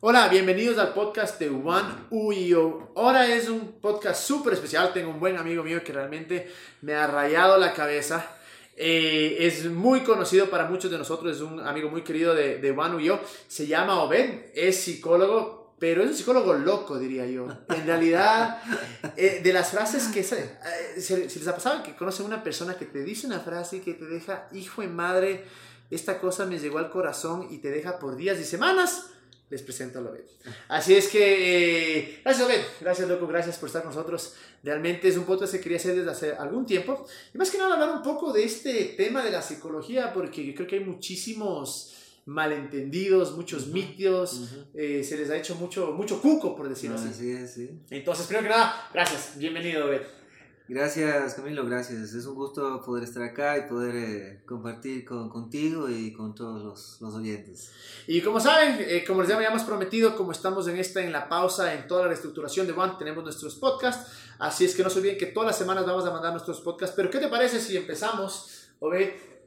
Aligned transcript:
Hola, 0.00 0.28
bienvenidos 0.28 0.76
al 0.76 0.92
podcast 0.92 1.40
de 1.40 1.48
One 1.48 1.88
UIO. 2.10 2.92
Ahora 2.96 3.26
es 3.34 3.48
un 3.48 3.80
podcast 3.80 4.22
súper 4.22 4.52
especial. 4.52 4.92
Tengo 4.92 5.08
un 5.08 5.18
buen 5.18 5.38
amigo 5.38 5.62
mío 5.62 5.82
que 5.82 5.90
realmente 5.90 6.52
me 6.82 6.92
ha 6.92 7.06
rayado 7.06 7.56
la 7.56 7.72
cabeza. 7.72 8.36
Eh, 8.76 9.38
es 9.40 9.64
muy 9.70 10.00
conocido 10.00 10.50
para 10.50 10.68
muchos 10.68 10.90
de 10.90 10.98
nosotros, 10.98 11.34
es 11.34 11.40
un 11.40 11.60
amigo 11.60 11.88
muy 11.88 12.02
querido 12.02 12.34
de, 12.34 12.58
de 12.58 12.70
One 12.72 12.96
UIO. 12.96 13.20
Se 13.48 13.66
llama 13.66 14.02
Obed, 14.02 14.50
es 14.54 14.76
psicólogo, 14.76 15.74
pero 15.78 16.02
es 16.02 16.10
un 16.10 16.14
psicólogo 16.14 16.52
loco, 16.52 16.98
diría 16.98 17.24
yo. 17.24 17.48
En 17.70 17.86
realidad, 17.86 18.60
eh, 19.16 19.40
de 19.42 19.52
las 19.54 19.70
frases 19.70 20.08
que... 20.08 20.22
Se, 20.22 20.58
eh, 20.96 21.00
si 21.00 21.16
les 21.16 21.48
ha 21.48 21.54
pasado 21.54 21.82
que 21.82 21.96
conocen 21.96 22.26
una 22.26 22.42
persona 22.42 22.74
que 22.74 22.84
te 22.84 23.02
dice 23.02 23.26
una 23.26 23.40
frase 23.40 23.78
y 23.78 23.80
que 23.80 23.94
te 23.94 24.04
deja, 24.04 24.46
hijo 24.52 24.82
de 24.82 24.88
madre, 24.88 25.46
esta 25.90 26.20
cosa 26.20 26.44
me 26.44 26.58
llegó 26.58 26.76
al 26.76 26.90
corazón 26.90 27.48
y 27.50 27.58
te 27.58 27.70
deja 27.70 27.98
por 27.98 28.16
días 28.16 28.38
y 28.38 28.44
semanas 28.44 29.12
les 29.48 29.62
presento 29.62 29.98
a 29.98 30.02
Lobet. 30.02 30.28
Así 30.68 30.94
es 30.94 31.08
que, 31.08 31.98
eh, 31.98 32.20
gracias 32.24 32.48
Lobet, 32.48 32.64
gracias 32.80 33.08
loco, 33.08 33.26
gracias 33.26 33.58
por 33.58 33.68
estar 33.68 33.82
con 33.82 33.94
nosotros. 33.94 34.34
Realmente 34.62 35.08
es 35.08 35.16
un 35.16 35.24
podcast 35.24 35.52
que 35.52 35.60
quería 35.60 35.78
hacer 35.78 35.94
desde 35.94 36.10
hace 36.10 36.32
algún 36.32 36.66
tiempo. 36.66 37.06
Y 37.32 37.38
más 37.38 37.50
que 37.50 37.58
nada 37.58 37.74
hablar 37.74 37.90
un 37.90 38.02
poco 38.02 38.32
de 38.32 38.44
este 38.44 38.94
tema 38.96 39.24
de 39.24 39.30
la 39.30 39.42
psicología, 39.42 40.12
porque 40.12 40.44
yo 40.44 40.54
creo 40.54 40.66
que 40.66 40.76
hay 40.76 40.84
muchísimos 40.84 41.92
malentendidos, 42.24 43.36
muchos 43.36 43.68
mitos, 43.68 44.50
eh, 44.74 45.04
se 45.04 45.16
les 45.16 45.30
ha 45.30 45.36
hecho 45.36 45.54
mucho, 45.54 45.92
mucho 45.92 46.20
cuco, 46.20 46.56
por 46.56 46.68
decirlo 46.68 46.96
así. 46.96 47.08
Así 47.08 47.30
es, 47.30 47.54
sí. 47.54 47.70
Entonces, 47.90 48.26
primero 48.26 48.48
que 48.48 48.50
nada, 48.50 48.88
gracias, 48.92 49.38
bienvenido 49.38 49.80
Lobet. 49.80 50.25
Gracias 50.68 51.34
Camilo, 51.34 51.64
gracias. 51.64 52.12
Es 52.12 52.26
un 52.26 52.34
gusto 52.34 52.82
poder 52.82 53.04
estar 53.04 53.22
acá 53.22 53.56
y 53.56 53.68
poder 53.68 53.94
eh, 53.94 54.42
compartir 54.44 55.04
con, 55.04 55.28
contigo 55.28 55.88
y 55.88 56.12
con 56.12 56.34
todos 56.34 56.62
los, 56.62 57.00
los 57.00 57.14
oyentes. 57.14 57.70
Y 58.08 58.20
como 58.20 58.40
saben, 58.40 58.76
eh, 58.80 59.04
como 59.06 59.22
les 59.22 59.30
habíamos 59.30 59.62
prometido, 59.62 60.16
como 60.16 60.32
estamos 60.32 60.66
en 60.66 60.76
esta, 60.76 61.00
en 61.02 61.12
la 61.12 61.28
pausa, 61.28 61.72
en 61.72 61.86
toda 61.86 62.02
la 62.02 62.08
reestructuración 62.08 62.66
de 62.66 62.72
One, 62.72 62.94
tenemos 62.98 63.22
nuestros 63.22 63.54
podcasts. 63.54 64.12
Así 64.40 64.64
es 64.64 64.74
que 64.74 64.82
no 64.82 64.90
se 64.90 64.98
olviden 64.98 65.18
que 65.18 65.26
todas 65.26 65.46
las 65.46 65.58
semanas 65.58 65.86
vamos 65.86 66.04
a 66.04 66.10
mandar 66.10 66.32
nuestros 66.32 66.60
podcasts. 66.60 66.96
Pero 66.96 67.10
¿qué 67.10 67.18
te 67.18 67.28
parece 67.28 67.60
si 67.60 67.76
empezamos? 67.76 68.68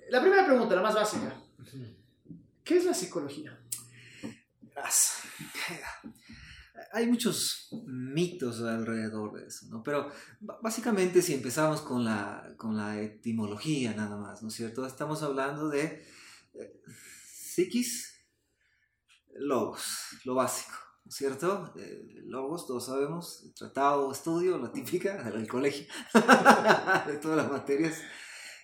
La 0.10 0.22
primera 0.22 0.46
pregunta, 0.46 0.74
la 0.74 0.82
más 0.82 0.96
básica. 0.96 1.36
¿Qué 2.64 2.78
es 2.78 2.86
la 2.86 2.94
psicología? 2.94 3.60
Hay 6.92 7.08
muchos 7.08 7.70
mitos 7.86 8.62
alrededor 8.62 9.34
de 9.34 9.48
eso, 9.48 9.68
¿no? 9.70 9.84
Pero 9.84 10.12
básicamente 10.62 11.22
si 11.22 11.34
empezamos 11.34 11.82
con 11.82 12.04
la, 12.04 12.54
con 12.58 12.76
la 12.76 13.00
etimología 13.00 13.94
nada 13.94 14.18
más, 14.18 14.42
¿no 14.42 14.50
es 14.50 14.56
cierto? 14.56 14.86
Estamos 14.86 15.22
hablando 15.24 15.70
de 15.70 16.06
eh, 16.54 16.82
psiquis, 17.28 18.14
logos, 19.34 19.84
lo 20.26 20.36
básico, 20.36 20.76
¿no 21.06 21.10
es 21.10 21.16
cierto? 21.16 21.74
Eh, 21.78 22.24
logos, 22.26 22.66
todos 22.66 22.86
sabemos, 22.86 23.52
tratado, 23.56 24.12
estudio, 24.12 24.58
la 24.58 24.72
típica 24.72 25.24
del 25.32 25.48
colegio, 25.48 25.86
de 27.08 27.18
todas 27.18 27.38
las 27.38 27.52
materias. 27.52 28.02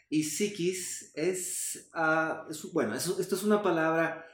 Y 0.10 0.24
psiquis 0.24 1.12
es, 1.16 1.90
uh, 1.96 2.50
es 2.50 2.72
bueno, 2.72 2.96
esto 2.96 3.36
es 3.36 3.44
una 3.44 3.62
palabra 3.62 4.26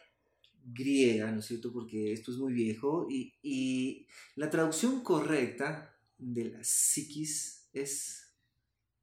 griega, 0.73 1.31
¿no 1.31 1.39
es 1.39 1.45
cierto? 1.45 1.71
Porque 1.71 2.13
esto 2.13 2.31
es 2.31 2.37
muy 2.37 2.53
viejo 2.53 3.07
y, 3.09 3.33
y 3.41 4.07
la 4.35 4.49
traducción 4.49 5.03
correcta 5.03 5.97
de 6.17 6.45
la 6.45 6.63
psiquis 6.63 7.69
es 7.73 8.33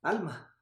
alma. 0.02 0.56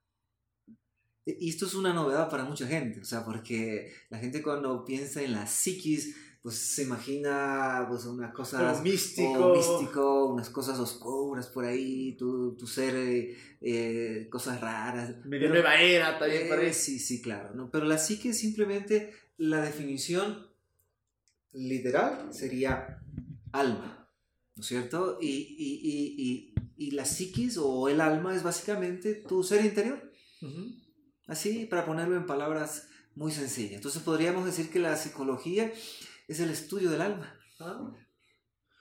E, 1.25 1.37
y 1.41 1.51
esto 1.51 1.67
es 1.67 1.75
una 1.75 1.93
novedad 1.93 2.31
para 2.31 2.45
mucha 2.45 2.67
gente, 2.67 3.01
o 3.01 3.05
sea, 3.05 3.25
porque 3.25 3.93
la 4.11 4.19
gente 4.19 4.43
cuando 4.43 4.85
piensa 4.85 5.23
en 5.23 5.33
la 5.33 5.47
psiquis, 5.47 6.17
pues 6.43 6.55
se 6.57 6.85
imagina 6.85 7.87
pues 7.89 8.05
unas 8.05 8.33
cosas 8.33 8.81
místico. 8.81 9.53
místico, 9.55 10.27
unas 10.27 10.49
cosas 10.49 10.79
oscuras 10.79 11.49
por 11.49 11.65
ahí, 11.65 12.17
tu, 12.17 12.57
tu 12.57 12.67
ser, 12.69 12.95
eh, 12.95 13.37
eh 13.61 14.29
cosas 14.31 14.61
raras. 14.61 15.27
Medio 15.27 15.49
nueva 15.49 15.81
era 15.81 16.19
también 16.19 16.47
eh, 16.61 16.73
Sí, 16.73 17.01
sí, 17.01 17.21
claro, 17.21 17.53
¿no? 17.55 17.69
Pero 17.71 17.85
la 17.85 17.99
psique 17.99 18.29
es 18.29 18.39
simplemente 18.39 19.13
la 19.39 19.61
definición 19.61 20.47
literal 21.53 22.33
sería 22.33 23.03
alma, 23.53 24.09
¿no 24.55 24.61
es 24.61 24.67
cierto? 24.67 25.19
Y, 25.21 25.29
y, 25.29 26.15
y, 26.17 26.55
y, 26.77 26.91
la 26.93 27.05
psiquis 27.05 27.57
o 27.59 27.89
el 27.89 28.01
alma 28.01 28.35
es 28.35 28.43
básicamente 28.43 29.15
tu 29.15 29.43
ser 29.43 29.65
interior. 29.65 30.13
Así, 31.27 31.67
para 31.67 31.85
ponerlo 31.85 32.17
en 32.17 32.27
palabras 32.27 32.89
muy 33.15 33.33
sencillas. 33.33 33.77
Entonces 33.77 34.03
podríamos 34.03 34.45
decir 34.45 34.71
que 34.71 34.79
la 34.79 34.97
psicología 34.97 35.73
es 36.29 36.41
el 36.41 36.51
estudio 36.51 36.91
del 36.91 37.01
alma. 37.01 37.39
Ah. 37.59 37.93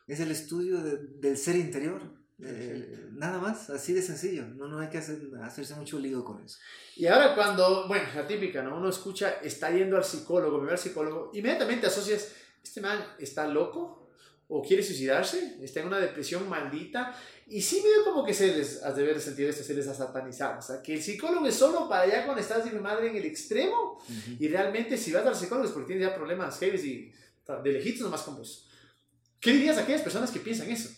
Es 0.08 0.20
el 0.20 0.30
estudio 0.30 0.82
del 0.82 1.38
ser 1.38 1.56
interior. 1.56 2.26
Eh, 2.44 3.08
nada 3.14 3.40
más, 3.40 3.70
así 3.70 3.94
de 3.94 4.02
sencillo. 4.02 4.46
No, 4.46 4.68
no 4.68 4.80
hay 4.80 4.90
que 4.90 4.98
hacer, 4.98 5.20
hacerse 5.42 5.74
mucho 5.76 6.00
lío 6.00 6.24
con 6.24 6.44
eso. 6.44 6.60
Y 6.96 7.08
ahora 7.08 7.34
cuando, 7.34 7.88
bueno, 7.88 8.06
la 8.14 8.28
típica, 8.28 8.62
¿no? 8.62 8.78
Uno 8.78 8.90
escucha, 8.90 9.40
está 9.42 9.72
yendo 9.72 9.96
al 9.98 10.04
psicólogo, 10.04 10.60
me 10.60 10.68
va 10.68 10.74
al 10.74 10.78
psicólogo, 10.78 11.32
inmediatamente 11.34 11.88
asocias 11.88 12.34
este 12.66 12.82
man 12.82 13.00
está 13.20 13.48
loco 13.48 14.10
o 14.48 14.62
quiere 14.62 14.84
suicidarse, 14.84 15.58
está 15.62 15.80
en 15.80 15.88
una 15.88 16.00
depresión 16.00 16.48
maldita. 16.48 17.16
Y 17.48 17.62
sí 17.62 17.82
medio 17.82 18.04
como 18.04 18.26
que 18.26 18.34
se 18.34 18.56
les, 18.56 18.84
has 18.84 18.96
de 18.96 19.04
ver 19.04 19.20
sentido 19.20 19.50
esto, 19.50 19.64
se 19.64 19.74
les 19.74 19.88
ha 19.88 19.94
satanizado. 19.94 20.60
O 20.60 20.62
sea, 20.62 20.82
que 20.82 20.96
el 20.96 21.02
psicólogo 21.02 21.48
es 21.48 21.56
solo 21.56 21.88
para 21.88 22.04
allá 22.04 22.26
cuando 22.26 22.42
estás 22.42 22.66
de 22.66 22.72
mi 22.72 22.80
madre 22.80 23.10
en 23.10 23.16
el 23.16 23.26
extremo. 23.26 24.00
Y 24.40 24.48
realmente 24.48 24.98
si 24.98 25.12
vas 25.12 25.26
al 25.26 25.36
psicólogo 25.36 25.68
es 25.68 25.74
porque 25.74 25.94
tienes 25.94 26.08
ya 26.08 26.16
problemas 26.16 26.60
heavy 26.60 26.78
y 26.78 27.14
de 27.64 27.72
lejitos 27.72 28.02
nomás 28.02 28.22
con 28.22 28.38
vos. 28.38 28.68
¿Qué 29.40 29.52
dirías 29.52 29.78
a 29.78 29.82
aquellas 29.82 30.02
personas 30.02 30.32
que 30.32 30.40
piensan 30.40 30.70
eso? 30.70 30.90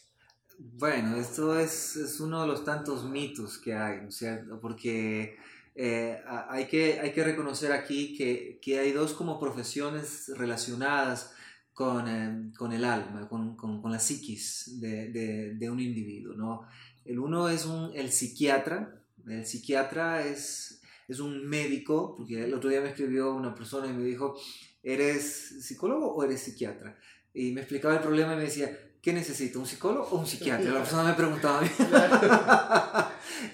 Bueno, 0.57 1.17
esto 1.17 1.59
es, 1.59 1.95
es 1.97 2.19
uno 2.19 2.41
de 2.41 2.47
los 2.47 2.63
tantos 2.63 3.03
mitos 3.05 3.57
que 3.57 3.73
hay, 3.73 4.01
¿no 4.01 4.09
es 4.09 4.15
cierto? 4.15 4.59
Porque 4.59 5.37
eh, 5.75 6.19
hay, 6.49 6.65
que, 6.65 6.99
hay 6.99 7.11
que 7.11 7.23
reconocer 7.23 7.71
aquí 7.71 8.17
que, 8.17 8.59
que 8.61 8.79
hay 8.79 8.91
dos 8.91 9.13
como 9.13 9.39
profesiones 9.39 10.31
relacionadas 10.35 11.31
con, 11.77 12.07
eh, 12.07 12.51
con 12.57 12.73
el 12.73 12.83
alma, 12.83 13.29
con, 13.29 13.55
con, 13.55 13.83
con 13.83 13.91
la 13.91 13.99
psiquis 13.99 14.81
de, 14.81 15.11
de, 15.11 15.53
de, 15.53 15.69
un 15.69 15.79
individuo. 15.79 16.33
¿no? 16.33 16.67
El 17.05 17.19
uno 17.19 17.49
es 17.49 17.67
un, 17.67 17.91
el 17.93 18.11
psiquiatra, 18.11 18.99
el 19.27 19.45
psiquiatra 19.45 20.25
es, 20.25 20.81
es 21.07 21.19
un 21.19 21.47
médico, 21.47 22.15
porque 22.17 22.45
el 22.45 22.53
otro 22.55 22.71
día 22.71 22.81
me 22.81 22.89
escribió 22.89 23.35
una 23.35 23.53
persona 23.53 23.85
y 23.85 23.93
me 23.93 24.03
dijo, 24.03 24.35
¿eres 24.81 25.63
psicólogo 25.63 26.15
o 26.15 26.23
eres 26.23 26.41
psiquiatra? 26.41 26.97
Y 27.31 27.51
me 27.51 27.61
explicaba 27.61 27.93
el 27.93 28.01
problema 28.01 28.33
y 28.33 28.37
me 28.37 28.43
decía, 28.45 28.75
¿qué 28.99 29.13
necesito? 29.13 29.59
¿Un 29.59 29.67
psicólogo 29.67 30.07
o 30.07 30.17
un 30.17 30.25
psiquiatra? 30.25 30.71
La 30.71 30.79
persona 30.79 31.03
me 31.03 31.13
preguntaba 31.13 31.59
a 31.59 31.61
mí. 31.61 31.69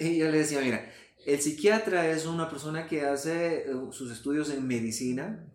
y 0.00 0.16
yo 0.16 0.30
le 0.30 0.38
decía, 0.38 0.62
mira, 0.62 0.90
el 1.26 1.42
psiquiatra 1.42 2.08
es 2.08 2.24
una 2.24 2.48
persona 2.48 2.86
que 2.86 3.02
hace 3.02 3.70
eh, 3.70 3.74
sus 3.90 4.10
estudios 4.10 4.48
en 4.48 4.66
medicina, 4.66 5.46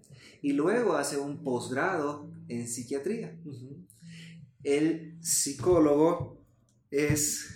y 0.41 0.53
luego 0.53 0.95
hace 0.95 1.17
un 1.17 1.43
posgrado 1.43 2.28
en 2.49 2.67
psiquiatría. 2.67 3.39
El 4.63 5.17
psicólogo 5.21 6.45
es 6.91 7.55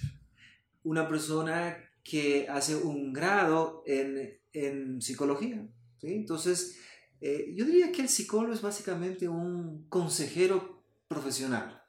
una 0.84 1.08
persona 1.08 1.78
que 2.04 2.48
hace 2.48 2.76
un 2.76 3.14
grado 3.14 3.84
en, 3.86 4.40
en 4.54 5.02
psicología. 5.02 5.68
¿sí? 6.00 6.14
Entonces, 6.14 6.78
eh, 7.22 7.54
yo 7.56 7.66
diría 7.66 7.92
que 7.92 8.02
el 8.02 8.09
psicólogo 8.09 8.54
es 8.54 8.62
básicamente 8.62 9.28
un 9.28 9.88
consejero 9.90 10.86
profesional. 11.08 11.81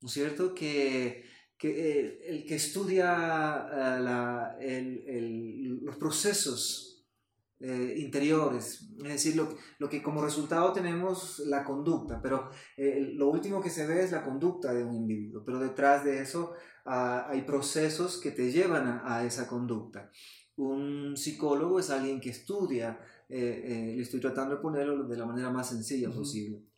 ¿No 0.00 0.08
es 0.08 0.14
cierto? 0.14 0.54
Que, 0.54 1.24
que 1.56 1.68
eh, 1.68 2.20
el 2.26 2.44
que 2.44 2.56
estudia 2.56 3.12
uh, 3.12 4.02
la, 4.02 4.56
el, 4.60 5.04
el, 5.06 5.84
los 5.84 5.96
procesos 5.96 6.91
eh, 7.62 7.94
interiores, 7.98 8.88
es 8.98 9.08
decir, 9.08 9.36
lo, 9.36 9.48
lo, 9.78 9.88
que 9.88 10.02
como 10.02 10.20
resultado 10.20 10.72
tenemos 10.72 11.38
la 11.46 11.62
conducta, 11.62 12.20
pero 12.20 12.50
eh, 12.76 13.12
lo 13.14 13.28
último 13.28 13.60
que 13.62 13.70
se 13.70 13.86
ve 13.86 14.02
es 14.02 14.10
la 14.10 14.24
conducta 14.24 14.72
de 14.72 14.82
un 14.82 14.94
individuo, 14.94 15.44
pero 15.44 15.60
detrás 15.60 16.04
de 16.04 16.20
eso 16.20 16.54
ah, 16.86 17.26
hay 17.28 17.42
procesos 17.42 18.18
que 18.18 18.32
te 18.32 18.50
llevan 18.50 18.86
a, 18.88 19.16
a, 19.16 19.24
esa 19.24 19.46
conducta. 19.46 20.10
Un 20.56 21.16
psicólogo 21.16 21.78
es 21.78 21.90
alguien 21.90 22.20
que 22.20 22.30
estudia, 22.30 22.98
eh, 23.28 23.94
le 23.96 24.02
estoy 24.02 24.20
tratando 24.20 24.56
de 24.56 24.60
ponerlo 24.60 25.04
de 25.04 25.16
la 25.16 25.26
manera 25.26 25.50
más 25.50 25.68
sencilla 25.68 26.08
uh 26.08 26.12
-huh. 26.12 26.18
posible. 26.18 26.71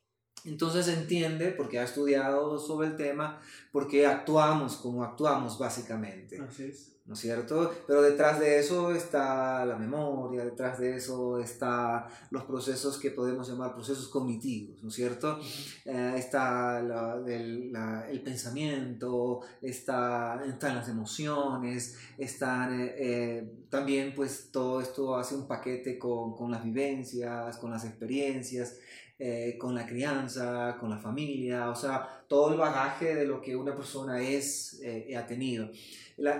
Entonces 0.44 0.88
entiende, 0.88 1.50
porque 1.50 1.78
ha 1.78 1.84
estudiado 1.84 2.58
sobre 2.58 2.88
el 2.88 2.96
tema, 2.96 3.40
por 3.72 3.88
qué 3.88 4.06
actuamos 4.06 4.76
como 4.76 5.02
actuamos 5.02 5.58
básicamente. 5.58 6.40
Así 6.40 6.64
es. 6.64 6.94
¿no 7.06 7.12
es 7.12 7.20
cierto? 7.20 7.70
Pero 7.86 8.00
detrás 8.00 8.40
de 8.40 8.58
eso 8.58 8.90
está 8.90 9.66
la 9.66 9.76
memoria, 9.76 10.42
detrás 10.42 10.78
de 10.78 10.96
eso 10.96 11.38
está 11.38 12.06
los 12.30 12.44
procesos 12.44 12.98
que 12.98 13.10
podemos 13.10 13.46
llamar 13.46 13.74
procesos 13.74 14.08
cognitivos, 14.08 14.82
¿no 14.82 14.88
es 14.88 14.94
cierto? 14.94 15.38
Eh, 15.84 16.14
está 16.16 16.80
la, 16.80 17.22
el, 17.26 17.70
la, 17.70 18.08
el, 18.08 18.22
pensamiento, 18.22 19.40
está, 19.60 20.42
están 20.46 20.76
las 20.76 20.88
emociones, 20.88 21.98
están 22.16 22.80
eh, 22.80 22.94
eh, 22.96 23.52
también 23.68 24.14
pues 24.14 24.48
todo 24.50 24.80
esto 24.80 25.14
hace 25.14 25.34
un 25.34 25.46
paquete 25.46 25.98
con, 25.98 26.34
con 26.34 26.50
las 26.50 26.64
vivencias, 26.64 27.58
con 27.58 27.70
las 27.70 27.84
experiencias. 27.84 28.78
Eh, 29.26 29.56
con 29.56 29.74
la 29.74 29.86
crianza, 29.86 30.76
con 30.78 30.90
la 30.90 30.98
familia, 30.98 31.70
o 31.70 31.74
sea, 31.74 32.26
todo 32.28 32.52
el 32.52 32.58
bagaje 32.58 33.14
de 33.14 33.24
lo 33.24 33.40
que 33.40 33.56
una 33.56 33.74
persona 33.74 34.20
es, 34.20 34.78
eh, 34.82 35.16
ha 35.16 35.26
tenido. 35.26 35.70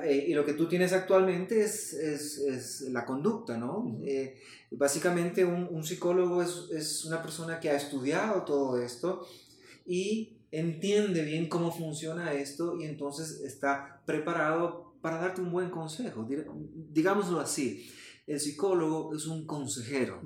y 0.07 0.35
lo 0.35 0.45
que 0.45 0.53
tú 0.53 0.69
tienes 0.69 0.93
actualmente 0.93 1.63
es, 1.63 1.95
es, 1.95 2.37
es 2.41 2.81
la 2.91 3.07
conducta, 3.07 3.57
¿no? 3.57 3.99
básicamente 4.71 5.47
un, 5.47 5.67
un 5.71 5.83
psicólogo 5.83 6.43
es, 6.43 6.69
es, 6.73 7.07
una 7.07 7.23
persona 7.23 7.59
que 7.59 7.71
ha 7.71 7.77
estudiado 7.77 8.43
todo 8.43 8.79
esto 8.79 9.27
y 9.87 10.37
entiende 10.51 11.25
bien 11.25 11.49
cómo 11.49 11.73
funciona 11.73 12.35
esto 12.35 12.77
y 12.79 12.85
entonces 12.85 13.41
está 13.41 14.03
preparado 14.05 14.93
para 15.01 15.17
darte 15.17 15.41
un 15.41 15.51
buen 15.51 15.71
consejo, 15.71 16.29
digámoslo 16.93 17.41
así 17.41 17.91
el 18.27 18.41
psicólogo 18.41 19.15
es 19.17 19.27
un 19.27 19.47
consejero 19.47 20.21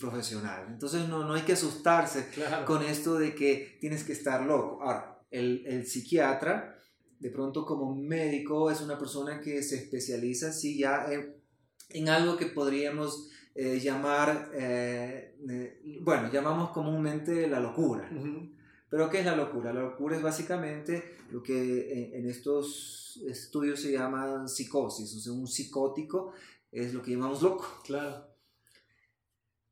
profesional. 0.00 0.66
Entonces 0.68 1.08
no, 1.08 1.24
no 1.24 1.34
hay 1.34 1.42
que 1.42 1.52
asustarse 1.52 2.26
con 2.66 2.82
esto 2.82 3.18
de 3.18 3.34
que 3.34 3.76
tienes 3.80 4.02
que 4.02 4.12
estar 4.12 4.44
loco. 4.44 4.82
Ahora, 4.82 5.22
el, 5.30 5.62
el, 5.66 5.86
psiquiatra, 5.86 6.76
de 7.20 7.30
pronto 7.30 7.64
como 7.64 7.94
médico, 7.94 8.70
es 8.70 8.80
una 8.80 8.98
persona 8.98 9.40
que 9.40 9.62
se 9.62 9.76
especializa, 9.76 10.52
sí, 10.52 10.78
ya 10.78 11.06
en, 11.90 12.08
algo 12.08 12.36
que 12.36 12.46
podríamos 12.46 13.28
eh, 13.54 13.78
llamar, 13.78 14.50
eh, 14.54 15.36
bueno, 16.00 16.32
llamamos 16.32 16.70
comúnmente 16.70 17.46
la 17.46 17.60
locura. 17.60 18.10
Pero 18.88 19.08
¿qué 19.08 19.20
es 19.20 19.26
la 19.26 19.36
locura? 19.36 19.72
La 19.72 19.82
locura 19.82 20.16
es 20.16 20.22
básicamente 20.22 21.16
lo 21.30 21.42
que 21.42 21.92
en, 21.92 22.24
en 22.24 22.30
estos 22.30 23.20
estudios 23.28 23.80
se 23.80 23.92
llama 23.92 24.48
psicosis, 24.48 25.14
o 25.14 25.20
sea, 25.20 25.32
un 25.32 25.46
psicótico 25.46 26.32
es 26.72 26.94
lo 26.94 27.02
que 27.02 27.12
llamamos 27.12 27.42
loco. 27.42 27.66
Claro. 27.84 28.29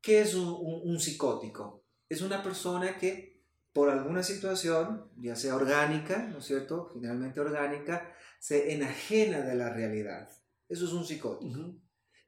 ¿Qué 0.01 0.21
es 0.21 0.33
un, 0.35 0.99
psicótico? 0.99 1.83
Es 2.07 2.21
una 2.21 2.41
persona 2.41 2.97
que 2.97 3.43
por 3.73 3.89
alguna 3.89 4.23
situación, 4.23 5.11
ya 5.17 5.35
sea 5.35 5.55
orgánica, 5.55 6.27
¿no 6.31 6.39
es 6.39 6.45
cierto? 6.45 6.89
Generalmente 6.93 7.39
orgánica, 7.39 8.13
se 8.39 8.73
enajena 8.73 9.41
de 9.41 9.55
la 9.55 9.71
realidad. 9.73 10.29
Eso 10.67 10.85
es 10.85 10.93
un 10.93 11.05
psicótico. 11.05 11.75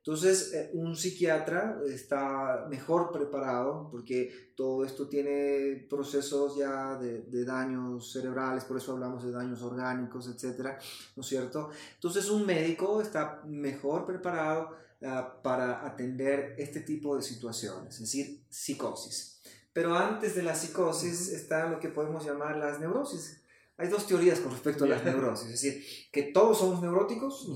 Entonces, 0.03 0.51
eh, 0.53 0.71
un 0.73 0.95
psiquiatra 0.95 1.79
está 1.87 2.65
mejor 2.67 3.11
preparado 3.11 3.87
porque 3.91 4.53
todo 4.55 4.83
esto 4.83 5.07
tiene 5.07 5.85
procesos 5.87 6.57
ya 6.57 6.95
de, 6.95 7.21
de, 7.21 7.45
daños 7.45 8.11
cerebrales, 8.11 8.65
por 8.65 8.77
eso 8.77 8.93
hablamos 8.93 9.23
de 9.23 9.31
daños 9.31 9.61
orgánicos, 9.61 10.27
etcétera, 10.27 10.79
¿no 11.15 11.21
es 11.21 11.27
cierto? 11.27 11.69
Entonces, 11.93 12.31
un 12.31 12.47
médico 12.47 12.99
está 12.99 13.43
mejor 13.45 14.07
preparado 14.07 14.71
ah, 15.03 15.39
para 15.41 15.85
atender 15.85 16.55
este 16.57 16.81
tipo 16.81 17.15
de 17.15 17.21
situaciones, 17.21 17.95
es 17.95 18.01
decir, 18.01 18.43
psicosis. 18.49 19.41
Pero 19.73 19.95
antes 19.95 20.35
de 20.35 20.43
la 20.43 20.55
psicosis 20.55 21.29
está 21.29 21.67
lo 21.67 21.79
que 21.79 21.89
podemos 21.89 22.25
llamar 22.25 22.57
las 22.57 22.79
neurosis. 22.79 23.41
Hay 23.77 23.87
dos 23.87 24.05
teorías 24.05 24.39
con 24.39 24.51
respecto 24.51 24.83
a 24.83 24.87
las 24.87 25.03
neurosis, 25.03 25.45
es 25.45 25.61
decir, 25.61 25.85
que 26.11 26.23
todos 26.23 26.59
somos 26.59 26.81
neuróticos. 26.81 27.47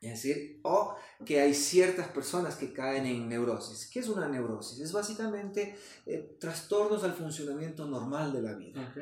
Es 0.00 0.22
decir, 0.22 0.60
o 0.62 0.94
que 1.24 1.40
hay 1.40 1.54
ciertas 1.54 2.08
personas 2.08 2.56
que 2.56 2.72
caen 2.72 3.06
en 3.06 3.28
neurosis. 3.28 3.90
¿Qué 3.90 4.00
es 4.00 4.08
una 4.08 4.28
neurosis? 4.28 4.80
Es 4.80 4.92
básicamente 4.92 5.74
eh, 6.04 6.36
trastornos 6.38 7.02
al 7.02 7.14
funcionamiento 7.14 7.86
normal 7.86 8.32
de 8.32 8.42
la 8.42 8.54
vida. 8.54 8.94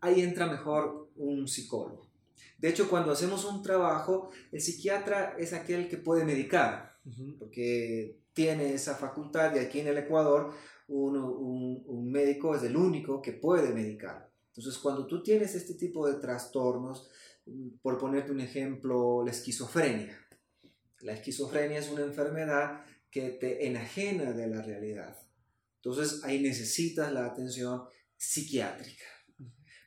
Ahí 0.00 0.20
entra 0.20 0.46
mejor 0.46 1.10
un 1.16 1.48
psicólogo. 1.48 2.11
De 2.58 2.68
hecho, 2.68 2.88
cuando 2.88 3.12
hacemos 3.12 3.44
un 3.44 3.62
trabajo, 3.62 4.30
el 4.50 4.60
psiquiatra 4.60 5.36
es 5.38 5.52
aquel 5.52 5.88
que 5.88 5.96
puede 5.96 6.24
medicar, 6.24 6.98
porque 7.38 8.20
tiene 8.32 8.74
esa 8.74 8.94
facultad 8.94 9.54
y 9.54 9.58
aquí 9.58 9.80
en 9.80 9.88
el 9.88 9.98
Ecuador 9.98 10.54
un, 10.88 11.16
un 11.16 12.10
médico 12.10 12.54
es 12.54 12.62
el 12.62 12.76
único 12.76 13.20
que 13.20 13.32
puede 13.32 13.72
medicar. 13.72 14.30
Entonces, 14.48 14.78
cuando 14.78 15.06
tú 15.06 15.22
tienes 15.22 15.54
este 15.54 15.74
tipo 15.74 16.06
de 16.06 16.20
trastornos, 16.20 17.08
por 17.82 17.98
ponerte 17.98 18.32
un 18.32 18.40
ejemplo, 18.40 19.24
la 19.24 19.30
esquizofrenia. 19.30 20.18
La 21.00 21.14
esquizofrenia 21.14 21.78
es 21.78 21.90
una 21.90 22.02
enfermedad 22.02 22.84
que 23.10 23.30
te 23.30 23.66
enajena 23.66 24.32
de 24.32 24.46
la 24.46 24.62
realidad. 24.62 25.18
Entonces 25.76 26.22
ahí 26.24 26.40
necesitas 26.40 27.12
la 27.12 27.26
atención 27.26 27.82
psiquiátrica. 28.16 29.04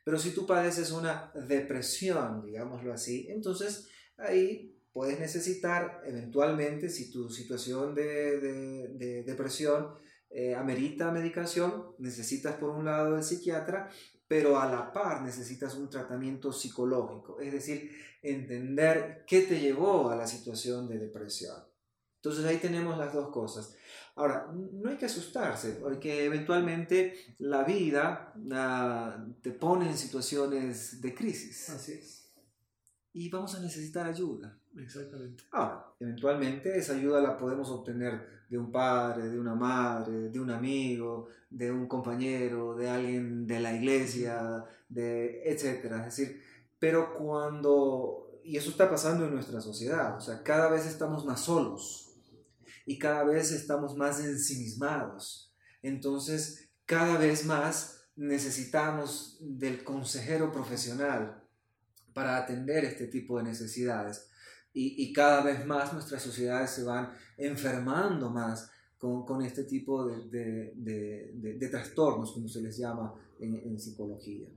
Pero 0.05 0.17
si 0.17 0.31
tú 0.31 0.45
padeces 0.45 0.91
una 0.91 1.33
depresión, 1.33 2.45
digámoslo 2.45 2.93
así, 2.93 3.27
entonces 3.29 3.89
ahí 4.15 4.79
puedes 4.93 5.19
necesitar 5.19 6.01
eventualmente, 6.05 6.87
si 6.89 7.11
tu 7.11 7.29
situación 7.29 7.93
de, 7.93 9.23
depresión 9.25 9.95
eh, 10.29 10.55
amerita 10.55 11.11
medicación, 11.11 11.95
necesitas 11.97 12.55
por 12.55 12.69
un 12.69 12.85
lado 12.85 13.17
el 13.17 13.23
psiquiatra 13.23 13.89
pero 14.27 14.59
a 14.59 14.69
la 14.69 14.91
par 14.91 15.21
necesitas 15.21 15.75
un 15.75 15.89
tratamiento 15.89 16.51
psicológico, 16.51 17.39
es 17.39 17.53
decir, 17.53 17.91
entender 18.21 19.23
qué 19.27 19.41
te 19.41 19.59
llevó 19.59 20.09
a 20.09 20.15
la 20.15 20.25
situación 20.25 20.87
de 20.87 20.97
depresión. 20.97 21.55
Entonces 22.15 22.45
ahí 22.45 22.57
tenemos 22.57 22.97
las 22.97 23.13
dos 23.13 23.29
cosas. 23.29 23.75
Ahora, 24.15 24.49
no 24.53 24.89
hay 24.89 24.95
que 24.95 25.07
asustarse, 25.07 25.73
porque 25.73 26.25
eventualmente 26.25 27.35
la 27.39 27.63
vida 27.63 28.33
ah, 28.51 29.25
te 29.41 29.51
pone 29.51 29.89
en 29.89 29.97
situaciones 29.97 31.01
de 31.01 31.13
crisis. 31.13 31.69
Así 31.69 31.93
es. 31.93 32.31
Y 33.11 33.29
vamos 33.29 33.55
a 33.55 33.59
necesitar 33.59 34.07
ayuda. 34.07 34.57
Exactamente. 34.77 35.43
Ahora, 35.51 35.85
eventualmente 35.99 36.77
esa 36.77 36.93
ayuda 36.93 37.21
la 37.21 37.37
podemos 37.37 37.69
obtener 37.69 38.45
de 38.49 38.57
un 38.57 38.71
padre, 38.71 39.29
de 39.29 39.39
una 39.39 39.55
madre, 39.55 40.29
de 40.29 40.39
un 40.39 40.49
amigo, 40.49 41.27
de 41.49 41.71
un 41.71 41.87
compañero, 41.87 42.75
de 42.75 42.89
alguien 42.89 43.45
de 43.45 43.59
la 43.59 43.73
iglesia, 43.73 44.63
de 44.87 45.43
etcétera. 45.43 46.07
Es 46.07 46.17
decir, 46.17 46.41
pero 46.79 47.15
cuando 47.17 48.39
y 48.45 48.57
eso 48.57 48.69
está 48.69 48.89
pasando 48.89 49.25
en 49.25 49.33
nuestra 49.33 49.59
sociedad, 49.59 50.15
o 50.15 50.21
sea, 50.21 50.43
cada 50.43 50.69
vez 50.69 50.85
estamos 50.85 51.25
más 51.25 51.41
solos 51.41 52.04
y 52.85 52.97
cada 52.99 53.23
vez 53.23 53.51
estamos 53.51 53.95
más 53.95 54.19
ensimismados. 54.19 55.53
Entonces, 55.81 56.69
cada 56.85 57.17
vez 57.17 57.45
más 57.45 58.07
necesitamos 58.15 59.37
del 59.39 59.83
consejero 59.83 60.51
profesional 60.51 61.43
para 62.13 62.37
atender 62.37 62.85
este 62.85 63.07
tipo 63.07 63.37
de 63.37 63.43
necesidades 63.43 64.29
y, 64.77 65.13
cada 65.13 65.41
vez 65.41 65.65
más 65.65 65.93
nuestras 65.93 66.21
sociedades 66.21 66.71
se 66.71 66.83
van 66.83 67.13
enfermando 67.37 68.29
más 68.29 68.69
con, 68.97 69.41
este 69.41 69.63
tipo 69.63 70.05
de, 70.05 70.73
de, 70.75 71.69
trastornos, 71.69 72.33
como 72.33 72.49
se 72.49 72.61
les 72.61 72.77
llama 72.77 73.13
en, 73.39 73.79
psicología. 73.79 74.47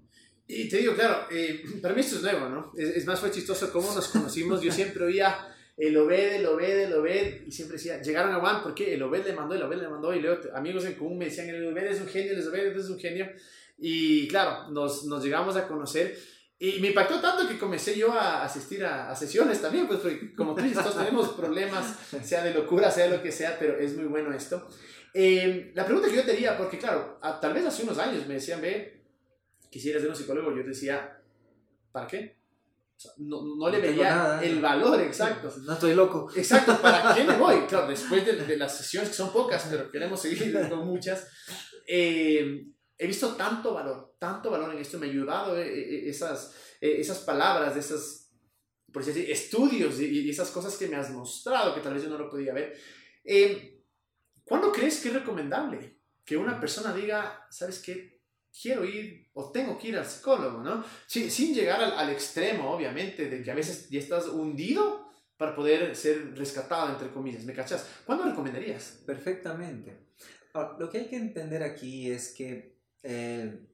Y 0.48 0.68
te 0.68 0.78
digo, 0.78 0.94
claro, 0.94 1.26
eh, 1.30 1.62
para 1.82 1.94
es 2.00 2.22
nuevo, 2.22 2.48
¿no? 2.48 2.72
Es, 2.76 3.06
más, 3.06 3.20
fue 3.20 3.30
chistoso 3.30 3.70
cómo 3.70 3.94
nos 3.94 4.08
conocimos. 4.08 4.60
Yo 4.60 4.72
siempre 4.72 5.04
oía 5.04 5.54
el 5.78 5.96
Obed, 5.96 6.34
el 6.34 6.46
Obed, 6.46 6.80
el 6.80 6.92
Obed, 6.92 7.46
y 7.46 7.52
siempre 7.52 7.76
decía, 7.76 8.02
llegaron 8.02 8.34
a 8.34 8.40
Juan, 8.40 8.62
porque 8.62 8.94
el 8.94 9.02
Obed 9.02 9.24
le 9.24 9.32
mandó, 9.32 9.54
el 9.54 9.62
Obed 9.62 9.78
le 9.78 9.88
mandó, 9.88 10.12
y 10.14 10.20
luego 10.20 10.42
amigos 10.54 10.84
en 10.84 10.94
común 10.94 11.18
me 11.18 11.26
decían, 11.26 11.48
el 11.48 11.66
Obed 11.66 11.86
es 11.86 12.00
un 12.00 12.08
genio, 12.08 12.32
el 12.32 12.46
Obed 12.46 12.76
es 12.76 12.90
un 12.90 12.98
genio. 12.98 13.30
Y 13.78 14.26
claro, 14.26 14.70
nos, 14.70 15.04
nos 15.04 15.22
llegamos 15.22 15.56
a 15.56 15.68
conocer 15.68 16.18
y 16.60 16.80
me 16.80 16.88
impactó 16.88 17.20
tanto 17.20 17.46
que 17.46 17.56
comencé 17.56 17.96
yo 17.96 18.12
a 18.12 18.42
asistir 18.42 18.84
a, 18.84 19.14
sesiones 19.14 19.62
también, 19.62 19.86
pues 19.86 20.00
porque 20.00 20.34
como 20.34 20.56
tú 20.56 20.62
dices, 20.62 20.82
todos 20.82 20.98
tenemos 20.98 21.28
problemas, 21.28 21.96
sea 22.24 22.42
de 22.42 22.52
locura, 22.52 22.90
sea 22.90 23.04
de 23.04 23.16
lo 23.16 23.22
que 23.22 23.30
sea, 23.30 23.56
pero 23.56 23.78
es 23.78 23.96
muy 23.96 24.06
bueno 24.06 24.34
esto. 24.34 24.66
Eh, 25.14 25.70
la 25.74 25.84
pregunta 25.84 26.08
que 26.08 26.16
yo 26.16 26.24
te 26.24 26.32
haría, 26.32 26.58
porque 26.58 26.78
claro, 26.78 27.20
tal 27.40 27.54
vez 27.54 27.64
hace 27.64 27.84
unos 27.84 27.98
años 27.98 28.26
me 28.26 28.34
decían, 28.34 28.60
ve, 28.60 29.04
quisiera 29.70 30.00
ser 30.00 30.08
un 30.08 30.16
psicólogo, 30.16 30.50
yo 30.56 30.64
decía, 30.64 31.20
¿para 31.92 32.08
qué? 32.08 32.37
No, 33.18 33.42
no, 33.56 33.68
le 33.68 33.80
veía 33.80 34.40
el 34.42 34.60
valor 34.60 35.00
exacto. 35.00 35.52
No 35.62 35.74
estoy 35.74 35.94
loco. 35.94 36.28
Exacto, 36.34 36.80
¿para 36.80 37.14
qué 37.14 37.24
me 37.24 37.36
voy? 37.36 37.60
Claro, 37.68 37.86
después 37.86 38.24
de, 38.24 38.32
de 38.32 38.56
las 38.56 38.76
sesiones, 38.76 39.10
que 39.10 39.16
son 39.16 39.32
pocas, 39.32 39.66
pero 39.70 39.90
queremos 39.90 40.20
seguir 40.20 40.68
con 40.68 40.86
muchas, 40.86 41.28
eh, 41.86 42.64
he 42.98 43.06
visto 43.06 43.36
tanto 43.36 43.72
valor, 43.72 44.16
tanto 44.18 44.50
valor 44.50 44.74
en 44.74 44.80
esto, 44.80 44.98
me 44.98 45.06
ha 45.06 45.10
ayudado 45.10 45.56
eh, 45.56 45.68
eh, 45.68 46.08
esas, 46.08 46.54
eh, 46.80 46.96
esas 46.98 47.18
palabras, 47.20 47.76
esos 47.76 48.26
por 48.92 49.04
decir, 49.04 49.30
estudios 49.30 50.00
y, 50.00 50.28
esas 50.28 50.50
cosas 50.50 50.76
que 50.76 50.88
me 50.88 50.96
has 50.96 51.10
mostrado, 51.10 51.74
que 51.74 51.80
tal 51.82 51.94
vez 51.94 52.02
yo 52.02 52.08
no 52.08 52.18
lo 52.18 52.30
podía 52.30 52.54
ver. 52.54 52.74
¿Cuándo 54.44 54.72
crees 54.72 55.00
que 55.00 55.08
es 55.08 55.14
recomendable 55.14 56.00
que 56.24 56.38
una 56.38 56.58
persona 56.58 56.94
diga, 56.94 57.46
sabes 57.50 57.80
qué, 57.80 58.22
quiero 58.50 58.84
ir 58.84 59.27
o 59.40 59.52
tengo 59.52 59.78
que 59.78 59.88
ir 59.88 59.96
al 59.96 60.04
psicólogo, 60.04 60.58
¿no? 60.58 60.84
Sin, 61.06 61.30
sin 61.30 61.54
llegar 61.54 61.80
al, 61.80 61.92
al, 61.92 62.10
extremo, 62.10 62.72
obviamente, 62.72 63.30
de 63.30 63.40
que 63.40 63.50
a 63.52 63.54
veces 63.54 63.88
ya 63.88 64.00
estás 64.00 64.26
hundido 64.26 65.12
para 65.36 65.54
poder 65.54 65.94
ser 65.94 66.36
rescatado, 66.36 66.90
entre 66.90 67.12
comillas, 67.12 67.44
¿me 67.44 67.52
cachas? 67.52 67.86
¿Cuándo 68.04 68.24
recomendarías? 68.24 69.00
Perfectamente. 69.06 70.08
Ahora, 70.52 70.76
lo 70.80 70.90
que 70.90 70.98
hay 70.98 71.06
que 71.06 71.18
entender 71.18 71.62
aquí 71.62 72.10
es 72.10 72.34
que 72.34 72.80
eh, 73.04 73.64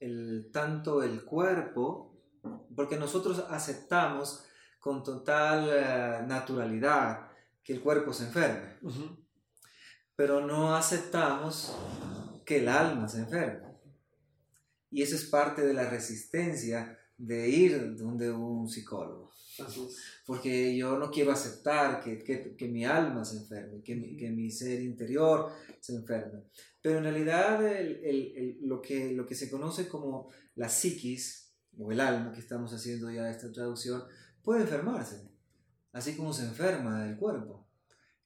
el, 0.00 0.50
tanto 0.52 1.04
el 1.04 1.24
cuerpo, 1.24 2.20
porque 2.74 2.96
nosotros 2.96 3.44
aceptamos 3.48 4.44
con 4.80 5.04
total 5.04 5.70
eh, 5.72 6.26
naturalidad 6.26 7.30
que 7.62 7.74
el 7.74 7.80
cuerpo 7.80 8.12
se 8.12 8.24
enferme, 8.24 8.76
pero 10.16 10.44
no 10.44 10.74
aceptamos 10.74 11.76
que 12.44 12.58
el 12.58 12.68
alma 12.68 13.06
se 13.08 13.20
enferma. 13.20 13.71
Y 14.92 15.02
eso 15.02 15.16
es 15.16 15.24
parte 15.24 15.66
de 15.66 15.72
la 15.72 15.88
resistencia 15.88 16.98
de 17.16 17.48
ir 17.48 17.96
donde 17.96 18.30
un 18.30 18.68
psicólogo. 18.68 19.32
Porque 20.26 20.76
yo 20.76 20.98
no 20.98 21.10
quiero 21.10 21.32
aceptar 21.32 22.02
que, 22.02 22.22
que, 22.22 22.54
que 22.54 22.68
mi 22.68 22.84
alma 22.84 23.24
se 23.24 23.38
enferme, 23.38 23.82
que 23.82 23.96
mi, 23.96 24.16
que 24.16 24.30
mi, 24.30 24.50
ser 24.50 24.82
interior 24.82 25.50
se 25.80 25.94
enferme. 25.94 26.44
Pero 26.80 26.98
en 26.98 27.04
realidad 27.04 27.64
el, 27.66 28.04
el, 28.04 28.58
lo, 28.62 28.80
que, 28.80 29.12
lo 29.12 29.26
que 29.26 29.34
se 29.34 29.50
conoce 29.50 29.88
como 29.88 30.28
la 30.56 30.68
psiquis, 30.68 31.54
o 31.78 31.90
el 31.90 32.00
alma, 32.00 32.32
que 32.32 32.40
estamos 32.40 32.72
haciendo 32.72 33.10
ya 33.10 33.30
esta 33.30 33.50
traducción, 33.50 34.04
puede 34.42 34.62
enfermarse, 34.62 35.30
así 35.92 36.16
como 36.16 36.32
se 36.32 36.44
enferma 36.44 37.08
el 37.08 37.16
cuerpo. 37.16 37.66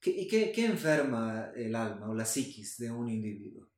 ¿Qué, 0.00 0.10
¿Y 0.10 0.28
qué, 0.28 0.52
qué 0.52 0.66
enferma 0.66 1.52
el 1.54 1.74
alma 1.74 2.10
o 2.10 2.14
la 2.14 2.24
psiquis 2.24 2.76
de 2.78 2.90
un 2.90 3.08
individuo? 3.08 3.68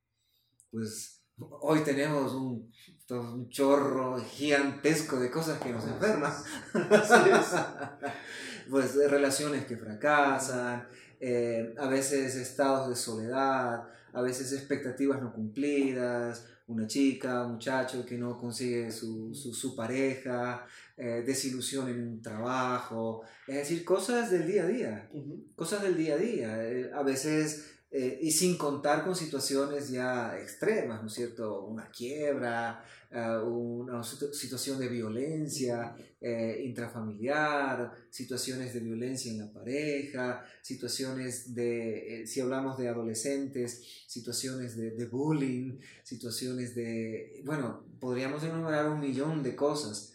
Pues 0.71 1.18
hoy 1.39 1.81
tenemos 1.81 2.35
un, 2.35 2.71
un, 3.11 3.49
chorro 3.49 4.19
gigantesco 4.21 5.19
de 5.19 5.31
cosas 5.31 5.61
que 5.61 5.73
nos 5.73 5.85
enferman. 5.85 6.33
pues 8.71 8.95
relaciones 9.11 9.67
que 9.67 9.77
fracasan, 9.77 10.87
eh, 11.21 11.75
a 11.79 11.89
veces 11.89 12.35
estados 12.37 12.89
de 12.89 12.97
soledad, 12.97 13.85
a 14.13 14.23
veces 14.23 14.53
expectativas 14.53 15.21
no 15.23 15.33
cumplidas, 15.33 16.47
una 16.69 16.87
chica, 16.87 17.45
un 17.45 17.53
muchacho 17.53 18.05
que 18.05 18.19
no 18.19 18.39
consigue 18.39 18.91
su, 18.91 19.35
su, 19.35 19.55
su 19.55 19.75
pareja, 19.75 20.67
eh, 20.97 21.23
desilusión 21.25 21.89
en 21.89 22.07
un 22.07 22.23
trabajo, 22.23 23.23
es 23.47 23.57
decir, 23.57 23.85
cosas 23.85 24.31
del 24.31 24.47
día 24.47 24.65
a 24.65 24.67
día, 24.67 25.09
uh 25.13 25.19
-huh. 25.19 25.55
cosas 25.55 25.83
del 25.83 25.97
día 25.97 26.15
a 26.15 26.19
día. 26.19 26.65
Eh, 26.65 26.91
a 26.95 27.03
veces 27.03 27.78
eh, 27.91 28.19
y 28.21 28.31
sin 28.31 28.59
contar 28.59 29.03
con 29.03 29.17
situaciones 29.17 29.89
ya 29.89 30.39
extremas, 30.39 31.01
¿no 31.01 31.09
es 31.09 31.15
cierto? 31.15 31.65
Una 31.65 31.91
quiebra, 31.91 32.85
uh, 33.11 33.47
una 33.47 34.05
situación 34.05 34.79
de 34.79 34.89
violencia 34.89 35.97
eh, 36.21 36.63
intrafamiliar, 36.67 37.93
situaciones 38.11 38.75
de 38.75 38.81
violencia 38.81 39.31
en 39.31 39.39
la 39.39 39.53
pareja, 39.53 40.45
situaciones 40.61 41.55
de, 41.55 42.23
eh, 42.23 42.27
si 42.27 42.41
hablamos 42.41 42.77
de 42.77 42.89
adolescentes, 42.89 43.85
situaciones 44.07 44.77
de, 44.77 44.91
de, 44.91 45.07
bullying, 45.07 45.79
situaciones 46.03 46.75
de, 46.75 47.41
bueno, 47.45 47.85
podríamos 48.01 48.43
enumerar 48.43 48.91
un 48.91 49.01
millón 49.01 49.43
de 49.43 49.55
cosas. 49.57 50.13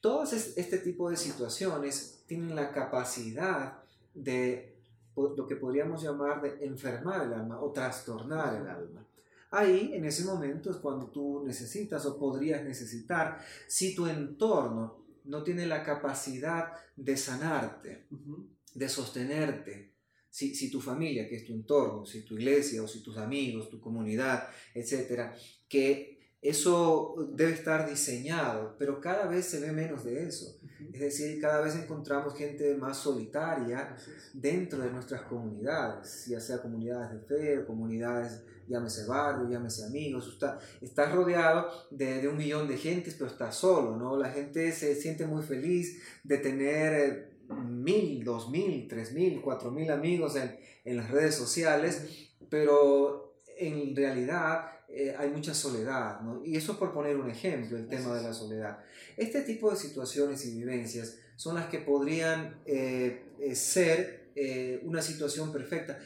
Todas 0.00 0.32
este 0.56 0.78
tipo 0.78 1.10
de 1.10 1.16
situaciones 1.16 2.22
tienen 2.26 2.54
la 2.54 2.70
capacidad 2.70 3.78
de 4.14 4.75
lo 5.16 5.46
que 5.46 5.56
podríamos 5.56 6.02
llamar 6.02 6.42
de 6.42 6.64
enfermar 6.64 7.26
el 7.26 7.32
alma 7.32 7.60
o 7.60 7.72
trastornar 7.72 8.60
el 8.60 8.68
alma. 8.68 9.06
Ahí, 9.50 9.92
en 9.94 10.04
ese 10.04 10.24
momento, 10.24 10.70
es 10.70 10.76
cuando 10.76 11.06
tú 11.08 11.42
necesitas 11.44 12.04
o 12.04 12.18
podrías 12.18 12.62
necesitar, 12.62 13.38
si 13.66 13.94
tu 13.94 14.06
entorno 14.06 15.04
no 15.24 15.42
tiene 15.42 15.66
la 15.66 15.82
capacidad 15.82 16.72
de 16.94 17.16
sanarte, 17.16 18.06
uh 18.10 18.16
-huh. 18.16 18.46
de 18.74 18.88
sostenerte, 18.88 19.94
si, 20.28 20.54
si, 20.54 20.70
tu 20.70 20.80
familia, 20.80 21.26
que 21.26 21.36
es 21.36 21.46
tu 21.46 21.54
entorno, 21.54 22.04
si 22.04 22.22
tu 22.22 22.34
iglesia 22.34 22.82
o 22.82 22.88
si 22.88 23.02
tus 23.02 23.16
amigos, 23.16 23.70
tu 23.70 23.80
comunidad, 23.80 24.48
etcétera, 24.74 25.34
que 25.66 26.16
eso 26.42 27.14
debe 27.32 27.52
estar 27.52 27.88
diseñado, 27.88 28.76
pero 28.78 29.00
cada 29.00 29.26
vez 29.26 29.46
se 29.46 29.60
ve 29.60 29.72
menos 29.72 30.04
de 30.04 30.26
eso. 30.26 30.58
Es 30.92 31.00
decir, 31.00 31.40
cada 31.40 31.62
vez 31.62 31.74
encontramos 31.76 32.34
gente 32.36 32.74
más 32.74 32.98
solitaria 32.98 33.96
dentro 34.32 34.82
de 34.82 34.90
nuestras 34.90 35.22
comunidades, 35.22 36.26
ya 36.26 36.40
sea 36.40 36.60
comunidades 36.60 37.12
de 37.12 37.20
fe 37.20 37.58
o 37.58 37.66
comunidades, 37.66 38.42
llámese 38.68 39.06
barrio, 39.06 39.48
llámese 39.48 39.84
amigos. 39.84 40.28
Está, 40.28 40.58
estás 40.80 41.12
rodeado 41.12 41.68
de, 41.90 42.20
de, 42.20 42.28
un 42.28 42.36
millón 42.36 42.68
de 42.68 42.76
gentes, 42.76 43.14
pero 43.14 43.30
estás 43.30 43.54
solo, 43.54 43.96
¿no? 43.96 44.16
La 44.16 44.30
gente 44.30 44.70
se 44.72 44.94
siente 44.94 45.26
muy 45.26 45.42
feliz 45.42 46.02
de 46.24 46.38
tener 46.38 47.30
mil, 47.48 48.24
dos 48.24 48.50
mil, 48.50 48.86
tres 48.88 49.12
mil, 49.12 49.40
cuatro 49.40 49.70
mil 49.70 49.90
amigos 49.90 50.36
en, 50.36 50.58
en 50.84 50.96
las 50.96 51.10
redes 51.10 51.34
sociales, 51.34 52.30
pero 52.50 53.34
en 53.58 53.96
realidad 53.96 54.75
eh, 54.88 55.14
hay 55.18 55.30
mucha 55.30 55.54
soledad, 55.54 56.20
¿no? 56.20 56.44
Y 56.44 56.56
eso 56.56 56.78
por 56.78 56.92
poner 56.92 57.16
un 57.16 57.30
ejemplo, 57.30 57.76
el 57.76 57.88
tema 57.88 58.14
de 58.14 58.22
la 58.22 58.32
soledad. 58.32 58.78
Este 59.16 59.42
tipo 59.42 59.70
de 59.70 59.76
situaciones 59.76 60.44
y 60.46 60.58
vivencias 60.58 61.18
son 61.36 61.56
las 61.56 61.66
que 61.66 61.78
podrían 61.78 62.60
eh, 62.66 63.24
eh, 63.40 63.54
ser 63.54 64.30
eh, 64.34 64.80
una 64.84 65.02
situación 65.02 65.52
perfecta, 65.52 65.98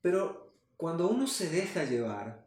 pero 0.00 0.52
cuando 0.76 1.08
uno 1.08 1.26
se 1.26 1.48
deja 1.48 1.84
llevar, 1.84 2.46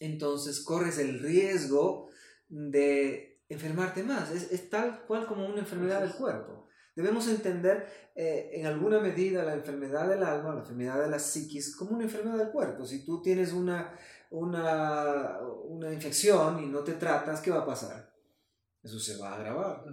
entonces 0.00 0.60
corres 0.60 0.98
el 0.98 1.20
riesgo 1.20 2.10
de 2.48 3.40
enfermarte 3.48 4.02
más. 4.02 4.30
Es, 4.30 4.50
es 4.50 4.68
tal 4.68 5.04
cual 5.06 5.26
como 5.26 5.46
una 5.46 5.60
enfermedad 5.60 6.00
del 6.00 6.12
cuerpo. 6.12 6.62
Debemos 6.94 7.26
entender 7.28 7.86
eh, 8.14 8.50
en 8.52 8.66
alguna 8.66 9.00
medida 9.00 9.44
la 9.44 9.54
enfermedad 9.54 10.08
del 10.08 10.22
alma, 10.22 10.54
la 10.54 10.60
enfermedad 10.60 11.02
de 11.02 11.08
la 11.08 11.18
psiquis, 11.18 11.74
como 11.74 11.92
una 11.92 12.04
enfermedad 12.04 12.36
del 12.36 12.50
cuerpo. 12.50 12.84
Si 12.84 13.04
tú 13.04 13.22
tienes 13.22 13.52
una, 13.52 13.96
una, 14.32 15.38
una 15.64 15.92
infección 15.92 16.62
y 16.62 16.66
no 16.66 16.80
te 16.80 16.94
tratas, 16.94 17.40
¿qué 17.40 17.50
va 17.50 17.60
a 17.60 17.66
pasar? 17.66 18.12
Eso 18.82 18.98
se 18.98 19.16
va 19.18 19.32
a 19.32 19.36
agravar. 19.36 19.84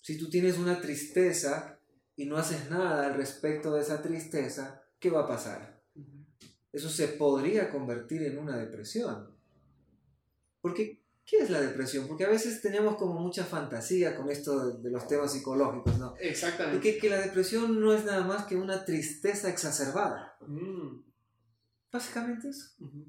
Si 0.00 0.16
tú 0.16 0.30
tienes 0.30 0.56
una 0.58 0.80
tristeza 0.80 1.78
y 2.16 2.26
no 2.26 2.36
haces 2.36 2.70
nada 2.70 3.06
al 3.06 3.14
respecto 3.14 3.74
de 3.74 3.82
esa 3.82 4.00
tristeza, 4.00 4.82
¿qué 4.98 5.10
va 5.10 5.24
a 5.24 5.28
pasar? 5.28 5.82
Eso 6.72 6.88
se 6.88 7.08
podría 7.08 7.70
convertir 7.70 8.22
en 8.22 8.38
una 8.38 8.56
depresión. 8.56 9.36
Porque 10.60 11.02
¿Qué 11.28 11.36
es 11.36 11.50
la 11.50 11.60
depresión? 11.60 12.08
Porque 12.08 12.24
a 12.24 12.30
veces 12.30 12.62
tenemos 12.62 12.96
como 12.96 13.20
mucha 13.20 13.44
fantasía 13.44 14.16
con 14.16 14.30
esto 14.30 14.66
de, 14.66 14.82
de 14.82 14.90
los 14.90 15.06
temas 15.06 15.30
psicológicos, 15.30 15.98
¿no? 15.98 16.14
Exactamente. 16.18 16.80
Que, 16.80 16.98
que, 16.98 17.10
la 17.10 17.20
depresión 17.20 17.78
no 17.78 17.92
es 17.92 18.06
nada 18.06 18.24
más 18.24 18.46
que 18.46 18.56
una 18.56 18.86
tristeza 18.86 19.50
exacerbada. 19.50 20.38
Mm. 20.46 21.07
Básicamente 21.92 22.48
eso. 22.48 22.66
Uh 22.80 22.86
-huh. 22.86 23.04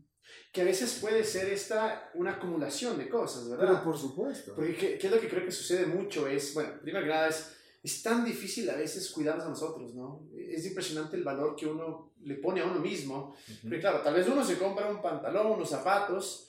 Que 0.54 0.62
a 0.62 0.66
veces 0.66 1.00
puede 1.02 1.24
ser 1.24 1.50
esta 1.52 2.12
una 2.14 2.32
acumulación 2.34 2.98
de 2.98 3.10
cosas, 3.10 3.50
¿verdad? 3.50 3.68
Pero 3.68 3.84
por 3.84 3.98
supuesto. 3.98 4.56
Porque 4.56 4.76
¿qué, 4.76 4.98
qué 4.98 5.08
es 5.08 5.14
lo 5.14 5.20
que 5.20 5.28
creo 5.28 5.46
que 5.46 5.52
sucede 5.52 5.86
mucho? 5.88 6.28
Es, 6.28 6.54
bueno, 6.54 6.80
primero 6.82 7.06
que 7.06 7.12
nada 7.12 7.28
es, 7.28 7.56
es 7.82 8.04
tan 8.04 8.24
difícil 8.24 8.70
a 8.70 8.76
veces 8.76 9.10
cuidarnos 9.12 9.46
a 9.46 9.50
nosotros, 9.50 9.96
¿no? 9.96 10.28
Es 10.38 10.66
impresionante 10.66 11.16
el 11.18 11.24
valor 11.24 11.56
que 11.56 11.66
uno 11.66 12.14
le 12.22 12.36
pone 12.36 12.62
a 12.62 12.66
uno 12.66 12.80
mismo. 12.80 13.30
Uh 13.30 13.52
-huh. 13.52 13.62
Porque 13.62 13.80
claro, 13.80 14.02
tal 14.02 14.14
vez 14.14 14.28
uno 14.28 14.44
se 14.44 14.58
compra 14.58 14.90
un 14.90 15.02
pantalón, 15.02 15.52
unos 15.52 15.70
zapatos, 15.70 16.49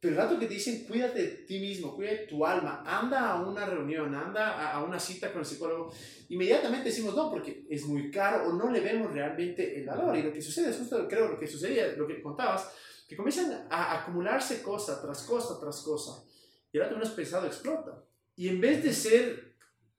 pero 0.00 0.14
el 0.14 0.18
rato 0.18 0.38
que 0.38 0.46
te 0.46 0.54
dicen, 0.54 0.84
cuídate 0.86 1.20
de 1.20 1.28
ti 1.28 1.58
mismo, 1.58 1.94
cuida 1.96 2.10
de 2.10 2.18
tu 2.18 2.46
alma, 2.46 2.84
anda 2.86 3.32
a 3.32 3.42
una 3.42 3.66
reunión, 3.66 4.14
anda 4.14 4.70
a 4.70 4.84
una 4.84 4.98
cita 4.98 5.32
con 5.32 5.40
el 5.40 5.46
psicólogo, 5.46 5.92
inmediatamente 6.28 6.90
decimos 6.90 7.16
no, 7.16 7.28
porque 7.30 7.66
es 7.68 7.84
muy 7.84 8.08
caro 8.08 8.48
o 8.48 8.52
no 8.52 8.70
le 8.70 8.78
vemos 8.78 9.12
realmente 9.12 9.80
el 9.80 9.86
valor. 9.86 10.16
Y 10.16 10.22
lo 10.22 10.32
que 10.32 10.40
sucede 10.40 10.70
es 10.70 10.78
justo, 10.78 11.08
creo, 11.08 11.28
lo 11.28 11.38
que 11.38 11.48
sucedía, 11.48 11.94
lo 11.96 12.06
que 12.06 12.22
contabas, 12.22 12.70
que 13.08 13.16
comienzan 13.16 13.66
a 13.70 14.00
acumularse 14.00 14.62
cosa 14.62 15.02
tras 15.02 15.24
cosa 15.24 15.58
tras 15.58 15.82
cosa. 15.82 16.24
Y 16.70 16.76
el 16.76 16.84
rato 16.84 16.94
uno 16.94 17.04
es 17.04 17.10
pesado, 17.10 17.46
explota. 17.46 18.04
Y 18.36 18.48
en 18.48 18.60
vez 18.60 18.84
de 18.84 18.92
ser 18.92 19.56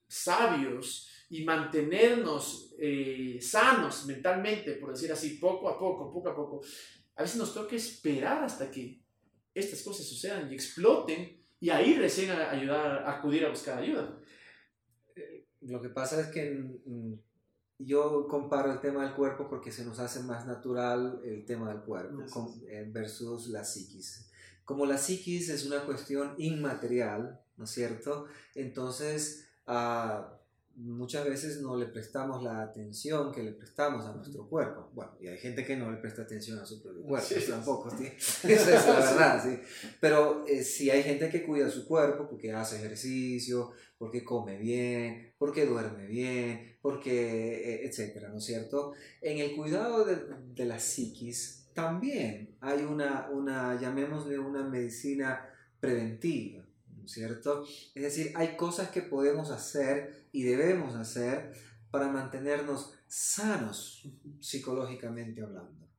sabios 0.08 1.10
y 1.30 1.44
mantenernos 1.44 2.74
eh, 2.80 3.38
sanos 3.42 4.06
mentalmente, 4.06 4.74
por 4.74 4.92
decir 4.92 5.12
así, 5.12 5.32
poco 5.32 5.68
a 5.68 5.78
poco, 5.78 6.14
poco 6.14 6.30
a 6.30 6.36
poco, 6.36 6.62
a 7.16 7.22
veces 7.22 7.38
nos 7.38 7.54
toca 7.54 7.76
esperar 7.76 8.46
hasta 8.46 8.72
que 8.72 8.99
estas 9.60 9.82
cosas 9.82 10.06
sucedan 10.06 10.52
y 10.52 10.56
exploten 10.56 11.38
y 11.60 11.70
ahí 11.70 11.96
recién 11.96 12.32
a 12.32 12.50
ayudar, 12.52 13.04
a 13.04 13.18
acudir 13.18 13.46
a 13.46 13.50
buscar 13.50 13.80
ayuda. 13.80 14.18
Lo 15.62 15.82
que 15.82 15.90
pasa 15.90 16.22
es 16.22 16.28
que 16.28 16.52
mm, 16.52 17.14
yo 17.80 18.28
comparo 18.28 18.72
el 18.72 18.80
tema 18.80 19.04
del 19.04 19.14
cuerpo 19.14 19.48
porque 19.50 19.72
se 19.72 19.86
nos 19.86 20.00
hace 20.00 20.22
más 20.22 20.46
natural 20.46 21.22
el 21.24 21.46
tema 21.46 21.70
del 21.70 21.82
cuerpo 21.82 22.24
eh, 22.68 22.86
versus 22.90 23.48
la 23.48 23.64
psiquis. 23.64 24.30
Como 24.64 24.86
la 24.86 24.98
psiquis 24.98 25.50
es 25.50 25.66
una 25.66 25.84
cuestión 25.86 26.36
inmaterial, 26.38 27.42
¿no 27.58 27.64
es 27.64 27.72
cierto? 27.72 28.28
Entonces, 28.54 29.50
uh, 29.68 30.39
muchas 30.76 31.26
veces 31.26 31.62
no 31.62 31.76
le 31.76 31.88
prestamos 31.88 32.42
la 32.44 32.62
atención 32.62 33.32
que 33.32 33.44
le 33.44 33.52
prestamos 33.52 34.06
a 34.06 34.14
nuestro 34.14 34.48
cuerpo. 34.48 34.90
Bueno, 34.94 35.12
y 35.20 35.28
hay 35.28 35.38
gente 35.38 35.66
que 35.66 35.76
no 35.76 35.92
le 35.92 35.98
presta 35.98 36.22
atención 36.22 36.60
a 36.60 36.66
su 36.66 36.82
propio 36.82 37.04
cuerpo, 37.04 37.28
sí, 37.28 37.46
tampoco, 37.50 37.90
¿sí? 37.90 38.06
Esa 38.48 38.76
es 38.78 38.88
la 38.88 39.00
verdad, 39.00 39.44
sí. 39.44 39.60
Pero 40.00 40.46
eh, 40.48 40.64
si 40.64 40.90
hay 40.90 41.04
gente 41.04 41.30
que 41.30 41.44
cuida 41.44 41.70
su 41.70 41.86
cuerpo 41.86 42.28
porque 42.30 42.54
hace 42.54 42.78
ejercicio, 42.78 43.72
porque 43.98 44.24
come 44.24 44.58
bien, 44.58 45.34
porque 45.38 45.66
duerme 45.66 46.06
bien, 46.08 46.78
porque, 46.82 47.74
eh, 47.74 47.88
etcétera, 47.88 48.30
¿no 48.30 48.38
es 48.38 48.46
cierto? 48.46 48.94
En 49.22 49.40
el 49.40 49.56
cuidado 49.56 50.06
de, 50.06 50.18
de 50.54 50.66
la 50.66 50.80
psiquis 50.80 51.60
también 51.74 52.58
hay 52.62 52.84
una, 52.84 53.30
una, 53.32 53.80
llamémosle 53.80 54.40
una 54.40 54.64
medicina 54.64 55.48
preventiva. 55.80 56.66
¿Cierto? 57.12 57.64
Es 57.96 58.04
decir, 58.04 58.32
hay 58.36 58.56
cosas 58.56 58.90
que 58.90 59.02
podemos 59.02 59.52
hacer 59.52 60.28
y 60.32 60.44
debemos 60.44 60.96
hacer 60.96 61.54
para 61.92 62.08
mantenernos 62.08 62.94
sanos 63.08 64.08
psicológicamente 64.40 65.42
hablando. 65.42 65.90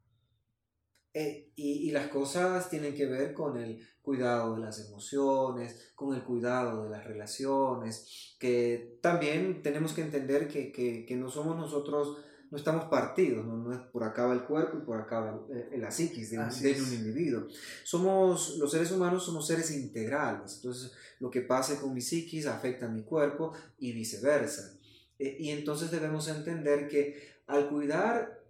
Eh, 1.12 1.50
y, 1.56 1.88
y, 1.88 1.90
las 1.90 2.06
cosas 2.06 2.70
tienen 2.70 2.94
que 2.94 3.06
ver 3.06 3.34
con 3.34 3.58
el 3.58 3.84
cuidado 4.00 4.54
de 4.54 4.60
las 4.60 4.78
emociones, 4.86 5.90
con 5.96 6.14
el 6.14 6.22
cuidado 6.22 6.84
de 6.84 6.90
las 6.90 7.04
relaciones, 7.04 8.36
que 8.38 8.98
también 9.02 9.60
tenemos 9.60 9.92
que 9.92 10.02
entender 10.02 10.46
que, 10.46 10.70
que, 10.70 11.04
que 11.04 11.16
no 11.16 11.28
somos 11.28 11.56
nosotros, 11.56 12.18
no 12.50 12.58
estamos 12.58 12.86
partidos, 12.86 13.46
no, 13.46 13.56
no, 13.56 13.72
es 13.72 13.78
por 13.78 14.02
acá 14.02 14.26
va 14.26 14.34
el 14.34 14.42
cuerpo 14.42 14.78
y 14.78 14.80
por 14.84 15.00
acá 15.00 15.20
va 15.20 15.46
el, 15.72 15.80
la 15.80 15.90
psiquis 15.90 16.30
de, 16.30 16.36
de 16.38 16.82
un 16.82 16.92
individuo. 16.92 17.46
Somos, 17.84 18.56
los 18.58 18.70
seres 18.70 18.90
humanos 18.90 19.24
somos 19.24 19.46
seres 19.46 19.70
integrales, 19.70 20.56
entonces 20.56 20.92
lo 21.20 21.30
que 21.30 21.42
pase 21.42 21.76
con 21.76 21.94
mi 21.94 22.00
psiquis 22.00 22.46
afecta 22.46 22.86
a 22.86 22.88
mi 22.88 23.02
cuerpo 23.02 23.52
y 23.78 23.92
viceversa. 23.92 24.76
Eh, 25.18 25.36
y 25.38 25.50
entonces 25.50 25.90
debemos 25.90 26.26
entender 26.28 26.88
que 26.88 27.16
al 27.46 27.68
cuidar 27.68 28.40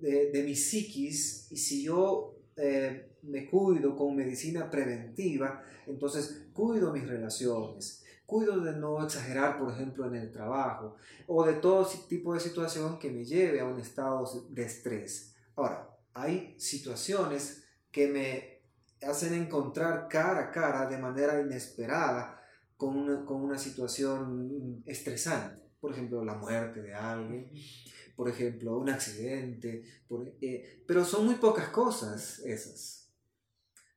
de, 0.00 0.42
mi 0.44 0.56
psiquis 0.56 1.46
y 1.50 1.56
si 1.56 1.84
yo 1.84 2.36
eh, 2.56 3.10
me 3.22 3.48
cuido 3.48 3.96
con 3.96 4.16
medicina 4.16 4.70
preventiva, 4.70 5.62
entonces 5.86 6.46
cuido 6.52 6.92
mis 6.92 7.06
relaciones, 7.06 8.01
cuido 8.32 8.60
de 8.60 8.72
no 8.72 9.04
exagerar, 9.04 9.58
por 9.58 9.70
ejemplo, 9.70 10.06
en 10.06 10.14
el 10.14 10.32
trabajo 10.32 10.96
o 11.26 11.44
de 11.44 11.52
todo 11.52 11.86
tipo 12.08 12.32
de 12.32 12.40
situación 12.40 12.98
que 12.98 13.10
me 13.10 13.26
lleve 13.26 13.60
a 13.60 13.66
un 13.66 13.78
estado 13.78 14.24
de 14.48 14.62
estrés. 14.62 15.34
Ahora, 15.54 15.94
hay 16.14 16.58
situaciones 16.58 17.64
que 17.90 18.06
me 18.08 19.06
hacen 19.06 19.34
encontrar 19.34 20.08
cara 20.08 20.44
a 20.44 20.50
cara 20.50 20.86
de 20.86 20.96
manera 20.96 21.42
inesperada 21.42 22.40
con 22.78 22.96
una, 22.96 23.22
con 23.26 23.42
una 23.42 23.58
situación 23.58 24.82
estresante. 24.86 25.60
Por 25.78 25.92
ejemplo, 25.92 26.24
la 26.24 26.34
muerte 26.34 26.80
de 26.80 26.94
alguien, 26.94 27.52
por 28.16 28.30
ejemplo, 28.30 28.78
un 28.78 28.88
accidente, 28.88 29.84
eh, 30.40 30.84
pero 30.86 31.04
son 31.04 31.26
muy 31.26 31.34
pocas 31.34 31.68
cosas 31.68 32.38
esas. 32.38 33.12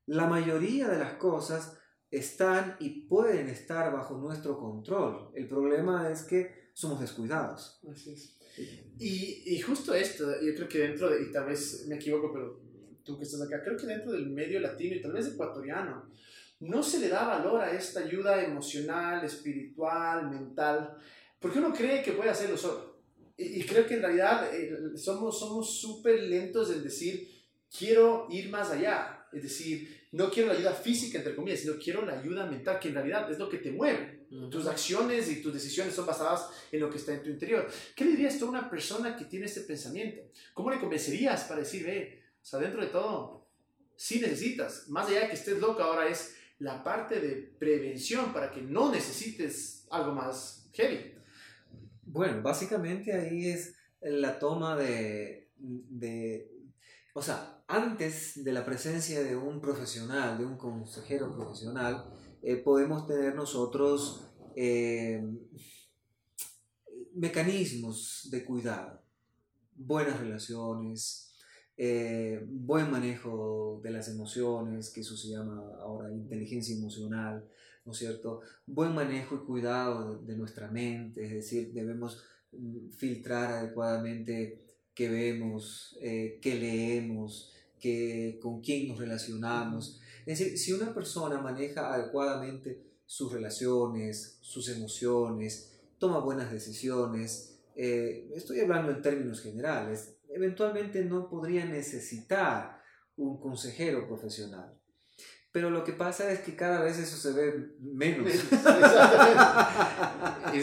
La 0.08 0.28
mayoría 0.28 0.90
de 0.90 1.00
las 1.00 1.14
cosas 1.14 1.78
están 2.18 2.76
y 2.80 3.02
pueden 3.02 3.48
estar 3.50 3.92
bajo 3.92 4.18
nuestro 4.18 4.58
control. 4.58 5.32
El 5.34 5.48
problema 5.48 6.10
es 6.10 6.24
que 6.24 6.70
somos 6.74 7.00
descuidados. 7.00 7.80
Así 7.92 8.14
es. 8.14 8.36
Y, 8.98 9.44
y, 9.46 9.60
justo 9.60 9.94
esto, 9.94 10.42
yo 10.42 10.56
creo 10.56 10.70
que 10.70 10.80
dentro 10.80 11.10
de, 11.10 11.24
y 11.24 11.32
tal 11.32 11.46
vez 11.46 11.86
me 11.88 11.96
equivoco, 11.96 12.32
pero 12.32 12.62
tú 13.04 13.18
que 13.18 13.24
estás 13.24 13.42
acá, 13.42 13.62
creo 13.62 13.76
que 13.78 13.86
dentro 13.86 14.14
del 14.14 14.30
medio 14.30 14.60
latino 14.62 14.96
y 14.96 15.02
tal 15.02 15.12
vez 15.12 15.28
ecuatoriano, 15.28 16.10
no 16.62 16.82
se 16.82 17.00
le 17.00 17.10
da 17.10 17.28
valor 17.28 17.62
a 17.62 17.72
esta 17.72 18.00
ayuda 18.00 18.42
emocional, 18.44 19.24
espiritual, 19.26 20.30
mental, 20.30 20.98
porque 21.40 21.60
uno 21.60 21.74
cree 21.74 22.02
que 22.02 22.14
puede 22.14 22.30
hacerlo 22.30 22.58
solo. 22.58 22.96
Y, 23.38 23.64
creo 23.66 23.86
que 23.86 23.96
en 23.96 24.02
realidad 24.02 24.50
eh, 24.56 24.98
somos 24.98 25.38
somos 25.38 25.78
súper 25.80 26.24
lentos 26.24 26.72
en 26.72 26.82
decir, 26.82 27.30
quiero 27.78 28.28
ir 28.30 28.50
más 28.50 28.72
allá. 28.72 29.15
Es 29.36 29.44
decir, 29.44 30.08
no 30.14 30.32
quiero 30.32 30.48
la 30.48 30.58
ayuda 30.58 30.74
física, 30.74 31.18
entre 31.18 31.36
comillas, 31.36 31.60
sino 31.60 31.78
quiero 31.78 32.06
la 32.06 32.18
ayuda 32.18 32.46
mental, 32.46 32.80
que 32.80 32.88
en 32.88 32.94
realidad 32.94 33.30
es 33.30 33.38
lo 33.38 33.50
que 33.50 33.58
te 33.58 33.70
mueve. 33.70 34.28
Tus 34.50 34.66
acciones 34.66 35.30
y 35.30 35.42
tus 35.42 35.54
decisiones 35.54 35.94
son 35.94 36.06
basadas 36.06 36.50
en 36.72 36.80
lo 36.80 36.90
que 36.90 36.98
está 36.98 37.14
en 37.14 37.22
tu 37.22 37.30
interior. 37.30 37.68
¿Qué 37.94 38.06
le 38.06 38.12
dirías 38.12 38.40
tú 38.40 38.46
a 38.46 38.50
una 38.50 38.70
persona 38.70 39.18
que 39.18 39.26
tiene 39.26 39.46
este 39.46 39.62
pensamiento? 39.62 40.22
¿Cómo 40.54 40.72
le 40.72 40.80
convencerías 40.80 41.44
para 41.44 41.60
decir, 41.60 41.86
ve, 41.86 42.24
o 42.42 42.46
sea, 42.46 42.62
dentro 42.62 42.80
de 42.80 42.88
todo, 42.88 43.50
sí 43.98 44.22
necesitas, 44.22 44.88
más 44.88 45.10
allá 45.10 45.22
de 45.22 45.28
que 45.28 45.36
estés 45.36 45.60
loca, 45.60 45.84
ahora 45.84 46.08
es 46.08 46.38
la 46.60 46.82
parte 46.82 47.20
de 47.20 47.36
prevención 47.60 48.32
para 48.32 48.52
que 48.52 48.62
no 48.62 48.94
necesites 48.94 49.86
algo 49.92 50.14
más 50.14 50.70
heavy? 50.74 51.14
Bueno, 52.04 52.42
básicamente 52.42 53.12
ahí 53.12 53.50
es 53.50 53.76
la 54.00 54.40
toma 54.40 54.78
de, 54.78 55.52
de, 55.58 56.50
o 57.14 57.22
sea, 57.22 57.55
antes 57.68 58.44
de 58.44 58.54
la 58.54 58.64
presencia 58.64 59.24
de 59.24 59.36
un 59.36 59.60
profesional, 59.60 60.38
de 60.38 60.46
un 60.46 60.58
consejero 60.58 61.34
profesional, 61.34 62.06
eh, 62.42 62.58
podemos 62.58 63.08
tener 63.08 63.34
nosotros 63.34 64.28
eh, 64.56 65.24
mecanismos 67.16 68.28
de 68.30 68.46
cuidado, 68.46 69.02
buenas 69.76 70.20
relaciones, 70.20 71.34
eh, 71.78 72.46
buen 72.48 72.92
manejo 72.92 73.82
de 73.84 73.92
las 73.92 74.10
emociones, 74.10 74.92
que 74.92 75.02
eso 75.02 75.18
se 75.18 75.30
llama 75.30 75.60
ahora 75.82 76.12
inteligencia 76.12 76.76
emocional, 76.76 77.50
¿no 77.84 77.94
es 77.94 77.98
cierto? 77.98 78.42
Buen 78.68 78.94
manejo 78.94 79.36
y 79.36 79.46
cuidado 79.46 80.20
de 80.20 80.38
nuestra 80.38 80.70
mente, 80.70 81.26
es 81.26 81.32
decir, 81.32 81.74
debemos 81.74 82.24
mm, 82.52 82.92
filtrar 82.92 83.54
adecuadamente 83.54 84.62
qué 84.94 85.10
vemos, 85.10 85.98
qué 86.00 86.56
leemos, 86.58 87.55
con 88.42 88.62
quién 88.62 88.88
nos 88.88 88.98
relacionamos. 88.98 90.00
Es 90.26 90.40
decir, 90.40 90.58
si 90.58 90.74
una 90.74 90.94
persona 90.94 91.40
maneja 91.40 91.94
adecuadamente 91.94 92.82
sus 93.06 93.32
relaciones, 93.32 94.38
sus 94.42 94.70
emociones, 94.70 95.80
toma 96.00 96.20
buenas 96.20 96.52
decisiones, 96.52 97.60
eh, 97.76 98.32
estoy 98.36 98.60
hablando 98.62 98.92
en 98.92 99.02
términos 99.02 99.42
generales, 99.42 100.16
eventualmente 100.30 101.04
no 101.06 101.30
podría 101.30 101.66
necesitar 101.66 102.82
un 103.18 103.40
consejero 103.40 104.08
profesional. 104.08 104.74
Pero 105.52 105.70
lo 105.70 105.84
que 105.86 105.94
pasa 105.94 106.32
es 106.32 106.40
que 106.42 106.54
cada 106.56 106.82
vez 106.82 106.98
eso 107.00 107.16
se 107.16 107.32
ve 107.32 107.76
menos. 107.80 108.28
es 108.34 108.44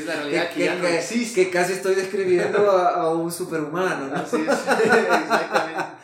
la 0.07 0.17
realidad 0.17 0.51
que, 0.53 0.65
ya 0.67 0.75
no 0.75 0.87
existe. 0.87 1.45
Que 1.45 1.51
casi 1.51 1.73
estoy 1.73 1.95
describiendo 1.95 2.71
a, 2.71 3.15
un 3.15 3.33
superhumano. 3.33 4.09
¿no? 4.09 4.17
Exactamente. 4.23 6.02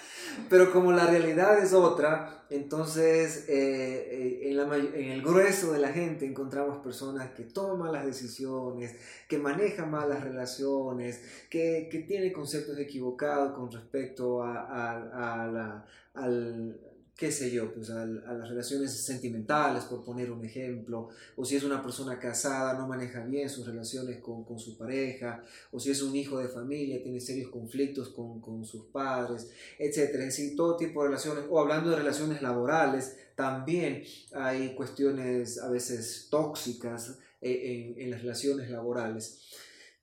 Pero 0.49 0.73
como 0.73 0.93
la 0.93 1.07
realidad 1.07 1.63
es 1.63 1.73
otra, 1.73 2.45
entonces 2.51 3.49
eh, 3.49 4.09
eh, 4.11 4.51
en, 4.51 4.57
la, 4.57 4.77
en, 4.77 5.11
el 5.11 5.23
grueso 5.23 5.73
de 5.73 5.79
la 5.79 5.89
gente 5.89 6.25
encontramos 6.25 6.79
personas 6.79 7.31
que 7.33 7.45
toman 7.45 7.93
las 7.93 8.07
decisiones, 8.07 8.97
que 9.29 9.39
manejan 9.39 9.91
mal 9.91 10.09
las 10.09 10.23
relaciones, 10.23 11.23
que, 11.51 11.89
que 11.91 11.99
tienen 12.01 12.33
conceptos 12.33 12.79
equivocados 12.79 13.53
con 13.53 13.71
respecto 13.71 14.43
a 14.43 15.49
la, 15.53 15.85
al, 16.15 16.81
qué 17.19 17.33
sé 17.33 17.51
yo, 17.51 17.75
pues 17.75 17.91
a, 17.91 18.07
las 18.07 18.49
relaciones 18.49 18.93
sentimentales, 18.93 19.83
por 19.87 20.05
poner 20.05 20.31
un 20.31 20.45
ejemplo, 20.45 21.09
o 21.35 21.45
si 21.45 21.57
es 21.57 21.65
una 21.65 21.83
persona 21.83 22.17
casada, 22.21 22.79
no 22.79 22.87
maneja 22.87 23.25
bien 23.25 23.51
sus 23.51 23.67
relaciones 23.67 24.19
con, 24.21 24.45
con 24.45 24.61
su 24.61 24.79
pareja, 24.79 25.43
o 25.73 25.81
si 25.81 25.91
es 25.91 26.01
un 26.01 26.15
hijo 26.15 26.39
de 26.39 26.47
familia, 26.47 27.03
tiene 27.03 27.19
serios 27.19 27.51
conflictos 27.51 28.11
con, 28.11 28.41
con 28.41 28.65
sus 28.65 28.85
padres, 28.87 29.51
etc. 29.81 29.99
Es 29.99 30.19
decir, 30.27 30.55
todo 30.55 30.77
tipo 30.77 31.03
de 31.03 31.09
relaciones, 31.09 31.45
o 31.51 31.59
hablando 31.59 31.91
de 31.91 31.97
relaciones 31.97 32.41
laborales, 32.41 33.17
también 33.35 34.05
hay 34.33 34.77
cuestiones 34.77 35.59
a 35.59 35.69
veces 35.69 36.29
tóxicas 36.31 37.19
eh, 37.41 37.97
en, 37.97 38.01
en 38.01 38.11
las 38.13 38.23
relaciones 38.23 38.71
laborales. 38.71 39.41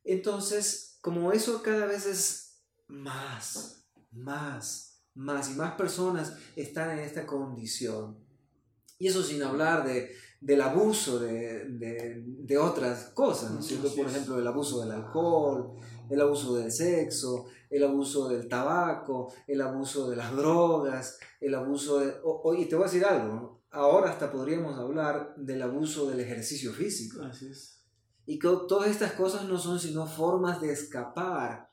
Entonces, 0.03 0.97
como 0.99 1.31
eso 1.31 1.63
cada 1.63 1.85
vez 1.85 2.05
es 2.05 2.57
más, 2.87 3.85
más, 4.11 4.84
más 5.15 5.49
y 5.49 5.55
más 5.55 5.73
personas 5.73 6.37
están 6.55 6.91
en 6.91 6.99
esta 6.99 7.25
condición. 7.25 8.17
Y 8.97 9.07
eso 9.07 9.23
sin 9.23 9.43
hablar 9.43 9.85
de, 9.85 10.11
del 10.39 10.61
abuso 10.61 11.19
de, 11.19 11.65
de, 11.69 12.23
de 12.25 12.57
otras 12.57 13.11
cosas, 13.13 13.51
¿no 13.51 13.89
Por 13.95 14.05
ejemplo, 14.07 14.39
el 14.39 14.47
abuso 14.47 14.81
del 14.81 14.91
alcohol, 14.91 15.73
el 16.09 16.21
abuso 16.21 16.55
del 16.55 16.71
sexo, 16.71 17.47
el 17.69 17.83
abuso 17.83 18.29
del 18.29 18.47
tabaco, 18.47 19.33
el 19.47 19.61
abuso 19.61 20.09
de 20.09 20.15
las 20.15 20.35
drogas, 20.35 21.17
el 21.41 21.55
abuso 21.55 21.99
de... 21.99 22.13
y 22.57 22.65
te 22.65 22.75
voy 22.75 22.83
a 22.83 22.87
decir 22.87 23.05
algo, 23.05 23.63
ahora 23.71 24.11
hasta 24.11 24.31
podríamos 24.31 24.77
hablar 24.77 25.33
del 25.35 25.61
abuso 25.61 26.09
del 26.09 26.19
ejercicio 26.19 26.71
físico. 26.71 27.21
Así 27.23 27.47
es. 27.47 27.83
Y 28.25 28.39
que 28.39 28.47
todas 28.67 28.89
estas 28.89 29.13
cosas 29.13 29.45
no 29.45 29.57
son 29.57 29.79
sino 29.79 30.07
formas 30.07 30.61
de 30.61 30.71
escapar 30.71 31.69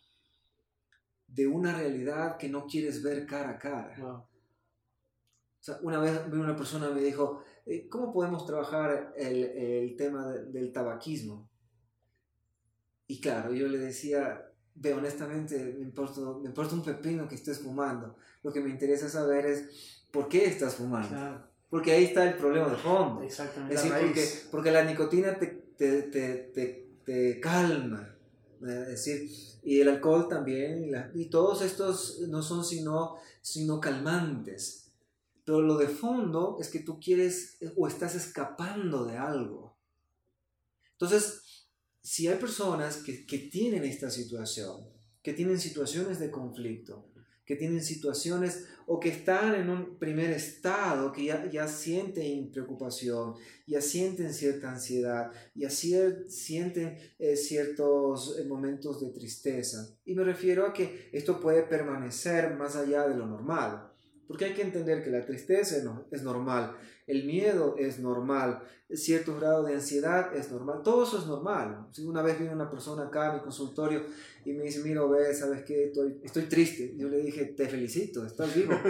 de 1.34 1.46
una 1.46 1.76
realidad 1.76 2.36
que 2.36 2.48
no 2.48 2.66
quieres 2.66 3.02
ver 3.02 3.26
cara 3.26 3.50
a 3.50 3.58
cara. 3.58 3.96
O 4.04 5.64
sea, 5.64 5.78
una 5.82 5.98
vez 5.98 6.20
una 6.32 6.56
persona 6.56 6.90
me 6.90 7.00
dijo, 7.00 7.42
eh, 7.66 7.88
¿cómo 7.88 8.12
podemos 8.12 8.44
trabajar 8.44 9.14
el, 9.16 9.44
el 9.44 9.96
tema 9.96 10.28
del 10.28 10.72
tabaquismo? 10.72 11.48
Y 13.06 13.20
claro, 13.20 13.52
yo 13.52 13.68
le 13.68 13.78
decía, 13.78 14.52
ve, 14.74 14.94
honestamente, 14.94 15.74
me 15.78 15.84
importa, 15.84 16.20
me 16.40 16.48
importa 16.48 16.74
un 16.74 16.82
pepino 16.82 17.28
que 17.28 17.36
estés 17.36 17.60
fumando. 17.60 18.16
Lo 18.42 18.52
que 18.52 18.60
me 18.60 18.70
interesa 18.70 19.08
saber 19.08 19.46
es 19.46 20.06
por 20.10 20.28
qué 20.28 20.46
estás 20.46 20.74
fumando. 20.74 21.48
Porque 21.70 21.92
ahí 21.92 22.04
está 22.04 22.28
el 22.28 22.36
problema 22.36 22.68
de 22.68 22.76
fondo. 22.76 23.22
Exactamente. 23.22 23.74
Es 23.74 23.82
decir, 23.82 23.98
porque, 23.98 24.28
porque, 24.50 24.70
la 24.70 24.84
nicotina 24.84 25.38
te, 25.38 25.46
te, 25.46 26.02
te, 26.02 27.00
te 27.04 27.40
calma. 27.40 28.11
Decir, 28.62 29.30
y 29.62 29.80
el 29.80 29.88
alcohol 29.88 30.28
también, 30.28 30.92
y, 31.14 31.26
todos 31.26 31.62
estos 31.62 32.20
no 32.28 32.42
son 32.42 32.64
sino, 32.64 33.16
sino 33.40 33.80
calmantes. 33.80 34.90
Pero 35.44 35.62
lo 35.62 35.76
de 35.76 35.88
fondo 35.88 36.56
es 36.60 36.68
que 36.68 36.80
tú 36.80 37.00
quieres 37.00 37.58
o 37.76 37.88
estás 37.88 38.14
escapando 38.14 39.04
de 39.04 39.16
algo. 39.16 39.76
Entonces, 40.92 41.66
si 42.00 42.28
hay 42.28 42.38
personas 42.38 42.98
que, 42.98 43.26
que 43.26 43.38
tienen 43.38 43.84
esta 43.84 44.10
situación, 44.10 44.88
que 45.22 45.32
tienen 45.32 45.58
situaciones 45.58 46.18
de 46.20 46.30
conflicto, 46.30 47.11
que 47.52 47.58
tienen 47.58 47.82
situaciones 47.82 48.64
o 48.86 48.98
que 48.98 49.10
están 49.10 49.54
en 49.54 49.68
un 49.68 49.98
primer 49.98 50.30
estado, 50.30 51.12
que 51.12 51.26
ya, 51.26 51.68
sienten 51.68 52.50
preocupación, 52.50 53.34
ya 53.66 53.82
sienten 53.82 54.32
cierta 54.32 54.70
ansiedad, 54.70 55.30
ya 55.54 55.68
sienten 55.68 56.96
eh, 57.18 57.36
ciertos 57.36 58.38
eh, 58.38 58.44
momentos 58.44 59.02
de 59.02 59.10
tristeza. 59.10 59.94
Y 60.06 60.14
me 60.14 60.24
refiero 60.24 60.64
a 60.66 60.72
que 60.72 61.10
esto 61.12 61.40
puede 61.40 61.62
permanecer 61.62 62.54
más 62.54 62.74
allá 62.74 63.06
de 63.06 63.16
lo 63.16 63.26
normal. 63.26 63.91
Porque 64.32 64.46
hay 64.46 64.54
que 64.54 64.62
entender 64.62 65.04
que 65.04 65.10
la 65.10 65.26
tristeza 65.26 65.76
es 66.10 66.22
normal, 66.22 66.74
el 67.06 67.26
miedo 67.26 67.74
es 67.76 67.98
normal, 67.98 68.62
cierto 68.88 69.36
grado 69.36 69.62
de 69.62 69.74
ansiedad 69.74 70.34
es 70.34 70.50
normal, 70.50 70.80
todo 70.82 71.04
eso 71.04 71.18
es 71.18 71.26
normal. 71.26 71.86
Si 71.92 72.02
una 72.02 72.22
vez 72.22 72.38
vino 72.38 72.52
una 72.52 72.70
persona 72.70 73.02
acá 73.02 73.30
a 73.30 73.34
mi 73.34 73.40
consultorio 73.40 74.06
y 74.46 74.54
me 74.54 74.62
dice, 74.62 74.80
mira, 74.82 75.04
ve, 75.04 75.34
¿sabes 75.34 75.64
qué? 75.64 75.88
Estoy, 75.88 76.18
estoy 76.24 76.44
triste. 76.44 76.94
Yo 76.96 77.10
le 77.10 77.18
dije, 77.18 77.44
te 77.44 77.68
felicito, 77.68 78.24
estás 78.24 78.56
vivo. 78.56 78.72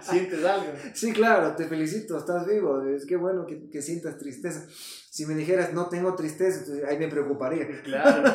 ¿Sientes 0.00 0.42
algo? 0.42 0.72
Sí, 0.94 1.12
claro, 1.12 1.54
te 1.54 1.66
felicito, 1.66 2.16
estás 2.16 2.46
vivo. 2.46 2.82
Es 2.84 3.04
que 3.04 3.16
bueno 3.16 3.44
que, 3.44 3.68
que 3.68 3.82
sientas 3.82 4.16
tristeza. 4.16 4.66
Si 4.70 5.26
me 5.26 5.34
dijeras, 5.34 5.74
no 5.74 5.90
tengo 5.90 6.14
tristeza, 6.14 6.64
ahí 6.88 6.98
me 6.98 7.08
preocuparía. 7.08 7.68
Claro. 7.82 8.32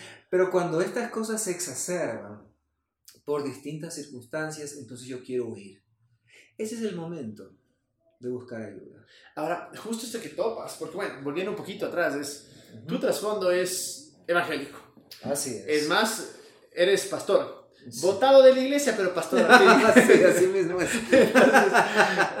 Pero 0.30 0.50
cuando 0.50 0.80
estas 0.80 1.10
cosas 1.10 1.42
se 1.42 1.50
exacerban 1.50 2.55
por 3.26 3.44
distintas 3.44 3.94
circunstancias, 3.94 4.76
entonces 4.78 5.06
yo 5.08 5.22
quiero 5.22 5.48
huir. 5.48 5.82
Ese 6.56 6.76
es 6.76 6.82
el 6.82 6.94
momento 6.94 7.52
de 8.20 8.30
buscar 8.30 8.62
ayuda. 8.62 9.04
Ahora, 9.34 9.70
justo 9.76 10.06
esto 10.06 10.20
que 10.20 10.30
topas, 10.30 10.76
porque 10.78 10.96
bueno, 10.96 11.14
volviendo 11.22 11.50
un 11.50 11.56
poquito 11.56 11.86
atrás, 11.86 12.14
es, 12.14 12.48
tu 12.86 12.98
trasfondo 12.98 13.50
es 13.50 14.16
evangélico. 14.28 14.78
Así 15.24 15.56
es. 15.56 15.64
Es 15.66 15.88
más, 15.88 16.36
eres 16.72 17.04
pastor. 17.06 17.68
Votado 18.00 18.42
de 18.42 18.54
la 18.54 18.60
iglesia, 18.60 18.94
pero 18.96 19.12
pastor. 19.12 19.40
sí, 19.94 20.22
así 20.22 20.46
mismo 20.46 20.80
es. 20.80 20.90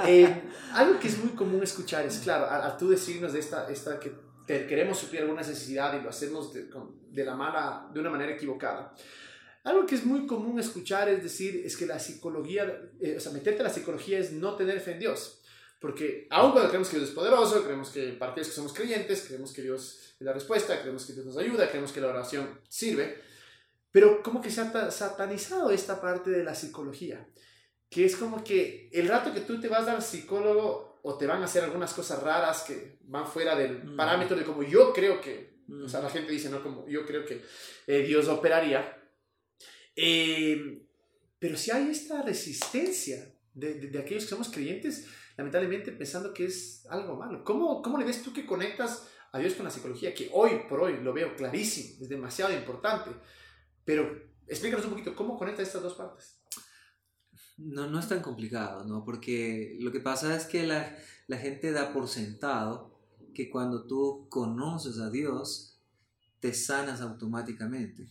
Eh, 0.06 0.42
algo 0.72 1.00
que 1.00 1.08
es 1.08 1.18
muy 1.18 1.30
común 1.30 1.62
escuchar 1.64 2.06
es, 2.06 2.18
claro, 2.18 2.46
a, 2.48 2.76
tú 2.76 2.88
decirnos 2.90 3.32
de 3.32 3.40
esta, 3.40 3.68
esta 3.68 3.98
que 3.98 4.12
queremos 4.46 4.98
suplir 4.98 5.22
alguna 5.22 5.40
necesidad 5.40 5.98
y 5.98 6.02
lo 6.02 6.10
hacemos 6.10 6.52
de, 6.52 6.68
de, 7.10 7.24
la 7.24 7.34
mala, 7.34 7.88
de 7.92 7.98
una 7.98 8.10
manera 8.10 8.32
equivocada. 8.32 8.94
Algo 9.66 9.84
que 9.84 9.96
es 9.96 10.06
muy 10.06 10.28
común 10.28 10.60
escuchar 10.60 11.08
es 11.08 11.24
decir, 11.24 11.62
es 11.64 11.76
que 11.76 11.86
la 11.86 11.98
psicología, 11.98 12.88
eh, 13.00 13.16
o 13.16 13.20
sea, 13.20 13.32
meterte 13.32 13.62
a 13.62 13.64
la 13.64 13.72
psicología 13.72 14.16
es 14.16 14.30
no 14.30 14.54
tener 14.54 14.80
fe 14.80 14.92
en 14.92 15.00
Dios. 15.00 15.42
Porque 15.80 16.28
aun 16.30 16.52
cuando 16.52 16.68
creemos 16.68 16.88
que 16.88 16.98
Dios 16.98 17.08
es 17.08 17.14
poderoso, 17.16 17.64
creemos 17.64 17.90
que 17.90 18.12
para 18.12 18.30
aquellos 18.30 18.46
que 18.50 18.54
somos 18.54 18.72
creyentes, 18.72 19.24
creemos 19.26 19.52
que 19.52 19.62
Dios 19.62 20.14
es 20.20 20.24
la 20.24 20.32
respuesta, 20.32 20.80
creemos 20.80 21.04
que 21.04 21.14
Dios 21.14 21.26
nos 21.26 21.36
ayuda, 21.36 21.68
creemos 21.68 21.90
que 21.90 22.00
la 22.00 22.06
oración 22.06 22.60
sirve, 22.68 23.20
pero 23.90 24.22
como 24.22 24.40
que 24.40 24.52
se 24.52 24.60
ha 24.60 24.90
satanizado 24.92 25.72
esta 25.72 26.00
parte 26.00 26.30
de 26.30 26.44
la 26.44 26.54
psicología, 26.54 27.26
que 27.90 28.04
es 28.04 28.14
como 28.14 28.44
que 28.44 28.88
el 28.92 29.08
rato 29.08 29.34
que 29.34 29.40
tú 29.40 29.60
te 29.60 29.66
vas 29.66 29.88
al 29.88 30.00
psicólogo 30.00 31.00
o 31.02 31.18
te 31.18 31.26
van 31.26 31.42
a 31.42 31.46
hacer 31.46 31.64
algunas 31.64 31.92
cosas 31.92 32.22
raras 32.22 32.62
que 32.62 32.98
van 33.02 33.26
fuera 33.26 33.56
del 33.56 33.82
mm. 33.82 33.96
parámetro 33.96 34.36
de 34.36 34.44
como 34.44 34.62
yo 34.62 34.92
creo 34.92 35.20
que, 35.20 35.58
o 35.84 35.88
sea, 35.88 35.98
mm. 35.98 36.04
la 36.04 36.10
gente 36.10 36.30
dice, 36.30 36.50
no 36.50 36.62
como 36.62 36.86
yo 36.86 37.04
creo 37.04 37.24
que 37.26 37.42
eh, 37.88 38.02
Dios 38.02 38.28
operaría, 38.28 39.02
eh, 39.96 40.86
pero 41.38 41.56
si 41.56 41.70
hay 41.70 41.90
esta 41.90 42.22
resistencia 42.22 43.34
de, 43.54 43.74
de, 43.74 43.98
aquellos 43.98 44.24
que 44.24 44.30
somos 44.30 44.50
creyentes, 44.50 45.06
lamentablemente 45.36 45.92
pensando 45.92 46.32
que 46.32 46.46
es 46.46 46.86
algo 46.90 47.16
malo. 47.16 47.42
¿Cómo, 47.44 47.82
¿Cómo 47.82 47.98
le 47.98 48.04
ves 48.04 48.22
tú 48.22 48.32
que 48.32 48.46
conectas 48.46 49.08
a 49.32 49.38
Dios 49.38 49.54
con 49.54 49.64
la 49.64 49.70
psicología? 49.70 50.14
Que 50.14 50.30
hoy 50.32 50.62
por 50.68 50.80
hoy 50.80 50.98
lo 51.02 51.12
veo 51.12 51.34
clarísimo, 51.36 52.02
es 52.02 52.08
demasiado 52.08 52.52
importante. 52.52 53.10
Pero 53.84 54.22
explícanos 54.46 54.84
un 54.86 54.92
poquito, 54.92 55.16
¿cómo 55.16 55.38
conecta 55.38 55.62
estas 55.62 55.82
dos 55.82 55.94
partes? 55.94 56.40
No, 57.56 57.88
no 57.88 57.98
es 57.98 58.08
tan 58.08 58.20
complicado, 58.20 58.84
¿no? 58.84 59.04
Porque 59.04 59.76
lo 59.80 59.90
que 59.90 60.00
pasa 60.00 60.36
es 60.36 60.44
que 60.44 60.66
la, 60.66 60.96
la 61.26 61.38
gente 61.38 61.72
da 61.72 61.92
por 61.92 62.08
sentado 62.08 63.00
que 63.34 63.48
cuando 63.48 63.86
tú 63.86 64.26
conoces 64.28 64.98
a 64.98 65.10
Dios, 65.10 65.80
te 66.40 66.52
sanas 66.52 67.00
automáticamente 67.00 68.08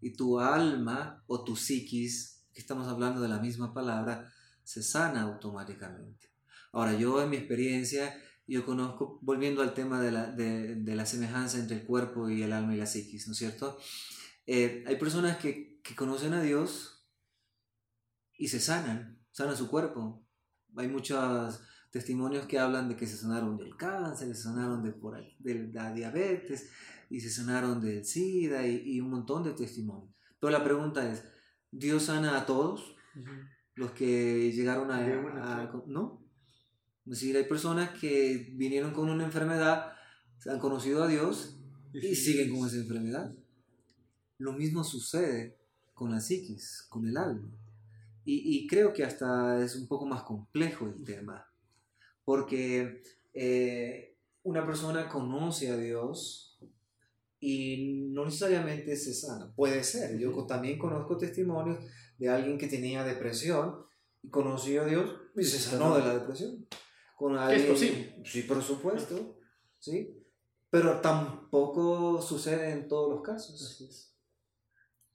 y 0.00 0.14
tu 0.14 0.40
alma 0.40 1.22
o 1.26 1.44
tu 1.44 1.56
psiquis, 1.56 2.46
que 2.52 2.60
estamos 2.60 2.88
hablando 2.88 3.20
de 3.20 3.28
la 3.28 3.38
misma 3.38 3.72
palabra, 3.72 4.32
se 4.62 4.82
sana 4.82 5.22
automáticamente. 5.22 6.28
Ahora, 6.72 6.94
yo 6.94 7.22
en 7.22 7.30
mi 7.30 7.36
experiencia, 7.36 8.14
yo 8.46 8.64
conozco, 8.64 9.18
volviendo 9.22 9.62
al 9.62 9.74
tema 9.74 10.00
de 10.00 10.12
la, 10.12 10.30
de, 10.30 10.94
la 10.94 11.06
semejanza 11.06 11.58
entre 11.58 11.78
el 11.78 11.86
cuerpo 11.86 12.28
y 12.28 12.42
el 12.42 12.52
alma 12.52 12.74
y 12.74 12.78
la 12.78 12.86
psiquis, 12.86 13.26
¿no 13.26 13.32
es 13.32 13.38
cierto? 13.38 13.78
Eh, 14.46 14.84
hay 14.86 14.96
personas 14.96 15.38
que, 15.38 15.80
que 15.82 15.94
conocen 15.94 16.34
a 16.34 16.42
Dios 16.42 17.06
y 18.36 18.48
se 18.48 18.60
sanan, 18.60 19.18
sanan 19.32 19.56
su 19.56 19.68
cuerpo. 19.68 20.24
Hay 20.76 20.88
muchos 20.88 21.60
testimonios 21.90 22.46
que 22.46 22.58
hablan 22.58 22.88
de 22.88 22.96
que 22.96 23.06
se 23.06 23.16
sanaron 23.16 23.56
del 23.56 23.76
cáncer, 23.76 24.28
se 24.34 24.42
sanaron 24.42 24.82
de, 24.82 24.92
por 24.92 25.18
de 25.38 25.70
la 25.72 25.92
diabetes, 25.92 26.70
y 27.10 27.20
se 27.20 27.30
sanaron 27.30 27.80
del 27.80 28.04
SIDA 28.04 28.66
y, 28.66 29.00
un 29.00 29.10
montón 29.10 29.44
de 29.44 29.52
testimonios. 29.52 30.14
Pero 30.40 30.50
la 30.50 30.64
pregunta 30.64 31.10
es, 31.10 31.24
¿Dios 31.70 32.04
sana 32.04 32.38
a 32.38 32.46
todos? 32.46 32.96
Los 33.74 33.92
que 33.92 34.52
llegaron 34.52 34.90
a, 34.90 35.70
¿No? 35.86 36.24
Es 37.06 37.20
decir, 37.20 37.36
hay 37.36 37.44
personas 37.44 37.98
que 37.98 38.52
vinieron 38.54 38.92
con 38.92 39.08
una 39.08 39.24
enfermedad, 39.24 39.92
han 40.46 40.58
conocido 40.58 41.02
a 41.02 41.08
Dios 41.08 41.58
y 41.92 42.14
siguen 42.14 42.54
con 42.54 42.66
esa 42.66 42.76
enfermedad. 42.76 43.34
Lo 44.38 44.52
mismo 44.52 44.84
sucede 44.84 45.58
con 45.94 46.12
la 46.12 46.20
psiquis, 46.20 46.86
con 46.88 47.08
el 47.08 47.16
alma. 47.16 47.50
Y, 48.30 48.66
creo 48.66 48.92
que 48.92 49.04
hasta 49.04 49.64
es 49.64 49.74
un 49.74 49.88
poco 49.88 50.04
más 50.04 50.22
complejo 50.22 50.86
el 50.86 51.02
tema, 51.02 51.50
porque 52.26 53.02
eh, 53.32 54.18
una 54.42 54.66
persona 54.66 55.08
conoce 55.08 55.70
a 55.70 55.78
Dios, 55.78 56.47
y 57.40 58.08
no 58.10 58.24
necesariamente 58.24 58.96
se 58.96 59.14
sana. 59.14 59.52
Puede 59.54 59.84
ser. 59.84 60.18
Yo 60.18 60.32
también 60.46 60.78
conozco 60.78 61.16
testimonios 61.16 61.78
de 62.18 62.28
alguien 62.28 62.58
que 62.58 62.68
tenía 62.68 63.04
depresión 63.04 63.76
y 64.22 64.30
conoció 64.30 64.82
a 64.82 64.86
Dios 64.86 65.10
y 65.36 65.44
se 65.44 65.58
sanó 65.58 65.96
de 65.96 66.02
la 66.02 66.18
depresión. 66.18 66.66
Con 67.16 67.36
alguien, 67.36 67.76
sí. 67.76 68.14
Sí, 68.24 68.42
por 68.42 68.62
supuesto. 68.62 69.38
¿sí? 69.78 70.24
Pero 70.70 71.00
tampoco 71.00 72.20
sucede 72.20 72.72
en 72.72 72.88
todos 72.88 73.10
los 73.10 73.22
casos. 73.22 74.14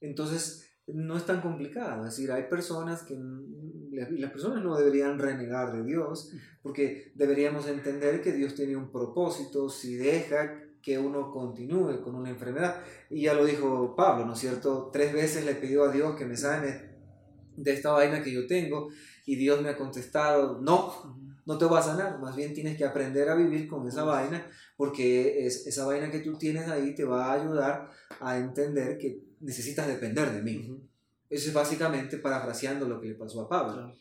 Entonces, 0.02 0.70
no 0.88 1.16
es 1.16 1.26
tan 1.26 1.42
complicado. 1.42 2.06
Es 2.06 2.16
decir, 2.16 2.32
hay 2.32 2.44
personas 2.44 3.04
que. 3.04 3.18
Las 3.92 4.32
personas 4.32 4.64
no 4.64 4.76
deberían 4.76 5.20
renegar 5.20 5.72
de 5.72 5.84
Dios, 5.84 6.32
porque 6.64 7.12
deberíamos 7.16 7.68
entender 7.68 8.22
que 8.22 8.34
Dios 8.34 8.56
tiene 8.56 8.76
un 8.76 8.92
propósito. 8.92 9.70
Si 9.70 9.96
deja 9.96 10.64
que 10.84 11.00
uno 11.00 11.32
continúe 11.32 12.02
con 12.04 12.14
una 12.16 12.30
enfermedad. 12.30 12.84
Y 13.10 13.24
ya 13.24 13.34
lo 13.34 13.46
dijo 13.46 13.96
Pablo, 13.96 14.26
¿no 14.26 14.34
es 14.34 14.40
cierto? 14.40 14.90
Tres 14.92 15.14
veces 15.14 15.46
le 15.46 15.56
pidió 15.56 15.86
a 15.86 15.92
Dios 15.92 16.16
que 16.16 16.26
me 16.26 16.36
sane 16.36 16.94
de 17.56 17.74
esta 17.74 17.92
vaina 17.92 18.22
que 18.22 18.34
yo 18.34 18.46
tengo 18.46 18.90
y 19.26 19.36
Dios 19.36 19.62
me 19.62 19.70
ha 19.70 19.78
contestado, 19.78 20.60
no, 20.60 21.18
no 21.46 21.58
te 21.58 21.66
va 21.66 21.80
a 21.80 21.84
sanar, 21.84 22.20
más 22.20 22.36
bien 22.36 22.54
tienes 22.54 22.78
que 22.78 22.84
aprender 22.84 23.30
a 23.30 23.36
vivir 23.36 23.68
con 23.68 23.88
esa 23.88 24.04
vaina 24.04 24.46
porque 24.76 25.46
es, 25.46 25.66
esa 25.68 25.86
vaina 25.86 26.12
que 26.12 26.20
tú 26.20 26.38
tienes 26.38 26.68
ahí 26.68 26.94
te 26.94 27.06
va 27.06 27.28
a 27.28 27.34
ayudar 27.34 27.90
a 28.20 28.38
entender 28.38 28.98
que 28.98 29.24
necesitas 29.40 29.88
depender 29.88 30.32
de 30.32 30.42
mí. 30.42 30.78
Eso 31.30 31.48
es 31.48 31.54
básicamente 31.54 32.18
parafraseando 32.18 32.88
lo 32.88 33.00
que 33.00 33.08
le 33.08 33.16
pasó 33.16 33.42
a 33.42 33.50
Pablo. 33.50 33.96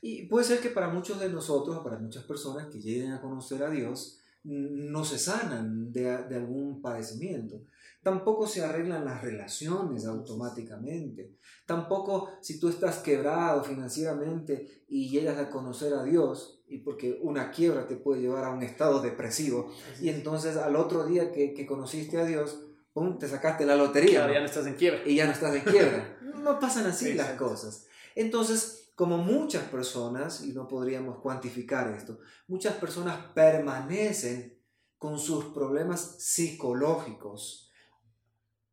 Y 0.00 0.26
puede 0.26 0.44
ser 0.46 0.60
que 0.60 0.70
para 0.70 0.88
muchos 0.88 1.18
de 1.20 1.28
nosotros, 1.28 1.80
para 1.80 1.98
muchas 1.98 2.24
personas 2.24 2.68
que 2.68 2.80
lleguen 2.80 3.12
a 3.12 3.20
conocer 3.20 3.62
a 3.62 3.70
Dios, 3.70 4.19
no 4.44 5.04
se 5.04 5.18
sanan 5.18 5.92
de, 5.92 6.10
algún 6.10 6.80
padecimiento. 6.80 7.62
Tampoco 8.02 8.46
se 8.46 8.64
arreglan 8.64 9.04
las 9.04 9.22
relaciones 9.22 10.06
automáticamente. 10.06 11.34
Tampoco 11.66 12.30
si 12.40 12.58
tú 12.58 12.68
estás 12.68 12.98
quebrado 12.98 13.62
financieramente 13.62 14.84
y 14.88 15.10
llegas 15.10 15.38
a 15.38 15.50
conocer 15.50 15.92
a 15.92 16.02
Dios, 16.04 16.62
y 16.66 16.78
porque 16.78 17.18
una 17.20 17.50
quiebra 17.50 17.86
te 17.86 17.96
puede 17.96 18.22
llevar 18.22 18.44
a 18.44 18.50
un 18.50 18.62
estado 18.62 19.02
depresivo, 19.02 19.70
y 20.00 20.08
entonces 20.08 20.56
al 20.56 20.76
otro 20.76 21.04
día 21.04 21.32
que, 21.32 21.66
conociste 21.66 22.18
a 22.18 22.24
Dios, 22.24 22.64
¡pum! 22.92 23.18
te 23.18 23.28
sacaste 23.28 23.66
la 23.66 23.76
lotería. 23.76 24.32
ya 24.32 24.40
no 24.40 24.46
estás 24.46 24.66
en 24.66 24.74
quiebra. 24.74 25.00
Y 25.04 25.16
ya 25.16 25.26
no 25.26 25.32
estás 25.32 25.54
en 25.54 25.62
quiebra. 25.62 26.18
no 26.42 26.58
pasan 26.58 26.86
así 26.86 27.12
las 27.12 27.32
cosas. 27.32 27.86
Entonces, 28.14 28.79
como 29.00 29.16
muchas 29.16 29.62
personas, 29.70 30.44
y 30.44 30.52
no 30.52 30.68
podríamos 30.68 31.20
cuantificar 31.20 31.90
esto, 31.96 32.18
muchas 32.48 32.74
personas 32.74 33.16
permanecen 33.32 34.60
con 34.98 35.18
sus 35.18 35.46
problemas 35.54 36.16
psicológicos 36.18 37.72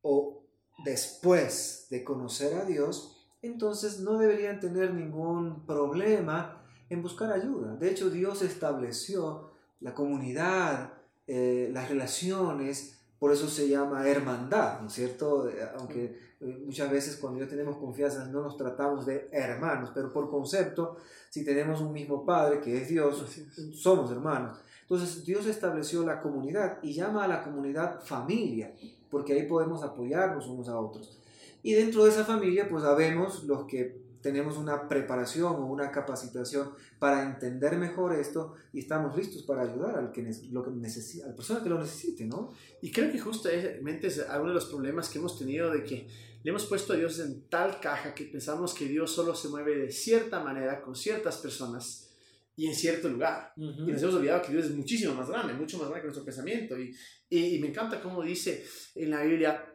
o 0.02 0.44
después 0.84 1.88
de 1.90 2.04
conocer 2.04 2.58
a 2.58 2.66
Dios, 2.66 3.26
entonces 3.42 4.02
no 4.02 4.18
deberían 4.18 4.60
tener 4.60 4.94
ningún 4.94 5.66
problema 5.66 6.62
en 6.90 7.02
buscar 7.02 7.32
ayuda. 7.32 7.78
De 7.78 7.90
hecho, 7.90 8.10
Dios 8.10 8.42
estableció 8.42 9.52
la 9.80 9.94
comunidad, 9.94 10.92
eh, 11.26 11.70
las 11.72 11.88
relaciones, 11.88 13.00
por 13.18 13.32
eso 13.32 13.48
se 13.48 13.70
llama 13.70 14.06
hermandad, 14.06 14.82
¿no 14.82 14.88
es 14.88 14.94
cierto? 14.94 15.50
Aunque 15.78 16.04
Eh, 16.04 16.27
muchas 16.40 16.92
veces 16.92 17.18
cuando 17.18 17.40
ya 17.40 17.48
tenemos 17.48 17.78
confianza 17.78 18.26
no 18.26 18.42
nos 18.42 18.58
tratamos 18.58 19.06
de 19.06 19.28
hermanos, 19.32 19.92
pero 19.94 20.12
por 20.12 20.30
concepto, 20.30 20.98
si 21.30 21.44
tenemos 21.44 21.82
un 21.82 21.92
mismo 21.94 22.26
Padre 22.26 22.62
que 22.62 22.82
es 22.82 22.88
Dios, 22.88 23.26
somos 23.74 24.12
hermanos. 24.12 24.60
Entonces 24.82 25.26
Dios 25.26 25.46
estableció 25.48 26.04
la 26.06 26.22
comunidad 26.22 26.78
y 26.82 26.94
llama 26.94 27.26
a 27.26 27.28
la 27.28 27.44
comunidad 27.44 28.02
familia, 28.02 28.74
porque 29.10 29.34
ahí 29.34 29.44
podemos 29.48 29.84
apoyarnos 29.84 30.48
unos 30.48 30.70
a 30.70 30.80
otros. 30.80 31.20
Y 31.64 31.74
dentro 31.74 32.06
de 32.06 32.12
esa 32.12 32.24
familia, 32.24 32.70
pues 32.70 32.84
sabemos 32.84 33.44
los 33.44 33.66
que 33.66 34.07
tenemos 34.28 34.58
una 34.58 34.90
preparación 34.90 35.56
o 35.56 35.66
una 35.68 35.90
capacitación 35.90 36.74
para 37.00 37.24
entender 37.24 37.78
mejor 37.78 38.14
esto 38.14 38.56
y 38.74 38.80
estamos 38.80 39.16
listos 39.16 39.44
para 39.44 39.62
ayudar 39.62 39.98
al 39.98 40.12
que, 40.12 40.30
lo 40.52 40.66
que 40.66 40.72
necesita, 40.72 41.28
a 41.28 41.30
la 41.30 41.36
persona 41.36 41.64
que 41.64 41.70
lo 41.70 41.80
necesite, 41.80 42.26
¿no? 42.26 42.52
Y 42.82 42.92
creo 42.92 43.10
que 43.10 43.20
justamente 43.20 44.08
es 44.08 44.26
uno 44.38 44.50
de 44.50 44.54
los 44.54 44.66
problemas 44.66 45.08
que 45.08 45.20
hemos 45.20 45.40
tenido 45.40 45.72
de 45.72 45.82
que 45.86 46.10
le 46.44 46.50
hemos 46.50 46.66
puesto 46.66 46.92
a 46.92 46.98
Dios 46.98 47.20
en 47.20 47.48
tal 47.48 47.80
caja 47.80 48.14
que 48.14 48.26
pensamos 48.26 48.74
que 48.74 48.86
Dios 48.86 49.12
solo 49.12 49.34
se 49.34 49.48
mueve 49.48 49.78
de 49.78 49.92
cierta 49.94 50.44
manera 50.44 50.82
con 50.82 50.94
ciertas 50.94 51.38
personas 51.38 52.14
y 52.58 52.68
en 52.68 52.76
cierto 52.76 53.08
lugar. 53.08 53.54
Y 53.56 53.62
nos 53.94 54.02
hemos 54.02 54.16
olvidado 54.16 54.42
que 54.42 54.52
Dios 54.52 54.66
es 54.66 54.76
muchísimo 54.76 55.14
más 55.14 55.30
grande, 55.30 55.54
mucho 55.54 55.78
más 55.78 55.88
grande 55.88 56.02
que 56.02 56.08
nuestro 56.08 56.26
pensamiento. 56.26 56.78
Y, 56.78 56.94
y, 57.30 57.56
y 57.56 57.60
me 57.60 57.70
encanta 57.70 58.02
cómo 58.02 58.22
dice 58.24 58.66
en 58.94 59.10
la 59.10 59.24
Biblia, 59.24 59.74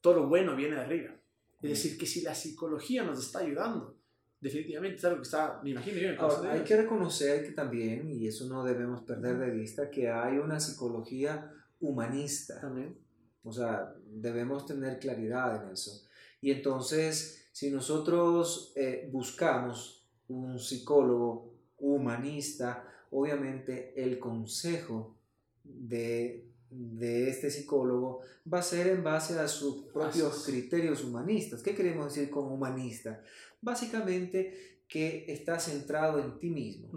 todo 0.00 0.14
lo 0.14 0.26
bueno 0.26 0.56
viene 0.56 0.74
de 0.74 0.80
arriba. 0.80 1.16
Es 1.62 1.70
decir, 1.70 1.98
que 1.98 2.06
si 2.06 2.20
la 2.20 2.34
psicología 2.34 3.02
nos 3.02 3.24
está 3.24 3.40
ayudando, 3.40 3.96
definitivamente 4.40 4.96
es 4.96 5.04
algo 5.04 5.18
que 5.18 5.22
está, 5.22 5.60
me 5.62 5.70
imagino 5.70 5.98
yo, 5.98 6.08
en 6.10 6.50
Hay 6.50 6.62
que 6.62 6.76
reconocer 6.76 7.44
que 7.44 7.52
también, 7.52 8.10
y 8.10 8.26
eso 8.26 8.46
no 8.46 8.62
debemos 8.62 9.02
perder 9.02 9.38
de 9.38 9.50
vista, 9.50 9.90
que 9.90 10.10
hay 10.10 10.38
una 10.38 10.60
psicología 10.60 11.50
humanista. 11.80 12.60
También. 12.60 12.96
O 13.42 13.52
sea, 13.52 13.94
debemos 14.06 14.66
tener 14.66 14.98
claridad 14.98 15.64
en 15.64 15.72
eso. 15.72 16.06
Y 16.40 16.50
entonces, 16.50 17.48
si 17.52 17.70
nosotros 17.70 18.72
eh, 18.76 19.08
buscamos 19.10 20.04
un 20.28 20.58
psicólogo 20.58 21.54
humanista, 21.78 22.84
obviamente 23.10 23.92
el 23.96 24.18
consejo 24.18 25.16
de 25.62 26.44
de 26.70 27.30
este 27.30 27.50
psicólogo 27.50 28.20
va 28.52 28.58
a 28.58 28.62
ser 28.62 28.88
en 28.88 29.02
base 29.02 29.38
a 29.38 29.48
sus 29.48 29.84
propios 29.92 30.44
criterios 30.44 31.04
humanistas. 31.04 31.62
¿Qué 31.62 31.74
queremos 31.74 32.14
decir 32.14 32.30
con 32.30 32.50
humanista? 32.50 33.22
Básicamente 33.60 34.80
que 34.88 35.24
está 35.28 35.58
centrado 35.58 36.20
en 36.20 36.38
ti 36.38 36.50
mismo. 36.50 36.90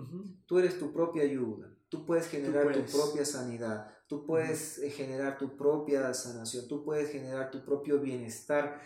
Tú 0.46 0.60
eres 0.60 0.78
tu 0.78 0.94
propia 0.94 1.24
ayuda. 1.24 1.74
Tú 1.90 2.06
puedes 2.06 2.28
generar 2.28 2.72
tu 2.72 2.86
propia 2.86 3.26
sanidad. 3.26 3.88
Tú 4.08 4.26
puedes 4.26 4.78
eh, 4.78 4.92
generar 4.92 5.38
tu 5.38 5.58
propia 5.58 6.14
sanación. 6.14 6.68
Tú 6.68 6.84
puedes 6.84 7.12
generar 7.12 7.50
tu 7.50 7.66
propio 7.66 8.00
bienestar. 8.00 8.80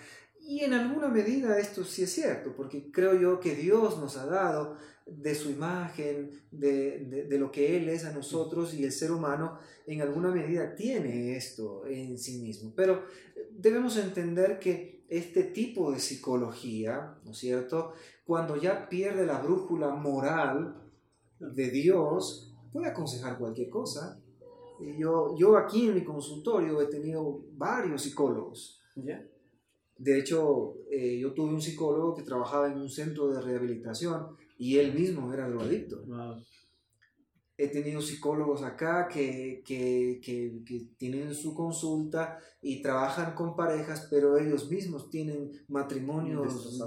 Y 0.45 0.59
en 0.59 0.73
alguna 0.73 1.07
medida 1.07 1.57
esto 1.57 1.85
sí 1.85 2.03
es 2.03 2.11
cierto, 2.11 2.53
porque 2.55 2.91
creo 2.91 3.19
yo 3.19 3.39
que 3.39 3.55
Dios 3.55 3.97
nos 3.97 4.17
ha 4.17 4.25
dado 4.25 4.75
de 5.05 5.35
su 5.35 5.49
imagen, 5.49 6.31
de, 6.51 7.25
de, 7.29 7.37
lo 7.37 7.51
que 7.51 7.77
Él 7.77 7.89
es 7.89 8.05
a 8.05 8.13
nosotros 8.13 8.73
y 8.73 8.83
el 8.83 8.91
ser 8.91 9.11
humano 9.11 9.57
en 9.87 10.01
alguna 10.01 10.31
medida 10.31 10.75
tiene 10.75 11.35
esto 11.35 11.85
en 11.85 12.17
sí 12.17 12.39
mismo. 12.39 12.73
Pero 12.75 13.03
debemos 13.51 13.97
entender 13.97 14.59
que 14.59 15.05
este 15.09 15.43
tipo 15.43 15.91
de 15.91 15.99
psicología, 15.99 17.17
¿no 17.23 17.31
es 17.31 17.37
cierto? 17.37 17.93
Cuando 18.25 18.57
ya 18.57 18.89
pierde 18.89 19.25
la 19.25 19.39
brújula 19.39 19.89
moral 19.95 20.91
de 21.39 21.69
Dios, 21.69 22.53
puede 22.71 22.87
aconsejar 22.87 23.37
cualquier 23.37 23.69
cosa. 23.69 24.19
Yo, 24.97 25.35
yo 25.37 25.57
aquí 25.57 25.87
en 25.87 25.95
mi 25.95 26.03
consultorio 26.03 26.81
he 26.81 26.87
tenido 26.87 27.45
varios 27.53 28.01
psicólogos. 28.01 28.81
De 29.97 30.19
hecho, 30.19 30.75
eh, 30.89 31.19
yo 31.19 31.33
tuve 31.33 31.53
un 31.53 31.61
psicólogo 31.61 32.15
que 32.15 32.23
trabajaba 32.23 32.67
en 32.67 32.77
un 32.77 32.89
centro 32.89 33.31
de 33.31 33.41
rehabilitación 33.41 34.35
y 34.57 34.77
él 34.77 34.93
mismo 34.93 35.31
era 35.33 35.47
drogadicto. 35.47 36.03
He 37.55 37.67
tenido 37.67 38.01
psicólogos 38.01 38.63
acá 38.63 39.07
que, 39.07 39.61
que, 39.63 40.19
que, 40.23 40.63
que, 40.65 40.87
tienen 40.97 41.35
su 41.35 41.53
consulta 41.53 42.39
y 42.61 42.81
trabajan 42.81 43.35
con 43.35 43.55
parejas, 43.55 44.07
pero 44.09 44.37
ellos 44.37 44.69
mismos 44.71 45.09
tienen 45.09 45.51
matrimonios 45.67 46.79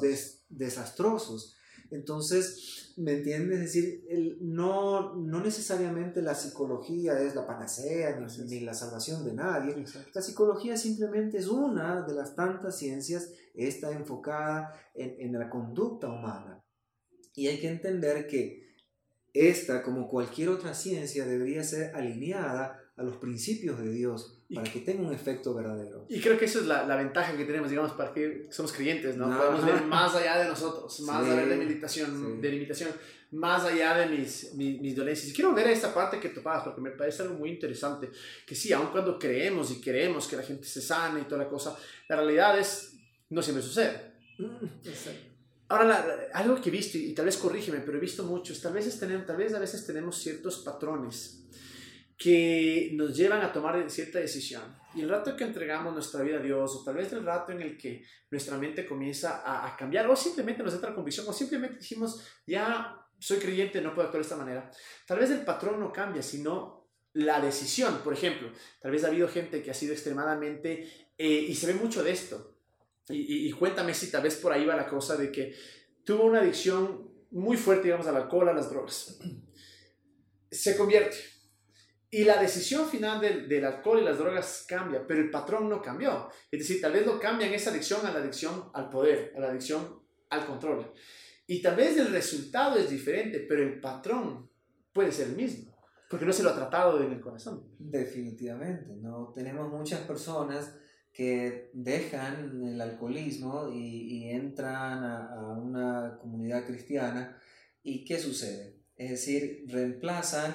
desastrosos. 0.49 1.56
Entonces, 1.91 2.93
¿me 2.97 3.13
entiendes? 3.13 3.59
Es 3.59 3.65
decir, 3.65 4.05
el, 4.09 4.39
no, 4.41 5.15
no 5.15 5.41
necesariamente 5.41 6.23
la 6.23 6.35
psicología 6.35 7.21
es 7.21 7.35
la 7.35 7.47
panacea 7.47 8.19
ni, 8.19 8.27
ni 8.45 8.61
la 8.61 8.75
salvación 8.75 9.25
de 9.25 9.35
nadie. 9.35 9.85
La 10.15 10.23
psicología 10.23 10.77
simplemente 10.77 11.39
es 11.39 11.49
una 11.49 12.03
de 12.03 12.15
las 12.15 12.35
tantas 12.35 12.79
ciencias, 12.79 13.33
está 13.55 13.93
enfocada 13.93 14.73
en, 14.95 15.15
en 15.19 15.39
la 15.39 15.49
conducta 15.49 16.09
humana. 16.09 16.63
Y 17.35 17.49
hay 17.49 17.61
que 17.61 17.69
entender 17.69 18.27
que 18.27 18.67
esta, 19.35 19.83
como 19.83 20.09
cualquier 20.09 20.49
otra 20.49 20.75
ciencia, 20.75 21.27
debería 21.27 21.63
ser 21.63 21.95
alineada 21.95 22.81
a 22.97 23.03
los 23.03 23.17
principios 23.17 23.79
de 23.79 23.91
Dios 23.91 24.43
para 24.55 24.71
que 24.71 24.81
tenga 24.81 25.07
un 25.07 25.13
efecto 25.13 25.53
verdadero. 25.55 26.07
Y 26.09 26.21
creo 26.21 26.39
que 26.39 26.47
eso 26.47 26.61
es 26.61 26.67
la, 26.67 26.87
la 26.87 26.97
ventaja 26.97 27.37
que 27.37 27.45
tenemos, 27.45 27.69
digamos, 27.69 27.93
para 27.93 28.13
que 28.13 28.47
somos 28.51 28.73
creyentes, 28.73 29.17
¿no? 29.17 29.37
Podemos 29.37 29.67
ver 29.67 29.83
más 29.85 30.15
allá 30.15 30.39
de 30.39 30.49
nosotros, 30.49 31.01
más 31.01 31.25
allá 31.25 31.47
de 31.47 31.57
mi 31.57 31.67
limitación, 31.67 32.41
de 32.41 32.51
limitación, 32.51 32.91
más 33.33 33.65
allá 33.65 33.99
de 33.99 34.07
mis, 34.07 34.55
mis, 34.55 34.81
mis, 34.81 34.97
dolencias. 34.97 35.29
Y 35.29 35.35
quiero 35.35 35.53
ver 35.53 35.67
esta 35.67 35.93
parte 35.93 36.19
que 36.19 36.31
topabas, 36.31 36.65
porque 36.65 36.81
me 36.81 36.91
parece 36.91 37.23
algo 37.23 37.35
muy 37.35 37.51
interesante, 37.51 38.11
que 38.47 38.55
sí, 38.55 38.73
aun 38.73 38.87
cuando 38.87 39.19
creemos 39.19 39.71
y 39.73 39.81
queremos 39.81 40.27
que 40.27 40.37
la 40.37 40.43
gente 40.43 40.65
se 40.65 40.81
sane 40.81 41.21
y 41.21 41.25
toda 41.25 41.45
la 41.45 41.51
cosa, 41.51 41.77
la 42.09 42.17
realidad 42.17 42.59
es, 42.59 42.95
no 43.29 43.43
siempre 43.43 43.63
sucede. 43.63 44.15
Mm. 44.39 44.67
Ahora, 45.69 46.31
algo 46.33 46.61
que 46.61 46.69
he 46.69 46.73
visto, 46.73 46.97
y 46.97 47.13
tal 47.13 47.25
vez 47.27 47.37
corrígeme, 47.37 47.81
pero 47.81 47.99
he 47.99 48.01
visto 48.01 48.23
muchos, 48.23 48.61
tal 48.63 48.73
vez, 48.73 48.99
tenemos, 49.01 49.27
tal 49.27 49.37
vez 49.37 49.53
a 49.53 49.59
veces 49.59 49.85
tenemos 49.85 50.17
ciertos 50.17 50.59
patrones 50.59 51.43
que 52.17 52.91
nos 52.95 53.17
llevan 53.17 53.43
a 53.43 53.53
tomar 53.53 53.91
cierta 53.91 54.19
decisión. 54.19 54.63
Y 54.95 55.03
el 55.03 55.09
rato 55.09 55.37
que 55.37 55.45
entregamos 55.45 55.93
nuestra 55.93 56.23
vida 56.23 56.39
a 56.39 56.43
Dios, 56.43 56.75
o 56.77 56.85
tal 56.85 56.97
vez 56.97 57.13
el 57.13 57.25
rato 57.25 57.53
en 57.53 57.61
el 57.61 57.77
que 57.77 58.03
nuestra 58.31 58.57
mente 58.57 58.87
comienza 58.87 59.43
a, 59.43 59.67
a 59.67 59.77
cambiar, 59.77 60.09
o 60.09 60.17
simplemente 60.17 60.63
nos 60.63 60.75
entra 60.75 60.95
convicción, 60.95 61.27
o 61.29 61.33
simplemente 61.33 61.79
dijimos, 61.79 62.23
ya 62.47 62.97
soy 63.19 63.39
creyente, 63.39 63.81
no 63.81 63.95
puedo 63.95 64.07
actuar 64.07 64.23
de 64.23 64.27
esta 64.27 64.37
manera. 64.37 64.71
Tal 65.07 65.19
vez 65.19 65.31
el 65.31 65.45
patrón 65.45 65.79
no 65.79 65.93
cambia, 65.93 66.23
sino 66.23 66.89
la 67.13 67.41
decisión. 67.41 68.01
Por 68.03 68.13
ejemplo, 68.13 68.51
tal 68.81 68.93
vez 68.93 69.05
ha 69.05 69.09
habido 69.09 69.29
gente 69.29 69.63
que 69.63 69.71
ha 69.71 69.75
sido 69.75 69.93
extremadamente, 69.93 71.11
eh, 71.19 71.47
y 71.49 71.55
se 71.55 71.67
ve 71.67 71.75
mucho 71.75 72.03
de 72.03 72.13
esto, 72.13 72.57
y, 73.09 73.53
cuéntame 73.53 73.95
si 73.95 74.11
tal 74.11 74.23
vez 74.23 74.35
por 74.37 74.53
ahí 74.53 74.65
va 74.65 74.75
la 74.75 74.89
cosa 74.89 75.17
de 75.17 75.31
que 75.31 75.55
tuvo 76.05 76.25
una 76.25 76.41
adicción 76.41 77.09
muy 77.31 77.57
fuerte, 77.57 77.85
digamos, 77.85 78.07
al 78.09 78.17
alcohol, 78.17 78.49
a 78.49 78.53
las 78.53 78.69
drogas. 78.69 79.19
Se 80.51 80.77
convierte. 80.77 81.17
Y 82.17 82.25
la 82.25 82.41
decisión 82.41 82.89
final 82.89 83.21
del, 83.21 83.63
alcohol 83.63 84.01
y 84.01 84.05
las 84.05 84.17
drogas 84.17 84.65
cambia, 84.67 85.07
pero 85.07 85.21
el 85.21 85.31
patrón 85.31 85.69
no 85.69 85.83
cambió. 85.83 86.31
Es 86.51 86.61
decir, 86.61 86.81
tal 86.81 86.93
vez 86.93 87.05
lo 87.05 87.21
cambian 87.21 87.53
esa 87.53 87.69
adicción 87.69 88.07
a 88.07 88.11
la 88.11 88.21
adicción 88.21 88.71
al 88.73 88.89
poder, 88.89 89.35
a 89.37 89.41
la 89.41 89.49
adicción 89.49 90.01
al 90.31 90.47
control. 90.47 90.95
Y 91.47 91.61
tal 91.61 91.77
vez 91.77 91.95
el 91.99 92.11
resultado 92.11 92.79
es 92.79 92.89
diferente, 92.89 93.41
pero 93.41 93.63
el 93.63 93.79
patrón 93.83 94.49
puede 94.95 95.13
ser 95.13 95.29
el 95.29 95.37
mismo, 95.37 95.77
porque 96.09 96.25
no 96.25 96.33
se 96.33 96.43
lo 96.43 96.49
ha 96.49 96.55
tratado 96.55 97.03
en 97.03 97.13
el 97.13 97.21
corazón. 97.21 97.69
Definitivamente, 97.79 98.97
¿no? 98.97 99.35
Tenemos 99.35 99.69
muchas 99.69 100.01
personas 100.01 100.75
que 101.13 101.69
dejan 101.75 102.65
el 102.65 102.81
alcoholismo 102.81 103.69
y, 103.71 104.31
entran 104.31 105.05
a, 105.05 105.53
una 105.53 106.17
comunidad 106.19 106.65
cristiana. 106.65 107.39
¿Y 107.83 108.07
qué 108.07 108.19
sucede? 108.19 108.79
Es 108.97 109.11
decir, 109.11 109.67
reemplazan 109.69 110.55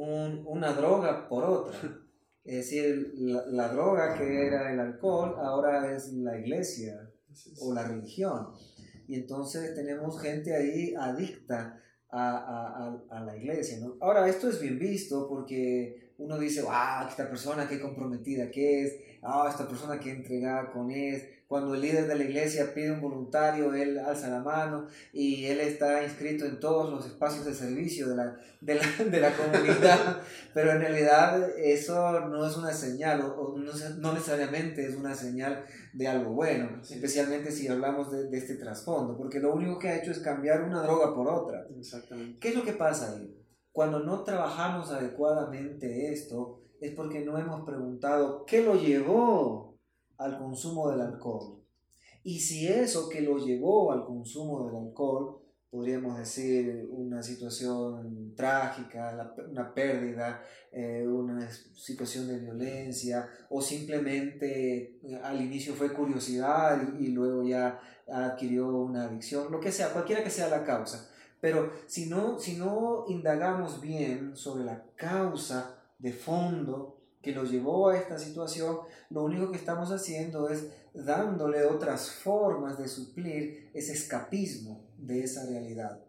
una 0.00 0.72
droga 0.72 1.28
por 1.28 1.44
otra. 1.44 1.78
Es 2.42 2.56
decir, 2.56 3.12
la, 3.18 3.68
droga 3.68 4.16
que 4.16 4.46
era 4.46 4.72
el 4.72 4.80
alcohol 4.80 5.36
ahora 5.38 5.94
es 5.94 6.14
la 6.14 6.38
iglesia 6.38 7.12
o 7.60 7.74
la 7.74 7.86
religión. 7.86 8.48
Y 9.06 9.16
entonces 9.16 9.74
tenemos 9.74 10.20
gente 10.20 10.56
ahí 10.56 10.94
adicta 10.98 11.78
a, 12.10 12.98
a, 13.10 13.20
la 13.20 13.36
iglesia. 13.36 13.78
¿no? 13.80 13.98
Ahora, 14.00 14.26
esto 14.26 14.48
es 14.48 14.58
bien 14.58 14.78
visto 14.78 15.28
porque 15.28 16.14
uno 16.18 16.38
dice, 16.38 16.62
wow, 16.62 17.08
esta 17.08 17.28
persona 17.28 17.68
qué 17.68 17.78
comprometida 17.78 18.50
que 18.50 18.84
es, 18.84 18.96
ah, 19.22 19.46
esta 19.48 19.68
persona 19.68 20.00
que 20.00 20.10
entregada 20.10 20.70
con 20.72 20.90
él. 20.90 21.22
Cuando 21.50 21.74
el 21.74 21.80
líder 21.80 22.06
de 22.06 22.14
la 22.14 22.22
iglesia 22.22 22.72
pide 22.72 22.92
un 22.92 23.00
voluntario, 23.00 23.74
él 23.74 23.98
alza 23.98 24.28
la 24.28 24.38
mano 24.38 24.86
y 25.12 25.46
él 25.46 25.58
está 25.58 26.04
inscrito 26.04 26.44
en 26.44 26.60
todos 26.60 26.88
los 26.88 27.04
espacios 27.04 27.44
de 27.44 27.54
servicio 27.54 28.08
de 28.08 28.14
la, 28.14 28.36
de 28.60 28.76
la, 28.76 28.82
de 29.10 29.20
la 29.20 29.32
comunidad. 29.36 30.22
Pero 30.54 30.70
en 30.70 30.78
realidad 30.78 31.50
eso 31.58 32.20
no 32.28 32.46
es 32.46 32.56
una 32.56 32.72
señal, 32.72 33.22
o, 33.22 33.56
no, 33.58 33.72
no, 33.98 34.12
necesariamente 34.12 34.86
es 34.86 34.94
una 34.94 35.16
señal 35.16 35.64
de 35.92 36.06
algo 36.06 36.34
bueno, 36.34 36.80
especialmente 36.88 37.50
si 37.50 37.66
hablamos 37.66 38.12
de, 38.12 38.28
de 38.28 38.38
este 38.38 38.54
trasfondo, 38.54 39.16
porque 39.16 39.40
lo 39.40 39.52
único 39.52 39.80
que 39.80 39.88
ha 39.88 39.96
hecho 39.96 40.12
es 40.12 40.20
cambiar 40.20 40.62
una 40.62 40.82
droga 40.82 41.12
por 41.12 41.26
otra. 41.26 41.66
Exactamente. 41.76 42.38
¿Qué 42.38 42.50
es 42.50 42.54
lo 42.54 42.62
que 42.62 42.74
pasa 42.74 43.10
ahí? 43.10 43.36
Cuando 43.72 43.98
no 43.98 44.22
trabajamos 44.22 44.92
adecuadamente 44.92 46.12
esto, 46.12 46.62
es 46.80 46.92
porque 46.92 47.24
no 47.24 47.36
hemos 47.38 47.62
preguntado 47.62 48.44
qué 48.46 48.62
lo 48.62 48.76
llevó 48.76 49.69
al 50.20 50.38
consumo 50.38 50.90
del 50.90 51.00
alcohol. 51.00 51.60
Y 52.22 52.40
si 52.40 52.68
eso 52.68 53.08
que 53.08 53.22
lo 53.22 53.38
llevó 53.38 53.92
al 53.92 54.04
consumo 54.04 54.66
del 54.66 54.76
alcohol, 54.76 55.40
podríamos 55.70 56.18
decir 56.18 56.88
una 56.90 57.22
situación 57.22 58.34
trágica, 58.36 59.34
una 59.48 59.72
pérdida, 59.72 60.42
eh, 60.72 61.06
una 61.06 61.50
situación 61.50 62.26
de 62.26 62.40
violencia, 62.40 63.28
o 63.48 63.62
simplemente 63.62 64.98
eh, 65.02 65.20
al 65.22 65.40
inicio 65.40 65.74
fue 65.74 65.92
curiosidad 65.92 66.82
y, 66.98 67.08
luego 67.08 67.42
ya 67.44 67.80
adquirió 68.06 68.68
una 68.68 69.04
adicción, 69.04 69.50
lo 69.50 69.60
que 69.60 69.72
sea, 69.72 69.92
cualquiera 69.92 70.22
que 70.22 70.30
sea 70.30 70.48
la 70.48 70.64
causa. 70.64 71.08
Pero 71.40 71.72
si 71.86 72.10
no, 72.10 72.38
si 72.38 72.56
no 72.56 73.04
indagamos 73.08 73.80
bien 73.80 74.36
sobre 74.36 74.64
la 74.64 74.84
causa 74.96 75.78
de 75.98 76.12
fondo 76.12 76.99
que 77.22 77.32
lo 77.32 77.44
llevó 77.44 77.88
a 77.88 77.98
esta 77.98 78.18
situación, 78.18 78.78
lo 79.10 79.24
único 79.24 79.50
que 79.50 79.58
estamos 79.58 79.90
haciendo 79.90 80.48
es 80.48 80.66
dándole 80.94 81.64
otras 81.64 82.10
formas 82.10 82.78
de 82.78 82.88
suplir 82.88 83.70
ese 83.74 83.92
escapismo 83.92 84.88
de 84.98 85.22
esa 85.22 85.46
realidad. 85.46 86.00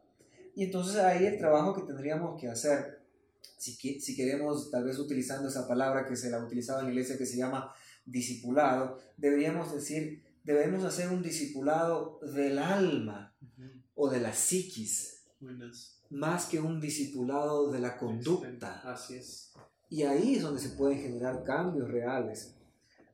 Y 0.56 0.64
entonces 0.64 0.98
ahí 0.98 1.26
el 1.26 1.38
trabajo 1.38 1.74
que 1.74 1.82
tendríamos 1.82 2.40
que 2.40 2.48
hacer, 2.48 3.02
si, 3.58 3.74
si 3.74 4.16
queremos 4.16 4.72
tal 4.72 4.86
vez 4.86 5.00
utilizando 5.00 5.50
esa 5.50 5.68
palabra 5.68 6.06
que 6.06 6.16
se 6.16 6.30
la 6.30 6.44
utilizaba 6.44 6.80
en 6.80 6.88
la 6.88 6.92
iglesia 6.92 7.18
que 7.18 7.26
se 7.26 7.38
llama 7.38 7.74
discipulado, 8.06 9.00
deberíamos 9.18 9.74
decir, 9.74 10.24
debemos 10.44 10.84
hacer 10.84 11.10
un 11.10 11.22
discipulado 11.22 12.20
del 12.22 12.58
alma 12.58 13.36
o 13.96 14.10
de 14.10 14.20
la 14.20 14.34
psiquis, 14.34 15.24
más 16.10 16.46
que 16.46 16.60
un 16.60 16.80
discipulado 16.80 17.72
de 17.72 17.80
la 17.80 17.98
conducta. 17.98 18.82
Así 18.84 19.16
es. 19.16 19.54
Y 19.92 20.04
ahí 20.04 20.36
es 20.36 20.44
donde 20.44 20.62
se 20.62 20.70
pueden 20.70 21.00
generar 21.00 21.44
cambios 21.44 21.92
reales. 21.92 22.56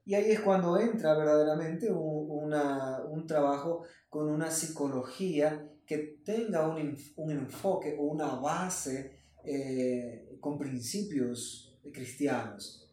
Y 0.05 0.13
ahí 0.13 0.29
es 0.29 0.41
cuando 0.41 0.79
entra 0.79 1.17
verdaderamente 1.17 1.91
un, 1.91 2.53
un 2.53 3.27
trabajo 3.27 3.81
con 4.09 4.29
una 4.29 4.51
psicología 4.51 5.67
que 5.87 6.19
tenga 6.23 6.67
un, 6.67 6.95
un 7.15 7.31
enfoque 7.31 7.95
o 7.97 8.03
una 8.03 8.35
base 8.35 9.11
eh, 9.43 10.37
con 10.39 10.59
principios 10.59 11.75
cristianos. 11.91 12.87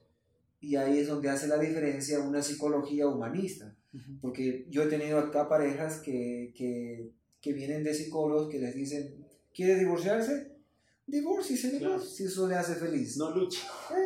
Y 0.61 0.77
ahí 0.77 1.01
es 1.01 1.09
donde 1.09 1.29
hace 1.29 1.47
la 1.47 1.59
diferencia 1.59 2.20
una 2.20 2.40
psicología 2.40 3.07
humanista. 3.07 3.77
Porque 4.23 4.66
yo 4.70 4.85
he 4.85 4.87
tenido 4.87 5.18
acá 5.18 5.47
parejas 5.47 6.01
que, 6.01 6.55
que, 6.57 7.11
que 7.42 7.53
vienen 7.53 7.85
de 7.85 7.92
psicólogos 7.92 8.49
que 8.49 8.61
les 8.61 8.75
dicen, 8.75 9.27
¿quiere 9.53 9.79
divorciarse? 9.79 10.54
Divórciese, 11.07 11.79
claro. 11.79 12.01
si 12.01 12.25
eso 12.25 12.49
le 12.49 12.55
hace 12.55 12.75
feliz. 12.75 13.17
No 13.17 13.31
luche. 13.31 13.61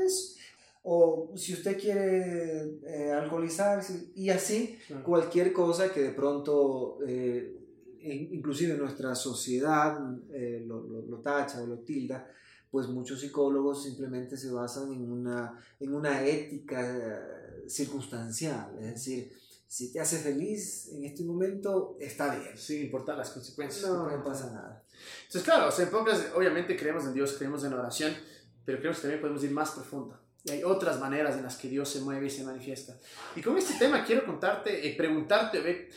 Es, 0.05 0.37
o 0.83 1.33
si 1.37 1.53
usted 1.53 1.79
quiere 1.79 2.79
eh, 2.87 3.13
alcoholizarse 3.13 4.11
y 4.15 4.31
así 4.31 4.79
cualquier 5.05 5.53
cosa 5.53 5.93
que 5.93 6.01
de 6.01 6.13
pronto 6.13 6.99
eh, 7.07 7.55
inclusive 8.01 8.75
nuestra 8.75 9.15
sociedad 9.15 9.99
eh, 10.31 10.65
lo, 10.67 10.81
lo, 10.83 11.19
tacha 11.19 11.63
o 11.63 11.67
lo 11.67 11.81
tilda 11.81 12.31
pues 12.71 12.87
muchos 12.89 13.21
psicólogos 13.21 13.83
simplemente 13.83 14.37
se 14.37 14.51
basan 14.51 14.93
en 14.93 15.11
una, 15.11 15.59
en 15.81 15.95
una 15.95 16.25
ética 16.25 17.23
circunstancial, 17.67 18.77
es 18.79 18.95
decir, 18.95 19.33
si 19.67 19.93
te 19.93 20.01
hace 20.01 20.17
feliz 20.19 20.89
en 20.93 21.05
este 21.05 21.23
momento, 21.25 21.97
está 22.01 22.35
bien. 22.35 22.57
Sin 22.57 22.83
importar 22.83 23.19
las 23.19 23.31
consecuencias. 23.31 23.87
No, 23.87 24.09
no 24.09 24.25
pasa 24.25 24.51
nada. 24.51 24.83
Entonces, 25.19 25.43
claro, 25.43 25.69
o 25.69 25.71
sea, 25.71 25.85
en 25.85 25.91
pocas, 25.91 26.33
obviamente 26.35 26.77
creemos 26.77 27.05
en 27.05 27.15
Dios, 27.15 27.35
creemos 27.37 27.65
en 27.65 27.71
la 27.71 27.79
oración, 27.79 28.17
pero 28.65 28.79
creemos 28.79 28.99
que 28.99 29.03
también 29.03 29.21
podemos 29.21 29.45
ir 29.45 29.51
más 29.51 29.71
profundo. 29.71 30.19
Y 30.45 30.51
hay 30.51 30.65
otras 30.65 30.99
maneras 31.01 31.37
en 31.37 31.43
las 31.43 31.57
que 31.57 31.69
Dios 31.69 31.89
se 31.89 32.01
mueve 32.01 32.27
y 32.27 32.31
se 32.31 32.45
manifiesta. 32.45 32.99
Y 33.37 33.43
con 33.43 33.57
este 33.59 33.75
tema 33.75 34.05
quiero 34.05 34.25
contarte, 34.25 34.89
eh, 34.89 34.95
preguntarte, 34.97 35.91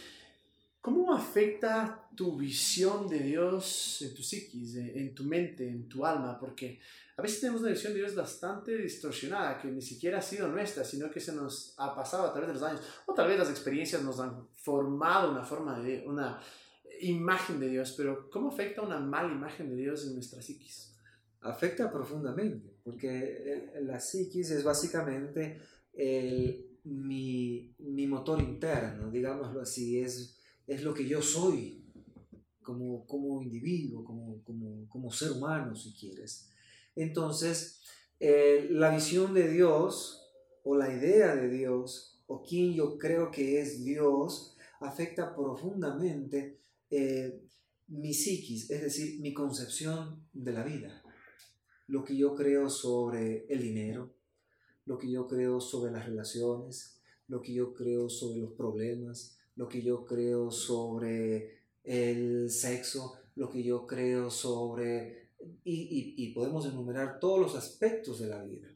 ¿cómo 0.82 1.14
afecta 1.14 2.10
tu 2.16 2.38
visión 2.38 3.08
de 3.08 3.20
Dios 3.20 4.02
en 4.02 4.14
tu 4.14 4.24
psiquis, 4.24 4.76
en 4.76 5.14
tu 5.14 5.24
mente, 5.24 5.68
en 5.68 5.88
tu 5.88 6.06
alma? 6.06 6.40
Porque 6.40 6.80
a 7.22 7.22
veces 7.22 7.40
tenemos 7.40 7.62
una 7.62 7.70
visión 7.70 7.94
de 7.94 8.00
Dios 8.00 8.16
bastante 8.16 8.76
distorsionada, 8.78 9.60
que 9.60 9.68
ni 9.68 9.84
siquiera 9.84 10.18
ha 10.18 10.22
sido 10.24 10.48
nuestra, 10.48 10.84
sino 10.84 11.12
que 11.12 11.20
se 11.20 11.34
nos 11.34 11.76
ha 11.78 11.94
pasado 11.94 12.26
a 12.26 12.32
través 12.34 12.48
de 12.48 12.54
los 12.56 12.64
años. 12.64 12.82
O 13.06 13.14
tal 13.14 13.28
vez 13.28 13.38
las 13.38 13.52
experiencias 13.52 14.02
nos 14.02 14.20
han 14.20 14.48
formado 14.56 15.30
una 15.30 15.44
forma 15.44 15.80
de, 15.80 16.04
una 16.08 16.42
imagen 17.02 17.60
de 17.60 17.70
Dios, 17.70 17.94
pero 17.98 18.30
¿cómo 18.30 18.50
afecta 18.50 18.82
una 18.82 19.00
mala 19.00 19.34
imagen 19.34 19.70
de 19.70 19.76
Dios 19.76 20.06
en 20.08 20.14
nuestra 20.16 20.42
psiquis? 20.42 20.92
afecta 21.42 21.92
profundamente, 21.92 22.78
porque 22.84 23.72
la 23.82 24.00
psiquis 24.00 24.52
es 24.52 24.64
básicamente 24.64 25.60
el, 25.94 26.80
mi, 26.84 27.74
mi, 27.80 28.08
motor 28.08 28.40
interno, 28.42 29.10
digámoslo 29.10 29.62
así, 29.62 30.00
es, 30.00 30.40
es 30.68 30.84
lo 30.84 30.94
que 30.94 31.08
yo 31.08 31.22
soy 31.22 31.84
como, 32.62 33.06
como 33.08 33.42
individuo, 33.42 34.04
como, 34.04 34.44
como, 34.44 34.88
como 34.88 35.12
ser 35.12 35.32
humano, 35.32 35.76
si 35.76 35.94
quieres. 35.94 36.50
Entonces, 36.96 37.82
eh, 38.20 38.68
la 38.70 38.94
visión 38.94 39.34
de 39.34 39.50
Dios 39.50 40.32
o 40.64 40.76
la 40.76 40.94
idea 40.94 41.36
de 41.36 41.50
Dios 41.50 42.22
o 42.28 42.44
quien 42.44 42.74
yo 42.74 42.98
creo 43.00 43.32
que 43.32 43.60
es 43.60 43.84
Dios 43.84 44.56
afecta 44.80 45.36
profundamente 45.36 46.60
eh, 46.92 47.42
mi 47.88 48.14
psiquis, 48.14 48.70
es 48.70 48.82
decir, 48.82 49.20
mi 49.22 49.34
concepción 49.34 50.28
de 50.34 50.52
la 50.54 50.64
vida 50.64 51.02
lo 51.92 52.06
que 52.06 52.16
yo 52.16 52.34
creo 52.34 52.70
sobre 52.70 53.46
el 53.50 53.62
dinero, 53.62 54.16
lo 54.86 54.98
que 54.98 55.12
yo 55.12 55.28
creo 55.28 55.60
sobre 55.60 55.92
las 55.92 56.06
relaciones, 56.06 57.02
lo 57.28 57.42
que 57.42 57.54
yo 57.54 57.74
creo 57.74 58.10
sobre 58.10 58.40
los 58.40 58.54
problemas, 58.54 59.38
lo 59.58 59.68
que 59.68 59.82
yo 59.82 60.06
creo 60.06 60.52
sobre 60.52 61.60
el 61.84 62.50
sexo, 62.50 63.16
lo 63.36 63.50
que 63.50 63.62
yo 63.62 63.86
creo 63.86 64.30
sobre... 64.30 65.32
Y, 65.66 66.32
podemos 66.34 66.66
enumerar 66.66 67.20
todos 67.20 67.42
los 67.42 67.56
aspectos 67.56 68.20
de 68.20 68.28
la 68.28 68.42
vida. 68.42 68.74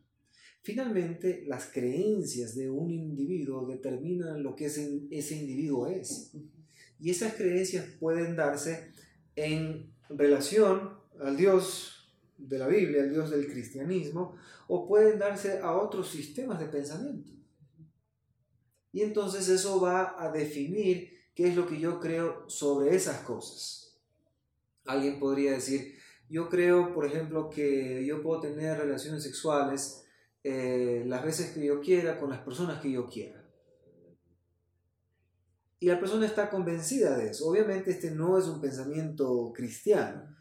Finalmente, 0.62 1.46
las 1.48 1.68
creencias 1.68 2.54
de 2.54 2.70
un 2.70 2.92
individuo 2.92 3.66
determinan 3.66 4.44
lo 4.44 4.56
que 4.58 4.66
ese, 4.66 5.04
ese 5.10 5.38
individuo 5.38 5.88
es. 5.88 6.36
Y 7.06 7.12
esas 7.12 7.36
creencias 7.36 7.86
pueden 8.00 8.36
darse 8.36 8.92
en 9.36 9.94
relación 10.10 10.98
al 11.20 11.38
Dios 11.38 12.12
de 12.36 12.58
la 12.58 12.66
Biblia, 12.66 13.04
el 13.04 13.12
Dios 13.12 13.30
del 13.30 13.46
cristianismo, 13.46 14.36
o 14.68 14.88
pueden 14.88 15.20
darse 15.20 15.60
a 15.60 15.74
otros 15.76 16.10
sistemas 16.10 16.60
de 16.60 16.66
pensamiento. 16.66 17.32
Y 18.92 19.04
entonces 19.04 19.48
eso 19.50 19.80
va 19.80 20.16
a 20.18 20.32
definir 20.32 21.12
qué 21.36 21.50
es 21.50 21.56
lo 21.56 21.68
que 21.68 21.80
yo 21.80 22.00
creo 22.00 22.50
sobre 22.50 22.96
esas 22.96 23.20
cosas. 23.20 24.02
Alguien 24.86 25.20
podría 25.20 25.52
decir, 25.52 25.94
yo 26.28 26.50
creo, 26.50 26.92
por 26.92 27.06
ejemplo, 27.06 27.52
que 27.52 28.04
yo 28.04 28.24
puedo 28.24 28.42
tener 28.42 28.80
relaciones 28.80 29.22
sexuales 29.22 30.08
eh, 30.44 31.04
las 31.06 31.24
veces 31.24 31.52
que 31.52 31.64
yo 31.68 31.82
quiera 31.82 32.20
con 32.20 32.32
las 32.32 32.40
personas 32.40 32.82
que 32.82 32.90
yo 32.90 33.08
quiera. 33.08 33.45
Y 35.80 35.88
la 35.88 36.00
persona 36.00 36.26
está 36.26 36.50
convencida 36.50 37.18
de 37.18 37.32
eso. 37.32 37.48
Obviamente 37.48 37.92
este 37.92 38.12
no 38.12 38.38
es 38.38 38.46
un 38.46 38.62
pensamiento 38.62 39.52
cristiano. 39.54 40.36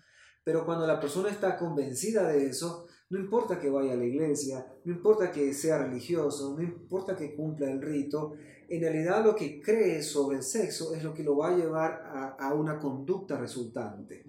Pero 0.44 0.64
cuando 0.64 0.86
la 0.86 1.00
persona 1.00 1.30
está 1.30 1.56
convencida 1.56 2.28
de 2.28 2.46
eso, 2.46 2.86
no 3.10 3.18
importa 3.18 3.58
que 3.58 3.70
vaya 3.70 3.94
a 3.94 3.96
la 3.96 4.04
iglesia, 4.04 4.66
no 4.84 4.92
importa 4.92 5.30
que 5.30 5.54
sea 5.54 5.78
religioso, 5.78 6.54
no 6.56 6.62
importa 6.62 7.16
que 7.16 7.34
cumpla 7.34 7.70
el 7.70 7.80
rito, 7.80 8.34
en 8.68 8.80
realidad 8.80 9.24
lo 9.24 9.34
que 9.34 9.60
cree 9.60 10.02
sobre 10.02 10.38
el 10.38 10.42
sexo 10.42 10.94
es 10.94 11.02
lo 11.02 11.14
que 11.14 11.22
lo 11.22 11.36
va 11.36 11.50
a 11.50 11.56
llevar 11.56 12.36
a, 12.38 12.54
una 12.54 12.78
conducta 12.78 13.38
resultante. 13.38 14.24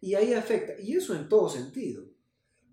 Y 0.00 0.14
ahí 0.14 0.32
afecta, 0.32 0.80
y 0.80 0.96
eso 0.96 1.14
en 1.14 1.28
todo 1.28 1.48
sentido, 1.48 2.04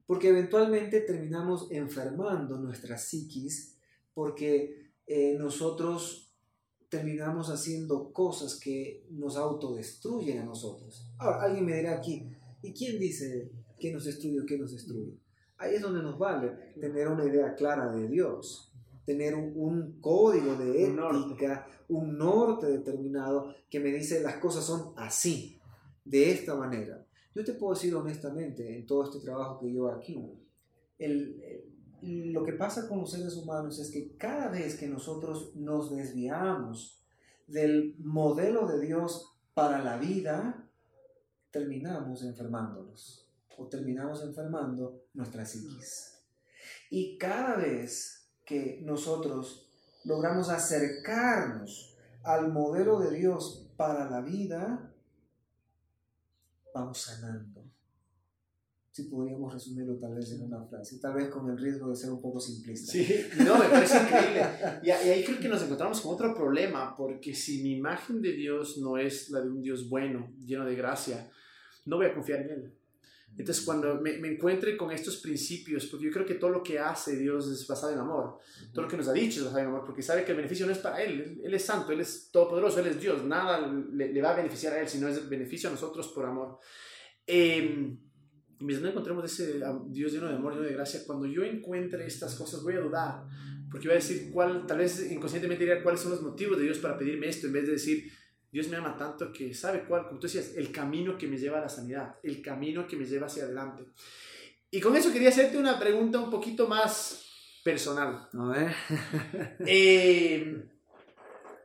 porque 0.05 0.29
eventualmente 0.29 1.01
terminamos 1.01 1.71
enfermando 1.71 2.57
nuestra 2.57 2.97
psiquis 2.97 3.77
porque 4.13 4.93
eh, 5.07 5.35
nosotros 5.37 6.24
terminamos 6.95 7.49
haciendo 7.49 8.13
cosas 8.13 8.59
que 8.59 9.05
nos 9.09 9.35
autodestruyen 9.35 10.39
a 10.39 10.45
nosotros. 10.45 11.07
Ahora, 11.17 11.43
alguien 11.43 11.65
me 11.65 11.75
dirá 11.75 11.97
aquí, 11.97 12.25
¿Y 12.65 12.73
quién 12.73 12.99
dice 12.99 13.51
qué 13.79 13.91
nos 13.93 14.05
destruye 14.05 14.41
o 14.41 14.45
qué 14.45 14.57
nos 14.57 14.71
destruye? 14.71 15.19
Ahí 15.57 15.75
es 15.75 15.81
donde 15.83 16.01
nos 16.01 16.17
vale 16.17 16.73
tener 16.79 17.07
una 17.07 17.23
idea 17.23 17.53
clara 17.53 17.91
de 17.91 18.07
Dios, 18.07 18.73
tener 19.05 19.35
un, 19.35 19.99
código 20.01 20.55
de 20.55 20.83
ética, 20.83 21.67
un 21.89 22.17
norte. 22.17 22.65
determinado 22.65 23.53
que 23.69 23.79
me 23.79 23.91
dice 23.91 24.23
las 24.23 24.37
cosas 24.37 24.65
son 24.65 24.93
así, 24.97 25.59
de 26.03 26.31
esta 26.31 26.55
manera. 26.55 27.05
Yo 27.35 27.43
te 27.43 27.53
puedo 27.53 27.75
decir 27.75 27.93
honestamente, 27.93 28.75
en 28.75 28.87
todo 28.87 29.03
este 29.03 29.19
trabajo 29.19 29.59
que 29.59 29.71
yo 29.71 29.91
aquí, 29.91 30.19
lo 32.05 32.43
que 32.43 32.53
pasa 32.53 32.87
con 32.87 32.99
los 32.99 33.11
seres 33.11 33.35
humanos 33.35 33.79
es 33.79 33.89
que 33.91 34.15
cada 34.17 34.49
vez 34.49 34.75
que 34.75 34.87
nosotros 34.87 35.55
nos 35.55 35.95
desviamos 35.95 37.03
del 37.47 37.95
modelo 37.99 38.67
de 38.67 38.79
Dios 38.85 39.33
para 39.53 39.83
la 39.83 39.97
vida, 39.97 40.69
terminamos 41.51 42.23
enfermándonos 42.23 43.27
o 43.57 43.67
terminamos 43.67 44.21
enfermando 44.23 45.05
nuestra 45.13 45.45
psiquis. 45.45 46.19
Y 46.89 47.17
cada 47.17 47.55
vez 47.55 48.29
que 48.43 48.81
nosotros 48.83 49.69
logramos 50.03 50.49
acercarnos 50.49 51.95
al 52.23 52.51
modelo 52.51 52.99
de 52.99 53.11
Dios 53.17 53.71
para 53.77 54.09
la 54.09 54.21
vida, 54.21 54.93
vamos 56.73 56.99
sanando. 56.99 57.54
Si 58.95 59.03
podríamos 59.03 59.51
resumirlo 59.51 59.97
tal 59.97 60.15
vez 60.15 60.31
en 60.31 60.43
una 60.43 60.63
frase, 60.63 60.99
tal 60.99 61.15
vez 61.15 61.27
con 61.27 61.49
el 61.49 61.57
riesgo 61.57 61.89
de 61.89 61.97
ser 61.97 62.11
un 62.11 62.21
poco 62.21 62.39
simplista. 62.39 62.93
Sí, 62.93 63.25
no, 63.45 63.59
me 63.59 63.65
parece 63.65 63.97
increíble. 63.97 64.45
Y, 64.83 64.89
ahí 64.89 65.21
creo 65.25 65.37
que 65.37 65.49
nos 65.49 65.61
encontramos 65.63 65.99
con 65.99 66.13
otro 66.13 66.33
problema, 66.33 66.95
porque 66.95 67.35
si 67.35 67.61
mi 67.61 67.73
imagen 67.73 68.21
de 68.21 68.31
Dios 68.31 68.77
no 68.77 68.97
es 68.97 69.29
la 69.31 69.41
de 69.41 69.49
un 69.49 69.61
Dios 69.61 69.89
bueno, 69.89 70.31
lleno 70.45 70.63
de 70.63 70.75
gracia, 70.75 71.29
no 71.83 71.97
voy 71.97 72.05
a 72.05 72.13
confiar 72.13 72.43
en 72.43 72.49
Él. 72.51 72.73
Entonces, 73.37 73.65
cuando 73.65 73.99
me, 73.99 74.17
me, 74.17 74.29
encuentre 74.29 74.77
con 74.77 74.89
estos 74.93 75.17
principios, 75.17 75.87
porque 75.87 76.05
yo 76.05 76.11
creo 76.13 76.25
que 76.25 76.35
todo 76.35 76.51
lo 76.51 76.63
que 76.63 76.79
hace 76.79 77.17
Dios 77.17 77.49
es 77.49 77.67
basado 77.67 77.91
en 77.91 77.99
amor, 77.99 78.37
todo 78.71 78.83
lo 78.83 78.87
que 78.87 78.95
nos 78.95 79.09
ha 79.09 79.11
dicho 79.11 79.39
es 79.39 79.45
basado 79.47 79.59
en 79.59 79.67
amor, 79.67 79.83
porque 79.85 80.03
sabe 80.03 80.23
que 80.23 80.31
el 80.31 80.37
beneficio 80.37 80.65
no 80.65 80.71
es 80.71 80.77
para 80.77 81.03
Él, 81.03 81.41
Él 81.43 81.53
es 81.53 81.65
santo, 81.65 81.91
Él 81.91 81.99
es 81.99 82.29
todopoderoso, 82.31 82.79
Él 82.79 82.87
es 82.87 83.01
Dios, 83.01 83.25
nada 83.25 83.59
le, 83.67 84.13
le 84.13 84.21
va 84.21 84.31
a 84.31 84.37
beneficiar 84.37 84.71
a 84.71 84.79
Él, 84.79 84.87
sino 84.87 85.09
es 85.09 85.27
beneficio 85.27 85.67
a 85.67 85.73
nosotros 85.73 86.07
por 86.13 86.25
amor. 86.25 86.59
Eh, 87.27 87.97
mientras 88.59 88.81
no 88.81 88.89
encontremos 88.89 89.25
ese 89.25 89.61
Dios 89.87 90.13
lleno 90.13 90.27
de 90.27 90.35
amor, 90.35 90.53
lleno 90.53 90.65
de 90.65 90.73
gracia, 90.73 91.01
cuando 91.05 91.25
yo 91.25 91.43
encuentre 91.43 92.05
estas 92.05 92.35
cosas 92.35 92.63
voy 92.63 92.75
a 92.75 92.79
dudar, 92.79 93.23
porque 93.69 93.87
voy 93.87 93.93
a 93.93 93.99
decir 93.99 94.31
cuál, 94.31 94.65
tal 94.65 94.77
vez 94.77 95.11
inconscientemente 95.11 95.65
diría 95.65 95.83
cuáles 95.83 96.01
son 96.01 96.11
los 96.11 96.21
motivos 96.21 96.57
de 96.57 96.63
Dios 96.63 96.77
para 96.79 96.97
pedirme 96.97 97.27
esto, 97.27 97.47
en 97.47 97.53
vez 97.53 97.65
de 97.65 97.73
decir, 97.73 98.11
Dios 98.51 98.69
me 98.69 98.77
ama 98.77 98.95
tanto 98.95 99.33
que 99.33 99.53
sabe 99.53 99.83
cuál, 99.85 100.07
como 100.07 100.19
tú 100.19 100.27
decías, 100.27 100.53
el 100.55 100.71
camino 100.71 101.17
que 101.17 101.27
me 101.27 101.37
lleva 101.37 101.57
a 101.57 101.61
la 101.61 101.69
sanidad, 101.69 102.15
el 102.23 102.41
camino 102.41 102.87
que 102.87 102.95
me 102.95 103.05
lleva 103.05 103.27
hacia 103.27 103.43
adelante. 103.43 103.83
Y 104.71 104.79
con 104.79 104.95
eso 104.95 105.11
quería 105.11 105.29
hacerte 105.29 105.57
una 105.57 105.79
pregunta 105.79 106.19
un 106.19 106.29
poquito 106.29 106.67
más 106.67 107.25
personal. 107.63 108.29
A 108.31 108.47
ver. 108.47 108.75
eh, 109.65 110.69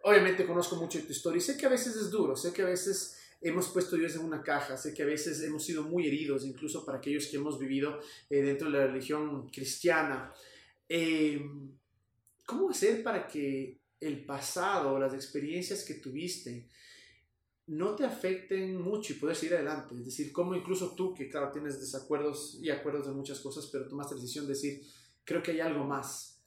obviamente 0.03 0.47
conozco 0.47 0.77
mucho 0.77 0.99
de 0.99 1.05
tu 1.05 1.13
historia 1.13 1.39
y 1.39 1.43
sé 1.43 1.57
que 1.57 1.67
a 1.67 1.71
veces 1.71 1.95
es 1.95 2.11
duro, 2.11 2.35
sé 2.35 2.53
que 2.53 2.63
a 2.63 2.67
veces 2.67 3.20
hemos 3.41 3.69
puesto 3.69 3.97
Dios 3.97 4.15
en 4.17 4.25
una 4.25 4.43
caja, 4.43 4.77
sé 4.77 4.93
que 4.93 5.03
a 5.03 5.07
veces 5.07 5.43
hemos 5.43 5.65
sido 5.65 5.83
muy 5.83 6.07
heridos, 6.07 6.45
incluso 6.45 6.85
para 6.85 6.99
aquellos 6.99 7.27
que 7.27 7.37
hemos 7.37 7.59
vivido 7.59 8.01
eh, 8.29 8.43
dentro 8.43 8.71
de 8.71 8.79
la 8.79 8.87
religión 8.87 9.49
cristiana. 9.49 10.33
Eh, 10.89 11.41
¿Cómo 12.45 12.71
hacer 12.71 13.03
para 13.03 13.27
que 13.27 13.81
el 14.01 14.25
pasado, 14.25 14.99
las 14.99 15.15
experiencias 15.15 15.85
que 15.85 15.95
tuviste, 15.95 16.69
no 17.67 17.95
te 17.95 18.05
afecten 18.05 18.81
mucho 18.81 19.13
y 19.13 19.17
poder 19.17 19.37
seguir 19.37 19.55
adelante. 19.55 19.95
Es 19.95 20.05
decir, 20.05 20.33
como 20.33 20.55
incluso 20.55 20.95
tú, 20.97 21.15
que 21.15 21.29
claro, 21.29 21.53
tienes 21.53 21.79
desacuerdos 21.79 22.59
y 22.61 22.69
acuerdos 22.71 23.07
de 23.07 23.13
muchas 23.13 23.39
cosas, 23.39 23.69
pero 23.71 23.87
tomaste 23.87 24.15
la 24.15 24.21
decisión 24.21 24.47
de 24.47 24.55
decir, 24.55 24.83
creo 25.25 25.43
que 25.43 25.53
hay 25.53 25.61
algo 25.61 25.85
más. 25.85 26.43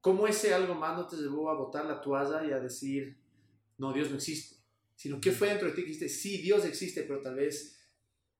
¿Cómo 0.00 0.26
ese 0.26 0.54
algo 0.54 0.74
más 0.74 0.96
no 0.96 1.06
te 1.06 1.16
llevó 1.16 1.50
a 1.50 1.54
botar 1.54 1.84
la 1.84 2.00
toalla 2.00 2.44
y 2.44 2.52
a 2.52 2.58
decir, 2.58 3.18
no, 3.76 3.92
Dios 3.92 4.08
no 4.08 4.16
existe? 4.16 4.61
Sino, 5.02 5.20
¿qué 5.20 5.32
fue 5.32 5.48
dentro 5.48 5.66
de 5.66 5.74
ti 5.74 5.80
que 5.80 5.88
dijiste, 5.88 6.08
sí, 6.08 6.38
Dios 6.38 6.64
existe, 6.64 7.02
pero 7.02 7.20
tal 7.20 7.34
vez 7.34 7.76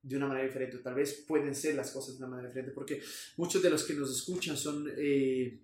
de 0.01 0.17
una 0.17 0.29
manera 0.29 0.47
diferente, 0.47 0.79
tal 0.79 0.95
vez 0.95 1.25
pueden 1.27 1.57
ser 1.57 1.75
las 1.75 1.91
cosas 1.91 2.15
de 2.15 2.19
una 2.19 2.29
manera 2.29 2.47
diferente, 2.47 2.71
porque 2.73 3.03
muchos 3.37 3.61
de 3.61 3.69
los 3.69 3.83
que 3.83 3.95
nos 3.95 4.17
escuchan 4.17 4.57
son... 4.57 4.89
Eh, 4.97 5.61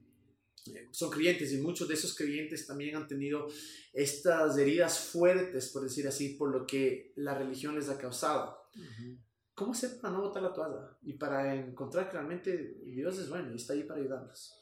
son 0.90 1.08
creyentes 1.08 1.52
y 1.52 1.58
muchos 1.58 1.86
de 1.86 1.94
esos 1.94 2.14
creyentes 2.16 2.66
también 2.66 2.96
han 2.96 3.06
tenido 3.06 3.46
estas 3.92 4.58
heridas 4.58 4.98
fuertes, 4.98 5.68
por 5.68 5.84
decir 5.84 6.06
así, 6.08 6.30
por 6.30 6.50
lo 6.50 6.66
que 6.66 7.12
la 7.14 7.38
religión 7.38 7.76
les 7.76 7.88
ha 7.88 7.96
causado. 7.96 8.68
¿Cómo 9.54 9.72
hacer 9.72 9.98
para 10.00 10.12
no 10.12 10.20
botar 10.20 10.42
la 10.42 10.52
toalla 10.52 10.98
y 11.02 11.12
para 11.12 11.54
encontrar 11.54 12.06
que 12.06 12.14
realmente 12.14 12.82
Dios 12.84 13.18
es 13.18 13.30
bueno 13.30 13.52
y 13.52 13.56
está 13.56 13.72
ahí 13.72 13.84
para 13.84 14.00
ayudarnos? 14.00 14.60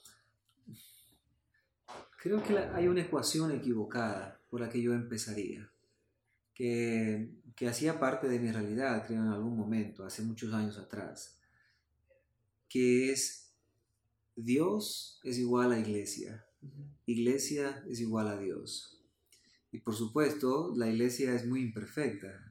Creo 2.23 2.41
que 2.43 2.57
hay 2.57 2.87
una 2.87 3.01
ecuación 3.01 3.51
equivocada 3.51 4.41
por 4.49 4.61
la 4.61 4.69
que 4.69 4.81
yo 4.81 4.93
empezaría, 4.93 5.69
que, 6.57 7.29
que 7.55 7.69
hacía 7.69 8.01
parte 8.01 8.29
de 8.29 8.41
mi 8.41 8.51
realidad, 8.51 9.07
creo, 9.07 9.21
en 9.21 9.29
algún 9.29 9.57
momento, 9.57 10.05
hace 10.05 10.23
muchos 10.23 10.53
años 10.55 10.79
atrás, 10.79 11.39
que 12.69 13.13
es 13.13 13.53
Dios 14.35 15.21
es 15.23 15.39
igual 15.39 15.73
a 15.73 15.79
iglesia. 15.79 16.45
Iglesia 17.05 17.85
es 17.89 18.01
igual 18.01 18.29
a 18.29 18.39
Dios. 18.39 18.99
Y 19.71 19.79
por 19.79 19.95
supuesto, 19.95 20.73
la 20.75 20.89
iglesia 20.89 21.35
es 21.35 21.47
muy 21.47 21.61
imperfecta. 21.61 22.43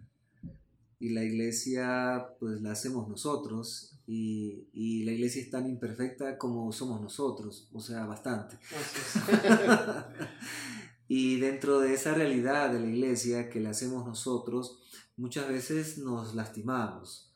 Y 0.99 1.09
la 1.09 1.23
iglesia, 1.23 2.27
pues 2.39 2.61
la 2.61 2.71
hacemos 2.71 3.07
nosotros. 3.07 3.99
Y, 4.07 5.03
la 5.03 5.11
iglesia 5.11 5.41
es 5.41 5.49
tan 5.49 5.67
imperfecta 5.67 6.37
como 6.37 6.71
somos 6.71 7.01
nosotros. 7.01 7.69
O 7.73 7.79
sea, 7.79 8.05
bastante. 8.05 8.57
y 11.07 11.39
dentro 11.39 11.79
de 11.79 11.93
esa 11.93 12.13
realidad 12.13 12.71
de 12.71 12.79
la 12.79 12.87
iglesia 12.87 13.49
que 13.49 13.59
la 13.59 13.71
hacemos 13.71 14.05
nosotros, 14.05 14.79
muchas 15.17 15.47
veces 15.47 15.97
nos 15.99 16.33
lastimamos, 16.33 17.31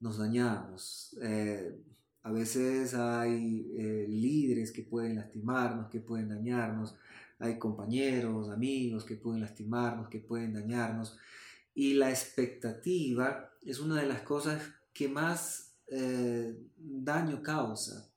nos 0.00 0.18
dañamos. 0.18 1.16
Eh, 1.22 1.78
a 2.22 2.32
veces 2.32 2.94
hay 2.94 3.72
eh, 3.76 4.06
líderes 4.08 4.72
que 4.72 4.82
pueden 4.82 5.16
lastimarnos, 5.16 5.90
que 5.90 6.00
pueden 6.00 6.28
dañarnos, 6.28 6.94
hay 7.38 7.58
compañeros, 7.58 8.50
amigos 8.50 9.04
que 9.04 9.16
pueden 9.16 9.40
lastimarnos, 9.40 10.08
que 10.08 10.20
pueden 10.20 10.52
dañarnos. 10.52 11.16
Y 11.74 11.94
la 11.94 12.10
expectativa 12.10 13.50
es 13.62 13.80
una 13.80 14.00
de 14.00 14.06
las 14.06 14.22
cosas 14.22 14.62
que 14.92 15.08
más 15.08 15.74
eh, 15.88 16.54
daño 16.76 17.42
causa, 17.42 18.10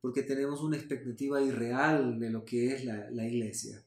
porque 0.00 0.22
tenemos 0.22 0.62
una 0.62 0.76
expectativa 0.76 1.40
irreal 1.42 2.18
de 2.18 2.30
lo 2.30 2.44
que 2.44 2.74
es 2.74 2.84
la, 2.84 3.10
la 3.10 3.26
iglesia. 3.26 3.82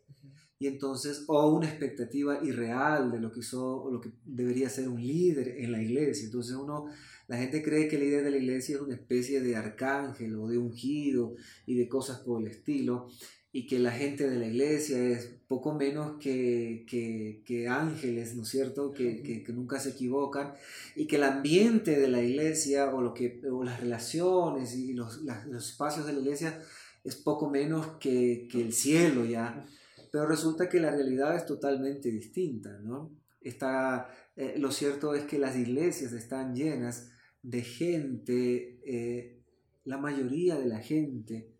Y 0.63 0.67
entonces, 0.67 1.25
o 1.27 1.49
una 1.49 1.67
expectativa 1.67 2.39
irreal 2.41 3.11
de 3.11 3.19
lo 3.19 3.33
que, 3.33 3.41
so, 3.41 3.89
lo 3.91 3.99
que 3.99 4.11
debería 4.23 4.69
ser 4.69 4.87
un 4.87 5.05
líder 5.05 5.57
en 5.57 5.73
la 5.73 5.81
iglesia. 5.81 6.23
Entonces 6.23 6.55
uno 6.55 6.85
la 7.27 7.35
gente 7.35 7.61
cree 7.61 7.89
que 7.89 7.97
el 7.97 8.03
líder 8.03 8.23
de 8.23 8.31
la 8.31 8.37
iglesia 8.37 8.75
es 8.75 8.81
una 8.81 8.93
especie 8.93 9.41
de 9.41 9.57
arcángel 9.57 10.33
o 10.37 10.47
de 10.47 10.57
ungido 10.57 11.35
y 11.65 11.75
de 11.75 11.89
cosas 11.89 12.21
por 12.21 12.39
el 12.39 12.47
estilo, 12.47 13.09
y 13.51 13.67
que 13.67 13.77
la 13.77 13.91
gente 13.91 14.29
de 14.29 14.39
la 14.39 14.47
iglesia 14.47 14.97
es 15.05 15.35
poco 15.49 15.73
menos 15.73 16.17
que, 16.17 16.85
que, 16.87 17.67
ángeles, 17.67 18.33
¿no 18.37 18.43
es 18.43 18.49
cierto?, 18.49 18.93
que, 18.93 19.21
que, 19.21 19.51
nunca 19.51 19.81
se 19.81 19.89
equivocan, 19.89 20.53
y 20.95 21.07
que 21.07 21.17
el 21.17 21.23
ambiente 21.23 21.99
de 21.99 22.07
la 22.07 22.23
iglesia 22.23 22.95
o, 22.95 23.01
lo 23.01 23.13
que, 23.13 23.41
o 23.51 23.65
las 23.65 23.81
relaciones 23.81 24.75
y 24.75 24.93
los, 24.93 25.23
los 25.23 25.69
espacios 25.69 26.05
de 26.05 26.13
la 26.13 26.19
iglesia 26.19 26.61
es 27.03 27.17
poco 27.17 27.49
menos 27.49 27.97
que, 27.99 28.47
el 28.53 28.71
cielo 28.71 29.25
ya. 29.25 29.65
Pero 30.13 30.27
resulta 30.27 30.69
que 30.69 30.79
la 30.79 30.91
realidad 30.91 31.35
es 31.35 31.47
totalmente 31.47 32.11
distinta, 32.11 32.77
¿no? 32.83 33.17
Está, 33.41 34.07
eh, 34.35 34.59
lo 34.59 34.71
cierto 34.71 35.15
es 35.15 35.23
que 35.23 35.39
las 35.39 35.57
iglesias 35.57 36.13
están 36.13 36.53
llenas 36.53 37.09
de 37.41 37.63
gente, 37.63 38.79
eh, 38.85 39.43
la 39.85 39.97
mayoría 39.97 40.55
de 40.59 40.67
la 40.67 40.77
gente 40.77 41.57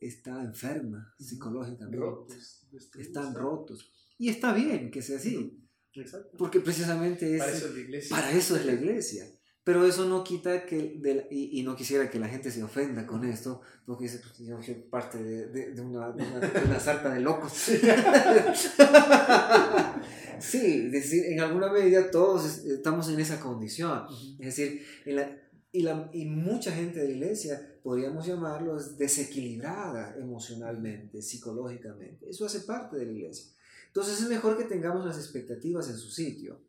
está 0.00 0.42
enferma 0.42 1.14
psicológicamente, 1.16 2.34
están 2.98 3.32
rotos. 3.32 3.92
Y 4.18 4.28
está 4.28 4.52
bien 4.52 4.90
que 4.90 5.00
sea 5.00 5.18
así, 5.18 5.64
porque 6.36 6.58
precisamente 6.58 7.36
es, 7.36 8.08
para, 8.08 8.32
eso 8.32 8.56
es 8.56 8.66
la 8.66 8.72
iglesia. 8.72 9.24
Pero 9.64 9.84
eso 9.86 10.04
no 10.04 10.22
quita 10.22 10.66
que, 10.66 11.00
y, 11.30 11.62
no 11.62 11.74
quisiera 11.74 12.10
que 12.10 12.18
la 12.18 12.28
gente 12.28 12.50
se 12.50 12.62
ofenda 12.62 13.06
con 13.06 13.24
esto, 13.24 13.62
porque 13.86 14.04
dice, 14.04 14.18
pues, 14.18 14.36
yo 14.40 14.62
soy 14.62 14.74
parte 14.74 15.22
de, 15.22 15.80
una, 15.80 16.12
de, 16.12 16.22
una, 16.66 16.78
sarta 16.78 17.14
de 17.14 17.20
locos. 17.20 17.50
Sí, 17.52 17.80
es 20.86 20.92
decir, 20.92 21.24
en 21.32 21.40
alguna 21.40 21.72
medida 21.72 22.10
todos 22.10 22.66
estamos 22.66 23.08
en 23.08 23.20
esa 23.20 23.40
condición. 23.40 24.02
Es 24.38 24.54
decir, 24.54 24.84
y, 25.72 25.80
la, 25.80 26.10
y 26.12 26.26
mucha 26.26 26.70
gente 26.70 27.00
de 27.00 27.08
la 27.08 27.14
iglesia 27.14 27.78
podríamos 27.82 28.26
llamarlos 28.26 28.98
desequilibrada 28.98 30.14
emocionalmente, 30.18 31.22
psicológicamente. 31.22 32.28
Eso 32.28 32.44
hace 32.44 32.60
parte 32.60 32.98
de 32.98 33.06
la 33.06 33.12
iglesia. 33.12 33.46
Entonces 33.86 34.20
es 34.20 34.28
mejor 34.28 34.58
que 34.58 34.64
tengamos 34.64 35.06
las 35.06 35.16
expectativas 35.16 35.88
en 35.88 35.96
su 35.96 36.10
sitio. 36.10 36.60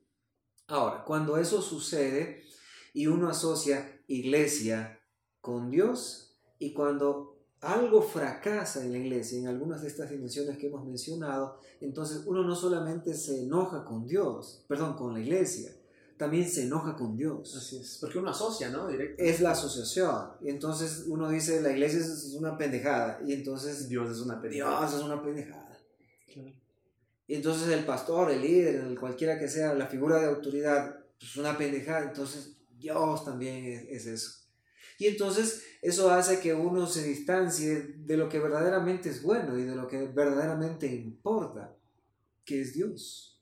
Ahora, 0.67 1.03
cuando 1.03 1.37
eso 1.37 1.61
sucede 1.61 2.45
y 2.95 3.07
uno 3.07 3.29
asocia 3.29 4.01
iglesia 4.07 4.99
con 5.41 5.69
Dios 5.69 6.35
y 6.57 6.73
cuando 6.73 7.35
algo 7.59 8.01
fracasa 8.01 8.83
en 8.83 8.93
la 8.93 8.97
iglesia, 8.97 9.37
en 9.37 9.47
algunas 9.47 9.81
de 9.81 9.89
estas 9.89 10.09
dimensiones 10.09 10.57
que 10.57 10.67
hemos 10.67 10.85
mencionado, 10.85 11.59
entonces 11.81 12.23
uno 12.25 12.43
no 12.43 12.55
solamente 12.55 13.13
se 13.13 13.43
enoja 13.43 13.83
con 13.83 14.07
Dios, 14.07 14.63
perdón, 14.67 14.95
con 14.95 15.13
la 15.13 15.19
iglesia, 15.19 15.75
también 16.17 16.49
se 16.49 16.63
enoja 16.63 16.95
con 16.95 17.17
Dios. 17.17 17.53
Así 17.57 17.77
es, 17.77 17.97
porque 17.99 18.17
uno 18.17 18.29
asocia, 18.29 18.69
¿no? 18.69 18.87
Es 18.89 19.41
la 19.41 19.51
asociación. 19.51 20.29
Y 20.41 20.49
entonces 20.49 21.03
uno 21.07 21.29
dice, 21.29 21.61
la 21.61 21.71
iglesia 21.71 21.99
es 21.99 22.33
una 22.39 22.57
pendejada. 22.57 23.19
Y 23.25 23.33
entonces 23.33 23.89
Dios 23.89 24.09
es 24.09 24.19
una 24.19 24.41
pendejada. 24.41 24.87
Dios 24.87 24.93
es 24.93 25.05
una 25.05 25.21
pendejada. 25.21 25.77
Y 27.27 27.35
entonces 27.35 27.67
el 27.67 27.83
pastor, 27.83 28.31
el 28.31 28.41
líder, 28.41 28.75
el 28.75 28.97
cualquiera 28.97 29.37
que 29.37 29.49
sea, 29.49 29.73
la 29.73 29.87
figura 29.87 30.19
de 30.19 30.27
autoridad, 30.27 30.99
es 31.19 31.35
una 31.35 31.57
pendejada. 31.57 32.05
Entonces 32.05 32.54
Dios 32.77 33.25
también 33.25 33.87
es 33.89 34.05
eso. 34.05 34.45
Y 34.97 35.07
entonces 35.07 35.63
eso 35.81 36.09
hace 36.09 36.39
que 36.39 36.53
uno 36.53 36.87
se 36.87 37.03
distancie 37.03 37.95
de 37.97 38.17
lo 38.17 38.29
que 38.29 38.39
verdaderamente 38.39 39.09
es 39.09 39.21
bueno 39.21 39.57
y 39.57 39.63
de 39.63 39.75
lo 39.75 39.87
que 39.87 40.07
verdaderamente 40.07 40.87
importa, 40.87 41.75
que 42.45 42.61
es 42.61 42.73
Dios. 42.73 43.41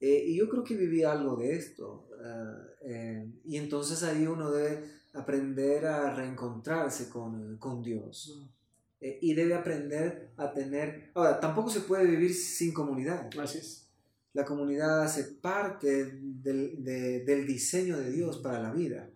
Eh, 0.00 0.24
y 0.26 0.36
yo 0.36 0.48
creo 0.48 0.64
que 0.64 0.76
viví 0.76 1.04
algo 1.04 1.36
de 1.36 1.54
esto. 1.54 2.08
Ah, 2.20 2.58
eh, 2.82 3.30
y 3.44 3.56
entonces 3.56 4.02
ahí 4.02 4.26
uno 4.26 4.50
debe 4.50 4.84
aprender 5.12 5.86
a 5.86 6.12
reencontrarse 6.12 7.08
con, 7.08 7.56
con 7.58 7.82
Dios. 7.82 8.36
Mm. 8.36 8.48
Eh, 9.00 9.18
y 9.20 9.34
debe 9.34 9.54
aprender 9.54 10.32
a 10.36 10.52
tener... 10.52 11.10
Ahora, 11.14 11.38
tampoco 11.38 11.70
se 11.70 11.80
puede 11.80 12.06
vivir 12.06 12.34
sin 12.34 12.72
comunidad. 12.72 13.30
Así 13.38 13.58
es. 13.58 13.81
La 14.32 14.44
comunidad 14.44 15.02
hace 15.02 15.24
parte 15.24 16.10
del, 16.22 16.82
del 16.82 17.46
diseño 17.46 17.98
de 17.98 18.10
Dios 18.10 18.38
para 18.38 18.60
la 18.60 18.72
vida. 18.72 19.10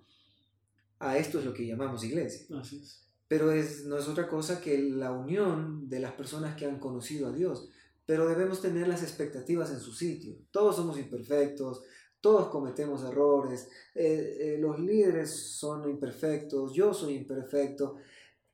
A 0.99 1.19
esto 1.19 1.39
es 1.39 1.45
lo 1.45 1.55
que 1.55 1.67
llamamos 1.67 2.05
iglesia. 2.05 2.47
Así 2.59 2.79
es. 2.79 3.07
Pero 3.29 3.51
es, 3.51 3.85
no 3.87 3.99
es 3.99 4.09
otra 4.09 4.29
cosa 4.29 4.61
que 4.61 4.79
la 4.79 5.13
unión 5.13 5.89
de 5.89 6.01
las 6.01 6.13
personas 6.13 6.57
que 6.57 6.67
han 6.67 6.79
conocido 6.79 7.29
a 7.29 7.33
Dios. 7.33 7.69
Pero 8.05 8.29
debemos 8.29 8.61
tener 8.61 8.87
las 8.87 9.03
expectativas 9.03 9.71
en 9.71 9.81
su 9.81 9.93
sitio. 9.93 10.37
Todos 10.51 10.77
somos 10.77 10.99
imperfectos, 10.99 11.83
todos 12.21 12.49
cometemos 12.49 13.05
errores, 13.05 13.69
eh, 13.95 14.37
eh, 14.41 14.59
los 14.61 14.81
líderes 14.81 15.31
son 15.31 15.89
imperfectos, 15.89 16.73
yo 16.73 16.93
soy 16.93 17.15
imperfecto, 17.15 17.97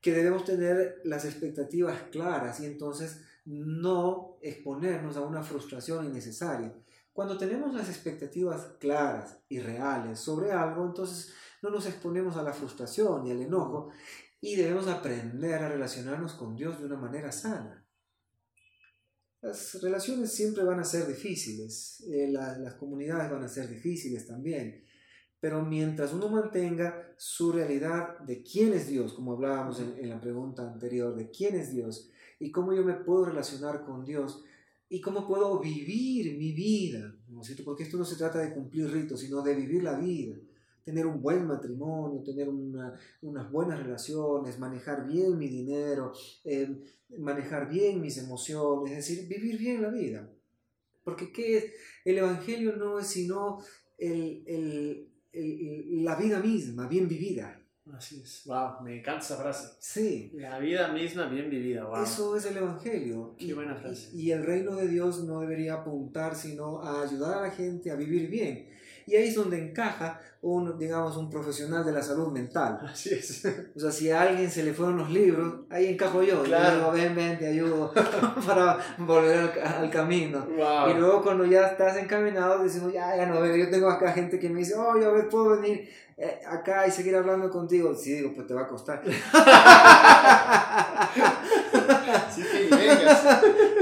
que 0.00 0.12
debemos 0.12 0.44
tener 0.44 1.00
las 1.04 1.24
expectativas 1.24 2.02
claras 2.10 2.60
y 2.60 2.66
entonces 2.66 3.20
no 3.45 4.38
exponernos 4.43 5.16
a 5.16 5.22
una 5.22 5.43
frustración 5.43 6.07
innecesaria. 6.07 6.74
Cuando 7.12 7.36
tenemos 7.36 7.74
las 7.74 7.88
expectativas 7.88 8.76
claras 8.78 9.38
y 9.49 9.61
reales 9.61 10.18
sobre 10.20 10.53
algo, 10.53 10.86
entonces 10.86 11.32
no 11.62 11.70
nos 11.70 11.86
exponemos 11.86 12.36
a 12.36 12.43
la 12.43 12.53
frustración 12.53 13.26
y 13.26 13.30
al 13.30 13.43
enojo 13.43 13.90
y 14.40 14.57
debemos 14.57 14.88
aprender 14.88 15.62
a 15.62 15.68
relacionarnos 15.68 16.34
con 16.34 16.57
Dios 16.57 16.78
de 16.80 16.86
una 16.86 16.97
manera 16.97 17.30
sana. 17.30 17.86
Las 19.40 19.80
relaciones 19.82 20.32
siempre 20.32 20.62
van 20.64 20.80
a 20.80 20.84
ser 20.84 21.07
difíciles, 21.07 22.05
eh, 22.09 22.28
las 22.30 22.74
comunidades 22.74 23.30
van 23.30 23.43
a 23.43 23.49
ser 23.49 23.68
difíciles 23.68 24.26
también, 24.26 24.84
pero 25.43 25.64
mientras 25.64 26.12
uno 26.12 26.28
mantenga 26.28 27.12
su 27.16 27.51
realidad 27.51 28.20
de 28.20 28.45
quién 28.45 28.74
es 28.74 28.86
Dios, 28.86 29.12
como 29.12 29.32
hablábamos 29.32 29.80
en, 29.80 30.09
la 30.09 30.20
pregunta 30.20 30.62
anterior, 30.62 31.16
de 31.16 31.32
quién 31.32 31.57
es 31.57 31.72
Dios 31.72 32.12
y 32.38 32.53
cómo 32.53 32.72
yo 32.72 32.84
me 32.84 32.95
puedo 32.95 33.24
relacionar 33.24 33.84
con 33.84 34.05
Dios 34.05 34.45
y 34.88 35.01
cómo 35.01 35.26
puedo 35.26 35.59
vivir 35.59 36.38
mi 36.38 36.53
vida, 36.53 37.12
¿no 37.26 37.40
porque 37.64 37.82
esto 37.82 37.99
no 37.99 38.05
se 38.05 38.14
trata 38.14 38.38
de 38.38 38.55
cumplir 38.55 38.88
ritos, 38.88 39.18
sino 39.18 39.43
de 39.43 39.57
vivir 39.57 39.82
la 39.82 39.99
vida 39.99 40.36
tener 40.84 41.07
un 41.07 41.20
buen 41.20 41.45
matrimonio, 41.47 42.22
tener 42.22 42.49
unas 42.49 43.53
buenas 43.53 43.80
relaciones, 43.80 44.59
manejar 44.59 45.07
bien 45.07 45.38
mi 45.38 45.49
dinero, 45.49 46.12
eh, 46.45 46.76
manejar 47.18 47.68
bien 47.68 48.01
mis 48.01 48.18
emociones, 48.18 48.93
es 48.93 49.09
decir, 49.09 49.28
vivir 49.28 49.59
bien 49.59 49.82
la 49.82 49.90
vida. 49.90 50.28
Porque 51.05 51.32
¿qué 51.32 51.57
es? 51.57 51.72
El 52.05 52.18
Evangelio 52.18 52.76
no 52.76 52.99
es 52.99 53.07
sino 53.07 53.59
el, 53.99 55.11
la 55.35 56.16
vida 56.16 56.41
misma, 56.41 56.87
bien 56.87 57.09
vivida. 57.09 57.59
Así 57.93 58.20
es. 58.22 58.43
Wow, 58.47 58.83
me 58.83 58.99
encanta 58.99 59.24
esa 59.24 59.37
frase. 59.37 59.74
Sí. 59.80 60.30
La 60.35 60.59
vida 60.59 60.93
misma 60.93 61.26
bien 61.26 61.51
vivida. 61.51 61.85
Wow. 61.85 62.05
Eso 62.05 62.37
es 62.37 62.47
el 62.47 62.57
Evangelio. 62.57 63.35
Qué 63.37 63.55
buena 63.55 63.74
frase. 63.74 64.11
y, 64.16 64.30
el 64.30 64.45
reino 64.45 64.76
de 64.76 64.87
Dios 64.89 65.24
no 65.24 65.41
debería 65.41 65.74
apuntar 65.74 66.37
sino 66.37 66.80
a 66.80 67.03
ayudar 67.03 67.39
a 67.39 67.43
la 67.43 67.51
gente 67.51 67.91
a 67.91 67.97
vivir 67.97 68.30
bien. 68.30 68.68
Y 69.07 69.16
ahí 69.16 69.28
es 69.28 69.35
donde 69.35 69.59
encaja 69.59 70.20
un, 70.43 70.76
digamos, 70.76 71.16
un 71.16 71.30
profesional 71.30 71.84
de 71.84 71.93
la 71.93 72.03
salud 72.03 72.32
mental. 72.32 72.80
Así 72.84 73.14
es. 73.14 73.45
O 73.76 73.80
sea, 73.80 73.93
si 73.93 74.11
a 74.11 74.22
alguien 74.22 74.51
se 74.51 74.64
le 74.64 74.74
fueron 74.74 74.99
los 74.99 75.09
libros, 75.09 75.61
ahí 75.70 75.86
encajo 75.86 76.20
yo. 76.22 76.43
Claro. 76.43 76.78
digo, 76.78 76.90
ven, 76.90 77.14
ven, 77.14 77.38
te 77.38 77.47
ayudo 77.47 77.93
para 78.47 78.76
volver 78.99 79.53
al, 79.64 79.88
camino. 79.90 80.45
Y 80.90 80.95
luego 80.95 81.22
cuando 81.22 81.47
ya 81.47 81.68
estás 81.68 81.97
encaminado, 81.97 82.64
decimos, 82.64 82.93
ya, 82.93 83.16
ya 83.16 83.26
no 83.26 83.40
veo. 83.40 83.55
Yo 83.55 83.70
tengo 83.70 83.88
acá 83.88 84.12
gente 84.12 84.40
que 84.40 84.51
me 84.51 84.59
dice, 84.59 84.74
oh, 84.74 85.01
yo 85.01 85.28
puedo 85.28 85.61
venir 85.61 85.88
eh, 86.16 86.40
acá 86.47 86.88
y 86.88 86.90
seguir 86.90 87.14
hablando 87.14 87.49
contigo. 87.49 87.95
Sí, 87.95 88.14
digo, 88.14 88.32
pues 88.34 88.49
te 88.49 88.55
va 88.55 88.62
a 88.62 88.68
costar. 88.68 89.01
sí 92.34 92.43
que 92.43 92.74
vengas. 92.74 93.22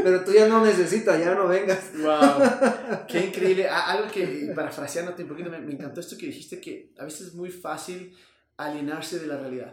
Pero 0.02 0.24
tú 0.24 0.32
ya 0.32 0.46
no 0.46 0.64
necesitas, 0.64 1.18
ya 1.18 1.34
no 1.34 1.48
vengas. 1.48 1.90
Wow, 1.98 2.69
qué 3.08 3.26
increíble. 3.26 3.68
Algo 3.68 4.10
que, 4.10 4.52
parafraseándote 4.54 5.22
un 5.22 5.28
poquito, 5.28 5.50
me, 5.50 5.58
encantó 5.58 6.00
esto 6.00 6.16
que 6.16 6.26
dijiste, 6.26 6.60
que 6.60 6.92
a 6.98 7.04
veces 7.04 7.28
es 7.28 7.34
muy 7.34 7.50
fácil 7.50 8.16
alienarse 8.56 9.18
de 9.18 9.26
la 9.26 9.38
realidad. 9.38 9.72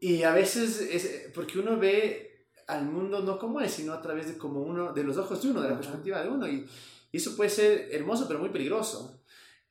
Y 0.00 0.22
a 0.22 0.32
veces 0.32 0.80
es 0.80 1.32
porque 1.34 1.58
uno 1.58 1.78
ve 1.78 2.48
al 2.66 2.84
mundo 2.84 3.20
no 3.20 3.38
como 3.38 3.60
es, 3.60 3.72
sino 3.72 3.92
a 3.92 4.00
través 4.00 4.26
de 4.28 4.38
como 4.38 4.62
uno, 4.62 4.92
de 4.92 5.04
los 5.04 5.16
ojos 5.16 5.42
de 5.42 5.50
uno, 5.50 5.60
de 5.60 5.70
la 5.70 5.76
perspectiva 5.76 6.22
de 6.22 6.28
uno. 6.28 6.48
Y, 6.48 6.66
y 7.12 7.16
eso 7.16 7.36
puede 7.36 7.50
ser 7.50 7.88
hermoso, 7.92 8.26
pero 8.26 8.40
muy 8.40 8.50
peligroso. 8.50 9.20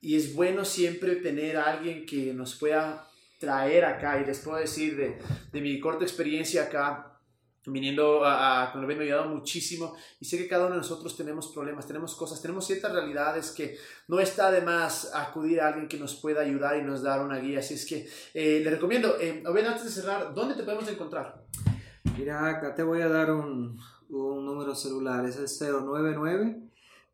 Y 0.02 0.16
es 0.16 0.34
bueno 0.34 0.66
siempre 0.66 1.16
tener 1.18 1.58
a 1.58 1.66
alguien 1.66 2.06
que 2.06 2.34
nos 2.34 2.56
pueda 2.56 3.08
traer 3.40 3.86
acá. 3.86 4.22
Y 4.22 4.26
les 4.26 4.40
puedo 4.40 4.58
decir 4.58 4.96
de, 4.98 5.18
de 5.52 5.62
mi 5.62 5.80
corta 5.80 6.04
experiencia 6.04 6.64
acá, 6.64 7.13
viniendo 7.72 8.26
a, 8.26 8.64
a 8.64 8.72
con 8.72 8.86
me 8.86 8.94
ha 8.94 9.00
ayudado 9.00 9.30
muchísimo 9.30 9.96
y 10.20 10.26
sé 10.26 10.38
que 10.38 10.48
cada 10.48 10.66
uno 10.66 10.76
de 10.76 10.82
nosotros 10.82 11.16
tenemos 11.16 11.48
problemas, 11.48 11.88
tenemos 11.88 12.14
cosas, 12.16 12.42
tenemos 12.42 12.68
ciertas 12.68 12.92
realidades 12.92 13.52
que 13.52 13.78
no 14.08 14.20
está 14.20 14.52
de 14.52 14.60
más 14.62 15.14
acudir 15.14 15.62
a 15.62 15.68
alguien 15.68 15.88
que 15.88 15.98
nos 15.98 16.16
pueda 16.16 16.42
ayudar 16.42 16.78
y 16.78 16.84
nos 16.84 17.02
dar 17.02 17.24
una 17.24 17.38
guía. 17.38 17.60
Así 17.60 17.76
es 17.76 17.86
que 17.86 18.10
eh, 18.34 18.60
le 18.64 18.70
recomiendo, 18.70 19.18
eh, 19.20 19.42
antes 19.46 19.86
de 19.86 19.90
cerrar, 19.90 20.34
¿dónde 20.34 20.56
te 20.56 20.64
podemos 20.64 20.90
encontrar? 20.90 21.46
Mira, 22.18 22.50
acá 22.50 22.76
te 22.76 22.84
voy 22.84 23.02
a 23.02 23.08
dar 23.08 23.32
un, 23.32 23.80
un 24.10 24.46
número 24.46 24.76
celular, 24.76 25.26
es 25.26 25.38
el 25.38 25.46
099 25.46 26.60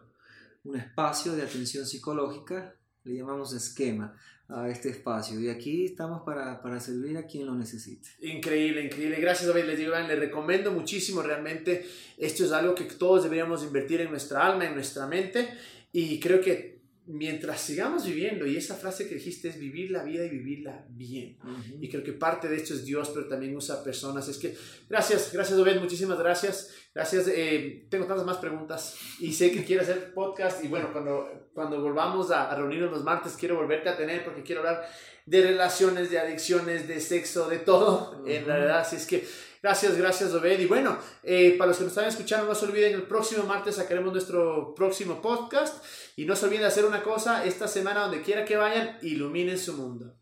un 0.64 0.76
espacio 0.76 1.34
de 1.34 1.44
atención 1.44 1.86
psicológica 1.86 2.76
le 3.04 3.16
llamamos 3.16 3.54
esquema 3.54 4.16
a 4.48 4.70
este 4.70 4.90
espacio 4.90 5.40
y 5.40 5.50
aquí 5.50 5.86
estamos 5.86 6.24
para, 6.24 6.62
para 6.62 6.80
servir 6.80 7.18
a 7.18 7.26
quien 7.26 7.46
lo 7.46 7.56
necesite. 7.56 8.10
Increíble, 8.22 8.84
increíble. 8.84 9.20
Gracias 9.20 9.48
David, 9.48 9.66
les 9.66 9.78
digo, 9.78 9.94
les 9.96 10.20
recomiendo 10.20 10.72
muchísimo 10.72 11.22
realmente. 11.22 11.88
Esto 12.18 12.44
es 12.44 12.52
algo 12.52 12.76
que 12.76 12.84
todos 12.84 13.24
deberíamos 13.24 13.64
invertir 13.64 14.02
en 14.02 14.10
nuestra 14.12 14.46
alma, 14.46 14.66
en 14.66 14.76
nuestra 14.76 15.08
mente 15.08 15.50
y 15.94 16.20
creo 16.20 16.42
que 16.42 16.71
mientras 17.12 17.60
sigamos 17.60 18.06
viviendo, 18.06 18.46
y 18.46 18.56
esa 18.56 18.76
frase 18.76 19.08
que 19.08 19.16
dijiste 19.16 19.50
es 19.50 19.60
vivir 19.60 19.92
la 19.92 20.04
vida 20.04 20.26
y 20.26 20.30
vivirla 20.30 20.86
bien. 20.90 21.38
Y 21.80 21.90
creo 21.90 22.04
que 22.04 22.14
parte 22.14 22.48
de 22.48 22.56
esto 22.56 22.74
es 22.74 22.86
Dios, 22.86 23.12
pero 23.14 23.28
también 23.28 23.56
usa 23.56 23.84
personas. 23.84 24.28
Es 24.28 24.38
que 24.38 24.56
gracias, 24.90 25.32
gracias 25.34 25.60
Obed, 25.60 25.80
muchísimas 25.80 26.18
gracias. 26.18 26.74
Gracias, 26.94 27.28
eh, 27.30 27.86
tengo 27.90 28.06
tantas 28.06 28.26
más 28.26 28.38
preguntas 28.38 28.98
y 29.20 29.32
sé 29.32 29.52
que 29.52 29.64
quiero 29.64 29.82
hacer 29.82 30.14
podcast 30.14 30.62
y 30.62 30.68
bueno, 30.68 30.92
cuando, 30.92 31.50
cuando 31.54 31.82
volvamos 31.82 32.32
a, 32.32 32.54
reunirnos 32.54 32.92
los 32.92 33.04
martes 33.06 33.38
quiero 33.40 33.56
volverte 33.56 33.88
a 33.88 33.96
tener 33.96 34.26
porque 34.26 34.44
quiero 34.44 34.60
hablar 34.60 34.86
de 35.26 35.42
relaciones, 35.42 36.10
de 36.10 36.20
adicciones, 36.20 36.90
de 36.90 37.00
sexo, 37.00 37.48
de 37.48 37.60
todo, 37.60 38.24
en 38.28 38.46
la 38.46 38.56
verdad. 38.56 38.80
Así 38.82 38.98
es 38.98 39.06
que 39.06 39.26
Gracias, 39.62 39.96
gracias, 39.96 40.34
Obed. 40.34 40.60
Y 40.60 40.66
bueno, 40.66 40.98
eh, 41.24 41.56
para 41.58 41.70
los 41.70 41.78
que 41.78 41.84
nos 41.84 41.92
están 41.94 42.08
escuchando, 42.08 42.48
no 42.48 42.56
se 42.56 42.66
olviden, 42.66 42.94
el 42.94 43.04
próximo 43.04 43.44
martes 43.44 43.76
sacaremos 43.76 44.12
nuestro 44.12 44.74
próximo 44.74 45.22
podcast. 45.22 45.84
Y 46.16 46.26
no 46.26 46.36
se 46.36 46.46
olviden 46.46 46.62
de 46.62 46.68
hacer 46.68 46.86
una 46.86 47.04
cosa 47.04 47.46
esta 47.46 47.68
semana, 47.68 48.02
donde 48.02 48.22
quiera 48.22 48.44
que 48.44 48.58
vayan, 48.58 48.98
iluminen 49.02 49.60
su 49.60 49.74
mundo. 49.74 50.21